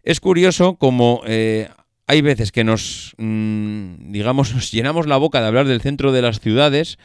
Es 0.02 0.20
curioso 0.20 0.76
como 0.76 1.20
eh, 1.26 1.68
hay 2.06 2.22
veces 2.22 2.50
que 2.50 2.64
nos, 2.64 3.14
mmm, 3.18 4.10
digamos, 4.10 4.54
nos 4.54 4.70
llenamos 4.72 5.06
la 5.06 5.18
boca 5.18 5.42
de 5.42 5.48
hablar 5.48 5.66
del 5.66 5.82
centro 5.82 6.12
de 6.12 6.22
las 6.22 6.40
ciudades, 6.40 6.96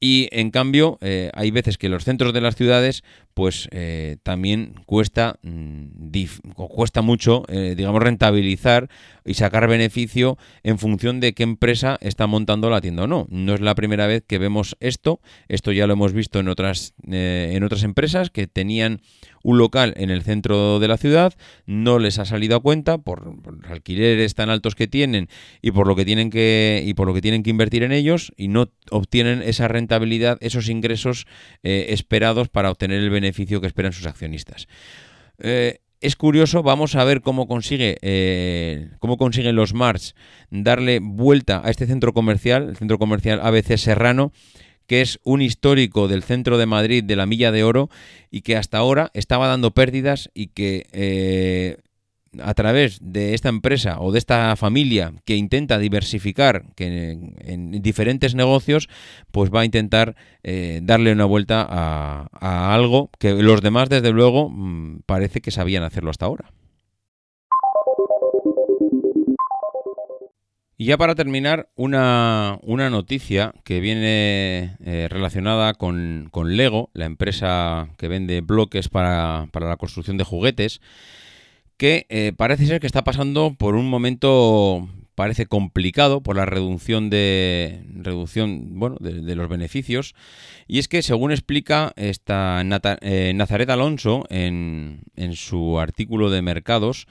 y 0.00 0.28
en 0.32 0.50
cambio, 0.50 0.98
eh, 1.00 1.30
hay 1.32 1.50
veces 1.50 1.78
que 1.78 1.88
los 1.88 2.04
centros 2.04 2.34
de 2.34 2.42
las 2.42 2.56
ciudades, 2.56 3.04
pues 3.34 3.68
eh, 3.72 4.16
también 4.22 4.74
cuesta, 4.86 5.38
mmm, 5.42 5.86
cuesta 6.54 7.02
mucho, 7.02 7.44
eh, 7.48 7.74
digamos, 7.76 8.02
rentabilizar 8.02 8.88
y 9.24 9.34
sacar 9.34 9.68
beneficio 9.68 10.38
en 10.62 10.78
función 10.78 11.18
de 11.18 11.34
qué 11.34 11.42
empresa 11.42 11.98
está 12.00 12.26
montando 12.26 12.70
la 12.70 12.80
tienda 12.80 13.04
o 13.04 13.06
no. 13.06 13.26
No 13.30 13.54
es 13.54 13.60
la 13.60 13.74
primera 13.74 14.06
vez 14.06 14.22
que 14.26 14.38
vemos 14.38 14.76
esto. 14.80 15.20
Esto 15.48 15.72
ya 15.72 15.86
lo 15.86 15.94
hemos 15.94 16.12
visto 16.12 16.38
en 16.38 16.48
otras, 16.48 16.94
eh, 17.10 17.52
en 17.54 17.64
otras 17.64 17.82
empresas 17.82 18.30
que 18.30 18.46
tenían 18.46 19.00
un 19.42 19.58
local 19.58 19.92
en 19.96 20.10
el 20.10 20.22
centro 20.22 20.80
de 20.80 20.88
la 20.88 20.96
ciudad, 20.96 21.34
no 21.66 21.98
les 21.98 22.18
ha 22.18 22.24
salido 22.24 22.56
a 22.56 22.60
cuenta 22.60 22.98
por, 22.98 23.36
alquileres 23.68 24.34
tan 24.34 24.48
altos 24.48 24.74
que 24.74 24.86
tienen 24.86 25.28
y 25.60 25.70
por 25.70 25.86
lo 25.86 25.94
que 25.94 26.06
tienen 26.06 26.30
que 26.30 26.82
y 26.84 26.94
por 26.94 27.06
lo 27.06 27.12
que 27.12 27.20
tienen 27.20 27.42
que 27.42 27.50
invertir 27.50 27.82
en 27.82 27.92
ellos 27.92 28.32
y 28.38 28.48
no 28.48 28.70
obtienen 28.90 29.42
esa 29.42 29.68
rentabilidad, 29.68 30.38
esos 30.40 30.70
ingresos 30.70 31.26
eh, 31.62 31.86
esperados 31.90 32.48
para 32.48 32.70
obtener 32.70 33.00
el 33.00 33.10
beneficio 33.10 33.23
que 33.32 33.66
esperan 33.66 33.92
sus 33.92 34.06
accionistas. 34.06 34.68
Eh, 35.38 35.78
es 36.00 36.16
curioso, 36.16 36.62
vamos 36.62 36.96
a 36.96 37.04
ver 37.04 37.22
cómo 37.22 37.48
consigue 37.48 37.96
eh, 38.02 38.90
cómo 38.98 39.16
consiguen 39.16 39.56
los 39.56 39.72
Mars 39.72 40.14
darle 40.50 40.98
vuelta 41.00 41.62
a 41.64 41.70
este 41.70 41.86
centro 41.86 42.12
comercial, 42.12 42.68
el 42.68 42.76
centro 42.76 42.98
comercial 42.98 43.40
ABC 43.42 43.78
Serrano, 43.78 44.30
que 44.86 45.00
es 45.00 45.18
un 45.24 45.40
histórico 45.40 46.08
del 46.08 46.22
centro 46.22 46.58
de 46.58 46.66
Madrid 46.66 47.02
de 47.02 47.16
la 47.16 47.24
Milla 47.24 47.52
de 47.52 47.64
Oro 47.64 47.88
y 48.30 48.42
que 48.42 48.56
hasta 48.56 48.78
ahora 48.78 49.10
estaba 49.14 49.48
dando 49.48 49.70
pérdidas 49.70 50.30
y 50.34 50.48
que 50.48 50.86
eh, 50.92 51.78
a 52.42 52.54
través 52.54 52.98
de 53.00 53.34
esta 53.34 53.48
empresa 53.48 54.00
o 54.00 54.12
de 54.12 54.18
esta 54.18 54.56
familia 54.56 55.12
que 55.24 55.36
intenta 55.36 55.78
diversificar 55.78 56.64
que 56.74 56.86
en, 56.86 57.34
en 57.40 57.82
diferentes 57.82 58.34
negocios, 58.34 58.88
pues 59.30 59.50
va 59.50 59.60
a 59.60 59.64
intentar 59.64 60.16
eh, 60.42 60.80
darle 60.82 61.12
una 61.12 61.24
vuelta 61.24 61.66
a, 61.68 62.28
a, 62.32 62.74
algo 62.74 63.10
que 63.18 63.32
los 63.34 63.62
demás, 63.62 63.88
desde 63.88 64.12
luego, 64.12 64.48
mmm, 64.50 65.00
parece 65.06 65.40
que 65.40 65.50
sabían 65.50 65.82
hacerlo 65.82 66.10
hasta 66.10 66.26
ahora. 66.26 66.50
Y 70.76 70.86
ya 70.86 70.98
para 70.98 71.14
terminar, 71.14 71.68
una, 71.76 72.58
una 72.62 72.90
noticia 72.90 73.54
que 73.62 73.78
viene 73.78 74.76
eh, 74.84 75.06
relacionada 75.08 75.74
con, 75.74 76.28
con, 76.32 76.56
Lego, 76.56 76.90
la 76.94 77.04
empresa 77.04 77.90
que 77.96 78.08
vende 78.08 78.40
bloques 78.40 78.88
para, 78.88 79.46
para 79.52 79.68
la 79.68 79.76
construcción 79.76 80.18
de 80.18 80.24
juguetes, 80.24 80.80
que 81.76 82.06
eh, 82.08 82.32
parece 82.36 82.66
ser 82.66 82.80
que 82.80 82.86
está 82.86 83.04
pasando 83.04 83.54
por 83.54 83.74
un 83.74 83.88
momento 83.88 84.88
parece 85.14 85.46
complicado 85.46 86.22
por 86.22 86.36
la 86.36 86.46
reducción 86.46 87.10
de 87.10 87.84
reducción 87.94 88.78
bueno 88.78 88.96
de, 89.00 89.34
los 89.34 89.48
beneficios. 89.48 90.14
Y 90.66 90.78
es 90.78 90.88
que 90.88 91.02
según 91.02 91.30
explica 91.30 91.92
esta 91.96 92.62
eh, 93.00 93.32
Nazaret 93.34 93.70
Alonso 93.70 94.24
en, 94.30 95.00
en 95.16 95.34
su 95.34 95.78
artículo 95.78 96.30
de 96.30 96.42
mercados 96.42 97.06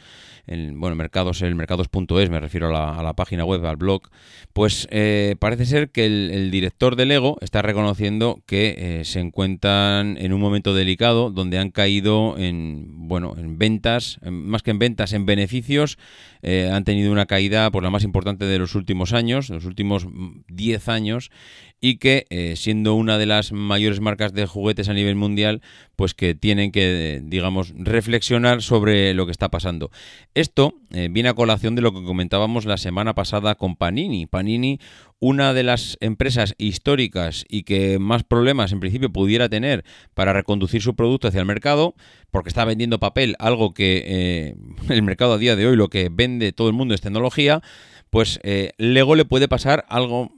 el, 0.45 0.73
bueno, 0.73 0.95
mercados, 0.95 1.41
el 1.41 1.55
mercados.es, 1.55 2.29
me 2.29 2.39
refiero 2.39 2.75
a 2.75 3.01
la, 3.01 3.13
página 3.13 3.45
web, 3.45 3.65
al 3.65 3.77
blog, 3.77 4.03
pues 4.51 4.87
eh, 4.91 5.35
parece 5.39 5.65
ser 5.65 5.89
que 5.89 6.05
el, 6.05 6.51
director 6.51 6.95
de 6.95 7.05
Lego 7.05 7.37
está 7.41 7.61
reconociendo 7.61 8.41
que 8.45 8.75
eh, 8.77 9.05
se 9.05 9.19
encuentran 9.19 10.17
en 10.19 10.33
un 10.33 10.41
momento 10.41 10.73
delicado 10.73 11.31
donde 11.31 11.59
han 11.59 11.71
caído 11.71 12.37
en, 12.37 13.07
bueno, 13.07 13.35
en 13.37 13.57
ventas, 13.57 14.19
más 14.23 14.63
que 14.63 14.71
en 14.71 14.79
ventas, 14.79 15.13
en 15.13 15.25
beneficios, 15.25 15.97
han 16.43 16.83
tenido 16.83 17.09
una 17.09 17.25
caída 17.25 17.71
por 17.71 17.83
la 17.83 17.89
más 17.93 18.03
importante 18.03 18.43
de 18.43 18.59
los 18.59 18.75
últimos 18.75 19.13
años, 19.13 19.47
de 19.47 19.55
los 19.55 19.65
últimos 19.65 20.07
10 20.49 20.89
años, 20.89 21.31
y 21.79 21.97
que 21.97 22.25
eh, 22.29 22.55
siendo 22.57 22.95
una 22.95 23.17
de 23.17 23.25
las 23.25 23.53
mayores 23.53 24.01
marcas 24.01 24.33
de 24.33 24.45
juguetes 24.45 24.89
a 24.89 24.93
nivel 24.93 25.15
mundial, 25.15 25.61
pues 25.95 26.13
que 26.13 26.33
tienen 26.35 26.71
que, 26.71 27.21
digamos, 27.23 27.73
reflexionar 27.75 28.61
sobre 28.61 29.13
lo 29.13 29.25
que 29.25 29.31
está 29.31 29.49
pasando. 29.49 29.91
Esto 30.33 30.75
eh, 30.91 31.07
viene 31.11 31.29
a 31.29 31.33
colación 31.33 31.75
de 31.75 31.81
lo 31.81 31.93
que 31.93 32.03
comentábamos 32.03 32.65
la 32.65 32.77
semana 32.77 33.13
pasada 33.13 33.55
con 33.55 33.75
Panini. 33.75 34.25
Panini, 34.25 34.79
una 35.19 35.53
de 35.53 35.63
las 35.63 35.97
empresas 36.01 36.55
históricas 36.57 37.45
y 37.47 37.63
que 37.63 37.99
más 37.99 38.23
problemas 38.23 38.71
en 38.71 38.79
principio 38.79 39.11
pudiera 39.11 39.49
tener 39.49 39.85
para 40.13 40.33
reconducir 40.33 40.81
su 40.81 40.95
producto 40.95 41.27
hacia 41.27 41.39
el 41.39 41.45
mercado, 41.45 41.95
porque 42.31 42.49
está 42.49 42.65
vendiendo 42.65 42.99
papel, 42.99 43.35
algo 43.39 43.73
que 43.73 44.03
eh, 44.05 44.55
el 44.89 45.03
mercado 45.03 45.33
a 45.33 45.37
día 45.37 45.55
de 45.55 45.67
hoy 45.67 45.75
lo 45.75 45.89
que 45.89 46.09
vende 46.11 46.53
todo 46.53 46.67
el 46.67 46.73
mundo 46.73 46.95
es 46.95 47.01
tecnología, 47.01 47.61
pues 48.09 48.39
luego 48.77 49.15
le 49.15 49.25
puede 49.25 49.47
pasar 49.47 49.85
algo 49.89 50.31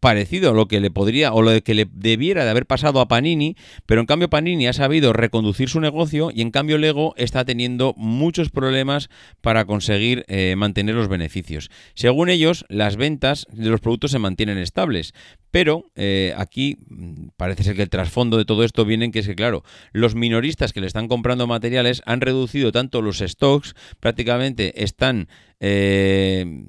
parecido 0.00 0.50
a 0.50 0.54
lo 0.54 0.68
que 0.68 0.80
le 0.80 0.90
podría 0.90 1.32
o 1.32 1.42
lo 1.42 1.60
que 1.62 1.74
le 1.74 1.86
debiera 1.90 2.44
de 2.44 2.50
haber 2.50 2.66
pasado 2.66 3.00
a 3.00 3.08
Panini, 3.08 3.56
pero 3.86 4.00
en 4.00 4.06
cambio 4.06 4.30
Panini 4.30 4.66
ha 4.66 4.72
sabido 4.72 5.12
reconducir 5.12 5.68
su 5.68 5.80
negocio 5.80 6.30
y 6.34 6.40
en 6.40 6.50
cambio 6.50 6.78
Lego 6.78 7.14
está 7.16 7.44
teniendo 7.44 7.94
muchos 7.96 8.50
problemas 8.50 9.10
para 9.40 9.66
conseguir 9.66 10.24
eh, 10.28 10.54
mantener 10.56 10.94
los 10.94 11.08
beneficios. 11.08 11.70
Según 11.94 12.30
ellos, 12.30 12.64
las 12.68 12.96
ventas 12.96 13.46
de 13.52 13.70
los 13.70 13.80
productos 13.80 14.12
se 14.12 14.18
mantienen 14.18 14.58
estables, 14.58 15.12
pero 15.50 15.90
eh, 15.94 16.34
aquí 16.36 16.78
mm, 16.88 17.28
parece 17.36 17.64
ser 17.64 17.76
que 17.76 17.82
el 17.82 17.90
trasfondo 17.90 18.38
de 18.38 18.44
todo 18.44 18.64
esto 18.64 18.84
viene 18.84 19.04
en 19.04 19.12
que 19.12 19.20
es 19.20 19.26
que, 19.26 19.36
claro, 19.36 19.62
los 19.92 20.14
minoristas 20.14 20.72
que 20.72 20.80
le 20.80 20.86
están 20.86 21.06
comprando 21.06 21.46
materiales 21.46 22.02
han 22.06 22.20
reducido 22.20 22.72
tanto 22.72 23.02
los 23.02 23.18
stocks, 23.18 23.74
prácticamente 24.00 24.82
están 24.82 25.28
eh, 25.60 26.64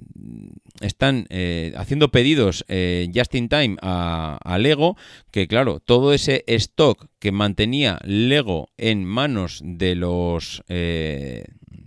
están 0.82 1.26
eh, 1.30 1.74
haciendo 1.78 2.10
pedidos 2.10 2.66
eh, 2.68 3.08
just 3.14 3.34
in 3.36 3.50
time 3.50 3.78
a, 3.82 4.58
Lego, 4.60 4.98
que 5.32 5.48
claro, 5.48 5.80
todo 5.80 6.14
ese 6.14 6.44
stock 6.48 7.08
que 7.20 7.32
mantenía 7.32 8.00
Lego 8.04 8.70
en 8.78 9.06
manos 9.06 9.62
de 9.64 9.96
los 9.96 10.64
eh, 10.68 11.46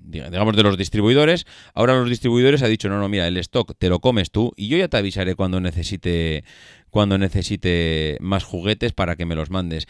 digamos 0.08 0.56
de 0.56 0.62
los 0.62 0.78
distribuidores, 0.78 1.46
ahora 1.74 1.98
los 1.98 2.08
distribuidores 2.08 2.62
ha 2.62 2.68
dicho, 2.68 2.88
no, 2.88 2.98
no, 2.98 3.08
mira, 3.08 3.26
el 3.26 3.36
stock 3.38 3.74
te 3.78 3.88
lo 3.88 4.00
comes 4.00 4.30
tú 4.30 4.52
y 4.56 4.68
yo 4.68 4.78
ya 4.78 4.88
te 4.88 4.96
avisaré 4.96 5.34
cuando 5.34 5.60
necesite 5.60 6.44
cuando 6.90 7.18
necesite 7.18 8.16
más 8.20 8.44
juguetes 8.44 8.92
para 8.92 9.16
que 9.16 9.26
me 9.26 9.34
los 9.34 9.50
mandes. 9.50 9.86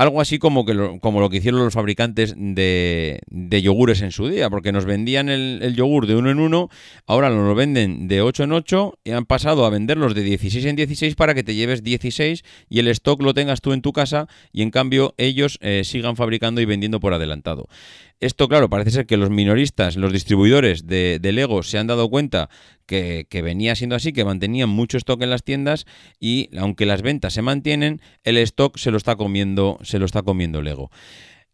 Algo 0.00 0.22
así 0.22 0.38
como, 0.38 0.64
que 0.64 0.72
lo, 0.72 0.98
como 0.98 1.20
lo 1.20 1.28
que 1.28 1.36
hicieron 1.36 1.62
los 1.62 1.74
fabricantes 1.74 2.34
de, 2.34 3.20
yogures 3.62 4.00
en 4.00 4.12
su 4.12 4.30
día, 4.30 4.48
porque 4.48 4.72
nos 4.72 4.86
vendían 4.86 5.28
el, 5.28 5.74
yogur 5.76 6.06
de 6.06 6.16
uno 6.16 6.30
en 6.30 6.38
uno, 6.38 6.70
ahora 7.06 7.28
nos 7.28 7.46
lo 7.46 7.54
venden 7.54 8.08
de 8.08 8.22
8 8.22 8.44
en 8.44 8.52
8 8.52 8.98
y 9.04 9.10
han 9.10 9.26
pasado 9.26 9.66
a 9.66 9.68
venderlos 9.68 10.14
de 10.14 10.22
16 10.22 10.64
en 10.64 10.76
16 10.76 11.14
para 11.16 11.34
que 11.34 11.42
te 11.42 11.54
lleves 11.54 11.82
16 11.82 12.44
y 12.70 12.78
el 12.78 12.88
stock 12.88 13.20
lo 13.20 13.34
tengas 13.34 13.60
tú 13.60 13.74
en 13.74 13.82
tu 13.82 13.92
casa 13.92 14.26
y 14.54 14.62
en 14.62 14.70
cambio 14.70 15.14
ellos 15.18 15.58
eh, 15.60 15.82
sigan 15.84 16.16
fabricando 16.16 16.62
y 16.62 16.64
vendiendo 16.64 16.98
por 16.98 17.12
adelantado. 17.12 17.68
Esto, 18.20 18.48
claro, 18.48 18.68
parece 18.68 18.90
ser 18.90 19.06
que 19.06 19.16
los 19.16 19.30
minoristas, 19.30 19.96
los 19.96 20.12
distribuidores 20.12 20.86
de, 20.86 21.18
Lego 21.32 21.62
se 21.62 21.78
han 21.78 21.86
dado 21.86 22.10
cuenta 22.10 22.50
que, 22.84 23.26
venía 23.42 23.74
siendo 23.74 23.96
así, 23.96 24.12
que 24.12 24.26
mantenían 24.26 24.68
mucho 24.68 24.98
stock 24.98 25.22
en 25.22 25.30
las 25.30 25.42
tiendas 25.42 25.86
y 26.18 26.50
aunque 26.58 26.84
las 26.84 27.00
ventas 27.00 27.32
se 27.32 27.40
mantienen, 27.40 28.02
el 28.22 28.36
stock 28.36 28.76
se 28.76 28.90
lo 28.90 28.98
está 28.98 29.16
comiendo, 29.16 29.78
se 29.82 29.98
lo 29.98 30.04
está 30.04 30.20
comiendo 30.20 30.60
Lego. 30.60 30.90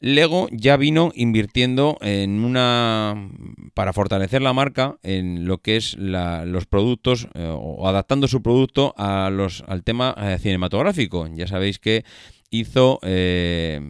Lego 0.01 0.49
ya 0.51 0.77
vino 0.77 1.13
invirtiendo 1.15 1.99
en 2.01 2.45
una 2.45 3.31
para 3.73 3.93
fortalecer 3.93 4.43
la 4.43 4.53
marca 4.53 4.99
en 5.03 5.47
lo 5.47 5.59
que 5.59 5.77
es 5.77 5.97
los 5.97 6.67
productos 6.67 7.29
eh, 7.35 7.49
o 7.49 7.89
adaptando 7.89 8.29
su 8.29 8.43
producto 8.43 8.93
a 8.99 9.31
los 9.31 9.65
al 9.69 9.85
tema 9.85 10.15
eh, 10.19 10.39
cinematográfico. 10.39 11.29
Ya 11.33 11.47
sabéis 11.47 11.79
que 11.79 12.05
hizo 12.51 12.99
eh, 13.03 13.81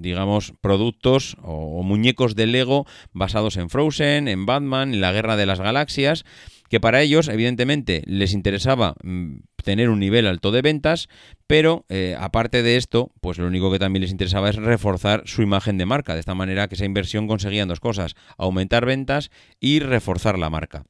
digamos, 0.00 0.54
productos 0.60 1.36
o, 1.42 1.82
muñecos 1.82 2.34
de 2.34 2.46
Lego 2.46 2.86
basados 3.12 3.56
en 3.56 3.70
Frozen, 3.70 4.28
en 4.28 4.46
Batman, 4.46 4.94
en 4.94 5.00
la 5.00 5.12
Guerra 5.12 5.36
de 5.36 5.46
las 5.46 5.60
Galaxias, 5.60 6.24
que 6.68 6.80
para 6.80 7.02
ellos, 7.02 7.28
evidentemente, 7.28 8.02
les 8.06 8.32
interesaba 8.32 8.94
mm, 9.02 9.40
tener 9.64 9.90
un 9.90 10.00
nivel 10.00 10.26
alto 10.26 10.52
de 10.52 10.62
ventas, 10.62 11.08
pero 11.46 11.84
eh, 11.88 12.16
aparte 12.18 12.62
de 12.62 12.76
esto, 12.76 13.12
pues 13.20 13.38
lo 13.38 13.46
único 13.46 13.70
que 13.70 13.78
también 13.78 14.02
les 14.02 14.12
interesaba 14.12 14.48
es 14.48 14.56
reforzar 14.56 15.22
su 15.26 15.42
imagen 15.42 15.78
de 15.78 15.86
marca. 15.86 16.14
De 16.14 16.20
esta 16.20 16.34
manera 16.34 16.68
que 16.68 16.76
esa 16.76 16.84
inversión 16.84 17.26
conseguían 17.26 17.68
dos 17.68 17.80
cosas, 17.80 18.14
aumentar 18.38 18.86
ventas 18.86 19.30
y 19.58 19.80
reforzar 19.80 20.38
la 20.38 20.50
marca 20.50 20.84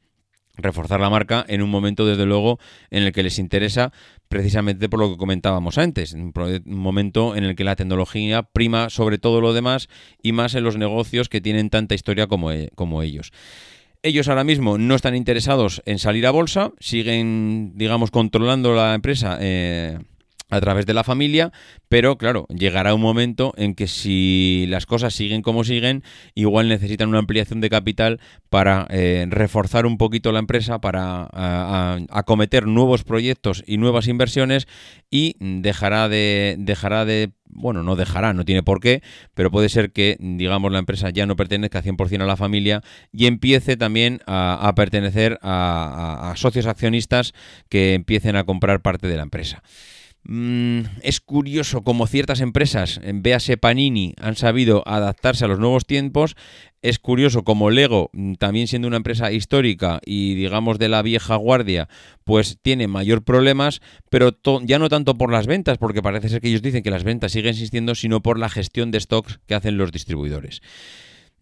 reforzar 0.62 1.00
la 1.00 1.10
marca 1.10 1.44
en 1.48 1.62
un 1.62 1.70
momento, 1.70 2.06
desde 2.06 2.26
luego, 2.26 2.58
en 2.90 3.04
el 3.04 3.12
que 3.12 3.22
les 3.22 3.38
interesa 3.38 3.92
precisamente 4.28 4.88
por 4.88 5.00
lo 5.00 5.10
que 5.10 5.16
comentábamos 5.16 5.76
antes, 5.78 6.12
un 6.12 6.32
momento 6.64 7.34
en 7.34 7.44
el 7.44 7.56
que 7.56 7.64
la 7.64 7.76
tecnología 7.76 8.44
prima 8.44 8.88
sobre 8.88 9.18
todo 9.18 9.40
lo 9.40 9.52
demás 9.52 9.88
y 10.22 10.32
más 10.32 10.54
en 10.54 10.64
los 10.64 10.76
negocios 10.76 11.28
que 11.28 11.40
tienen 11.40 11.68
tanta 11.68 11.94
historia 11.94 12.28
como, 12.28 12.52
e, 12.52 12.70
como 12.74 13.02
ellos. 13.02 13.32
Ellos 14.02 14.28
ahora 14.28 14.44
mismo 14.44 14.78
no 14.78 14.94
están 14.94 15.14
interesados 15.14 15.82
en 15.84 15.98
salir 15.98 16.26
a 16.26 16.30
bolsa, 16.30 16.72
siguen, 16.78 17.72
digamos, 17.74 18.10
controlando 18.10 18.72
la 18.72 18.94
empresa 18.94 19.36
eh, 19.40 19.98
a 20.50 20.60
través 20.60 20.86
de 20.86 20.94
la 20.94 21.04
familia, 21.04 21.52
pero 21.88 22.18
claro, 22.18 22.46
llegará 22.48 22.94
un 22.94 23.00
momento 23.00 23.54
en 23.56 23.74
que 23.74 23.86
si 23.86 24.66
las 24.68 24.86
cosas 24.86 25.14
siguen 25.14 25.42
como 25.42 25.64
siguen, 25.64 26.02
igual 26.34 26.68
necesitan 26.68 27.08
una 27.08 27.18
ampliación 27.20 27.60
de 27.60 27.70
capital 27.70 28.20
para 28.48 28.86
eh, 28.90 29.26
reforzar 29.28 29.86
un 29.86 29.96
poquito 29.96 30.32
la 30.32 30.40
empresa, 30.40 30.80
para 30.80 31.28
acometer 32.10 32.66
nuevos 32.66 33.04
proyectos 33.04 33.62
y 33.66 33.78
nuevas 33.78 34.08
inversiones 34.08 34.66
y 35.10 35.36
dejará 35.38 36.08
de, 36.08 36.56
dejará 36.58 37.04
de 37.04 37.32
bueno, 37.52 37.82
no 37.82 37.96
dejará, 37.96 38.32
no 38.32 38.44
tiene 38.44 38.62
por 38.62 38.80
qué, 38.80 39.02
pero 39.34 39.50
puede 39.50 39.68
ser 39.68 39.92
que, 39.92 40.16
digamos, 40.20 40.70
la 40.72 40.78
empresa 40.78 41.10
ya 41.10 41.26
no 41.26 41.36
pertenezca 41.36 41.82
100% 41.82 42.22
a 42.22 42.26
la 42.26 42.36
familia 42.36 42.82
y 43.12 43.26
empiece 43.26 43.76
también 43.76 44.20
a, 44.26 44.72
pertenecer 44.76 45.38
a 45.42 46.32
socios 46.36 46.66
accionistas 46.66 47.34
que 47.68 47.94
empiecen 47.94 48.36
a 48.36 48.44
comprar 48.44 48.82
parte 48.82 49.08
de 49.08 49.16
la 49.16 49.22
empresa. 49.22 49.62
Mm, 50.24 50.82
es 51.02 51.20
curioso 51.20 51.82
como 51.82 52.06
ciertas 52.06 52.40
empresas, 52.40 53.00
véase 53.02 53.56
Panini, 53.56 54.14
han 54.20 54.36
sabido 54.36 54.82
adaptarse 54.86 55.44
a 55.44 55.48
los 55.48 55.58
nuevos 55.58 55.86
tiempos. 55.86 56.36
Es 56.82 56.98
curioso 56.98 57.42
como 57.42 57.70
Lego, 57.70 58.10
mm, 58.12 58.34
también 58.34 58.68
siendo 58.68 58.88
una 58.88 58.98
empresa 58.98 59.32
histórica 59.32 60.00
y 60.04 60.34
digamos 60.34 60.78
de 60.78 60.88
la 60.88 61.02
vieja 61.02 61.36
guardia, 61.36 61.88
pues 62.24 62.58
tiene 62.62 62.86
mayor 62.86 63.24
problemas, 63.24 63.80
pero 64.10 64.36
ya 64.62 64.78
no 64.78 64.88
tanto 64.88 65.16
por 65.16 65.32
las 65.32 65.46
ventas, 65.46 65.78
porque 65.78 66.02
parece 66.02 66.28
ser 66.28 66.40
que 66.40 66.48
ellos 66.48 66.62
dicen 66.62 66.82
que 66.82 66.90
las 66.90 67.04
ventas 67.04 67.32
siguen 67.32 67.50
existiendo, 67.50 67.94
sino 67.94 68.22
por 68.22 68.38
la 68.38 68.48
gestión 68.48 68.90
de 68.90 69.00
stocks 69.00 69.40
que 69.46 69.54
hacen 69.54 69.78
los 69.78 69.90
distribuidores. 69.90 70.60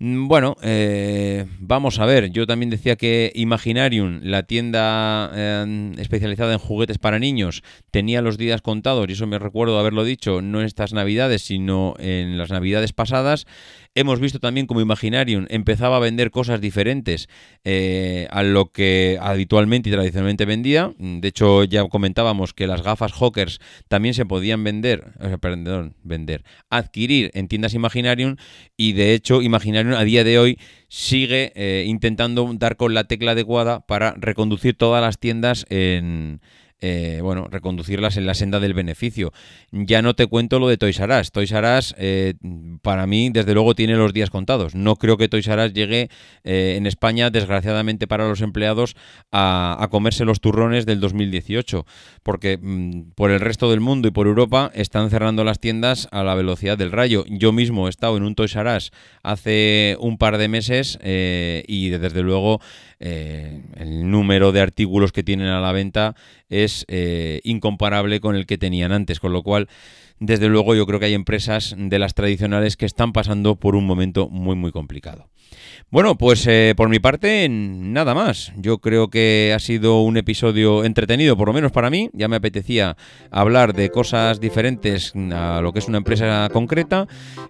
Mm, 0.00 0.28
bueno, 0.28 0.56
eh, 0.62 1.46
vamos 1.58 1.98
a 1.98 2.06
ver. 2.06 2.30
Yo 2.30 2.46
también 2.46 2.70
decía 2.70 2.96
que 2.96 3.32
Imaginarium, 3.34 4.20
la 4.22 4.44
tienda 4.44 5.30
eh, 5.34 5.92
especializada 5.98 6.52
en 6.52 6.58
juguetes 6.60 6.98
para 6.98 7.18
niños, 7.18 7.62
tenía 7.90 8.22
los 8.22 8.38
días 8.38 8.62
contados, 8.62 9.08
y 9.08 9.12
eso 9.12 9.26
me 9.26 9.40
recuerdo 9.40 9.78
haberlo 9.78 10.04
dicho, 10.04 10.40
no 10.40 10.60
en 10.60 10.66
estas 10.66 10.92
navidades, 10.92 11.42
sino 11.42 11.94
en 11.98 12.38
las 12.38 12.50
navidades 12.50 12.92
pasadas. 12.92 13.46
Hemos 13.98 14.20
visto 14.20 14.38
también 14.38 14.68
como 14.68 14.80
Imaginarium 14.80 15.46
empezaba 15.48 15.96
a 15.96 15.98
vender 15.98 16.30
cosas 16.30 16.60
diferentes 16.60 17.28
eh, 17.64 18.28
a 18.30 18.44
lo 18.44 18.70
que 18.70 19.18
habitualmente 19.20 19.88
y 19.88 19.92
tradicionalmente 19.92 20.44
vendía. 20.44 20.92
De 20.98 21.26
hecho, 21.26 21.64
ya 21.64 21.84
comentábamos 21.88 22.54
que 22.54 22.68
las 22.68 22.82
gafas 22.82 23.10
Hawkers 23.12 23.58
también 23.88 24.14
se 24.14 24.24
podían 24.24 24.62
vender, 24.62 25.14
perdón, 25.40 25.96
vender, 26.04 26.44
adquirir 26.70 27.32
en 27.34 27.48
tiendas 27.48 27.74
Imaginarium 27.74 28.36
y 28.76 28.92
de 28.92 29.14
hecho 29.14 29.42
Imaginarium 29.42 29.96
a 29.96 30.04
día 30.04 30.22
de 30.22 30.38
hoy 30.38 30.60
sigue 30.86 31.50
eh, 31.56 31.82
intentando 31.84 32.48
dar 32.54 32.76
con 32.76 32.94
la 32.94 33.02
tecla 33.02 33.32
adecuada 33.32 33.84
para 33.84 34.14
reconducir 34.16 34.76
todas 34.76 35.02
las 35.02 35.18
tiendas 35.18 35.66
en 35.70 36.40
eh, 36.80 37.18
bueno, 37.22 37.48
reconducirlas 37.50 38.16
en 38.16 38.26
la 38.26 38.34
senda 38.34 38.60
del 38.60 38.72
beneficio. 38.72 39.32
Ya 39.72 40.00
no 40.00 40.14
te 40.14 40.26
cuento 40.26 40.60
lo 40.60 40.68
de 40.68 40.76
Toys 40.76 41.00
R 41.00 41.20
Us. 41.20 41.32
Toys 41.32 41.50
R 41.50 41.78
Us, 41.78 41.94
eh, 41.98 42.34
para 42.82 43.06
mí, 43.06 43.30
desde 43.30 43.54
luego, 43.54 43.74
tiene 43.74 43.96
los 43.96 44.12
días 44.12 44.30
contados. 44.30 44.76
No 44.76 44.96
creo 44.96 45.16
que 45.16 45.28
Toys 45.28 45.48
R 45.48 45.66
Us 45.66 45.72
llegue 45.72 46.08
eh, 46.44 46.74
en 46.76 46.86
España, 46.86 47.30
desgraciadamente 47.30 48.06
para 48.06 48.28
los 48.28 48.42
empleados, 48.42 48.94
a, 49.32 49.88
comerse 49.90 50.24
los 50.24 50.40
turrones 50.40 50.86
del 50.86 51.00
2018, 51.00 51.84
porque 52.22 52.58
mm, 52.60 53.10
por 53.16 53.30
el 53.32 53.40
resto 53.40 53.70
del 53.70 53.80
mundo 53.80 54.06
y 54.06 54.12
por 54.12 54.26
Europa 54.26 54.70
están 54.74 55.10
cerrando 55.10 55.42
las 55.42 55.58
tiendas 55.58 56.08
a 56.12 56.22
la 56.22 56.34
velocidad 56.36 56.78
del 56.78 56.92
rayo. 56.92 57.24
Yo 57.28 57.52
mismo 57.52 57.88
he 57.88 57.90
estado 57.90 58.16
en 58.16 58.22
un 58.22 58.34
Toys 58.34 58.54
R 58.54 58.76
Us 58.76 58.92
hace 59.22 59.96
un 59.98 60.16
par 60.16 60.38
de 60.38 60.48
meses 60.48 60.98
y 61.02 61.88
desde 61.88 62.22
luego 62.22 62.60
el 63.00 64.10
número 64.10 64.52
de 64.52 64.60
artículos 64.60 65.12
que 65.12 65.22
tienen 65.22 65.48
a 65.48 65.60
la 65.60 65.72
venta 65.72 66.16
es 66.48 66.84
eh, 66.88 67.40
incomparable 67.44 68.20
con 68.20 68.34
el 68.36 68.46
que 68.46 68.58
tenían 68.58 68.92
antes, 68.92 69.20
con 69.20 69.32
lo 69.32 69.42
cual 69.42 69.68
desde 70.18 70.48
luego 70.48 70.74
yo 70.74 70.86
creo 70.86 70.98
que 70.98 71.06
hay 71.06 71.14
empresas 71.14 71.74
de 71.78 71.98
las 71.98 72.14
tradicionales 72.14 72.76
que 72.76 72.86
están 72.86 73.12
pasando 73.12 73.56
por 73.56 73.76
un 73.76 73.86
momento 73.86 74.28
muy 74.28 74.56
muy 74.56 74.72
complicado. 74.72 75.28
Bueno, 75.90 76.18
pues 76.18 76.46
eh, 76.46 76.74
por 76.76 76.90
mi 76.90 76.98
parte, 76.98 77.48
nada 77.48 78.14
más. 78.14 78.52
Yo 78.58 78.76
creo 78.76 79.08
que 79.08 79.54
ha 79.56 79.58
sido 79.58 80.02
un 80.02 80.18
episodio 80.18 80.84
entretenido, 80.84 81.34
por 81.34 81.48
lo 81.48 81.54
menos 81.54 81.72
para 81.72 81.88
mí. 81.88 82.10
Ya 82.12 82.28
me 82.28 82.36
apetecía 82.36 82.98
hablar 83.30 83.72
de 83.72 83.88
cosas 83.88 84.38
diferentes 84.38 85.14
a 85.32 85.60
lo 85.62 85.72
que 85.72 85.78
es 85.78 85.88
una 85.88 85.96
empresa 85.96 86.50
concreta. 86.52 87.08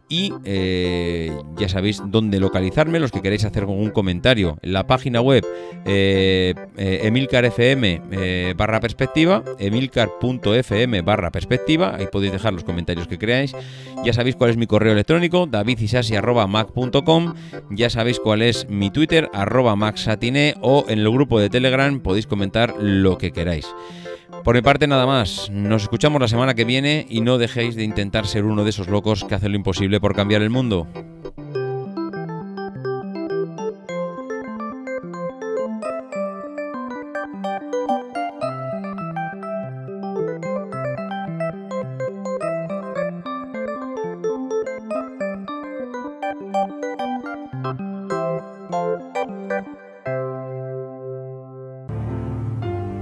Y 0.09 0.33
eh, 0.45 1.37
ya 1.57 1.69
sabéis 1.69 2.01
dónde 2.07 2.39
localizarme, 2.39 3.01
los 3.01 3.11
que 3.11 3.23
queréis 3.23 3.45
hacer 3.45 3.65
algún 3.65 3.91
comentario. 3.91 4.57
En 4.63 4.73
la 4.73 4.87
página 4.87 5.21
web 5.21 5.45
eh, 5.85 6.55
emilcar.fm 6.77 8.55
barra 8.57 8.79
perspectiva, 8.79 9.43
emilcar.fm 9.59 11.03
barra 11.03 11.33
perspectiva. 11.33 11.97
Ahí 11.97 12.07
podéis 12.07 12.31
dejar 12.31 12.53
los 12.53 12.63
comentarios 12.63 13.09
que 13.09 13.19
creáis. 13.19 13.53
Ya 14.05 14.13
sabéis 14.13 14.37
cuál 14.37 14.51
es 14.51 14.57
mi 14.57 14.69
correo 14.69 14.93
electrónico, 14.93 15.47
davidisasi.mac.com. 15.47 17.35
Ya 17.71 17.91
sabéis 17.91 18.21
cuál 18.29 18.43
es 18.43 18.69
mi 18.69 18.91
Twitter, 18.91 19.31
arroba 19.33 19.75
maxatine, 19.75 20.55
o 20.61 20.85
en 20.87 20.99
el 20.99 21.11
grupo 21.11 21.41
de 21.41 21.49
Telegram 21.49 21.99
podéis 21.99 22.27
comentar 22.27 22.75
lo 22.79 23.17
que 23.17 23.33
queráis. 23.33 23.67
Por 24.45 24.55
mi 24.55 24.61
parte 24.61 24.87
nada 24.87 25.07
más, 25.07 25.49
nos 25.51 25.85
escuchamos 25.85 26.21
la 26.21 26.29
semana 26.29 26.53
que 26.53 26.67
viene 26.67 27.07
y 27.09 27.23
no 27.23 27.39
dejéis 27.39 27.75
de 27.75 27.85
intentar 27.85 28.27
ser 28.27 28.45
uno 28.45 28.65
de 28.65 28.71
esos 28.71 28.89
locos 28.89 29.25
que 29.25 29.35
hacen 29.35 29.53
lo 29.53 29.57
imposible 29.57 29.99
por 29.99 30.15
cambiar 30.15 30.43
el 30.43 30.51
mundo. 30.51 30.87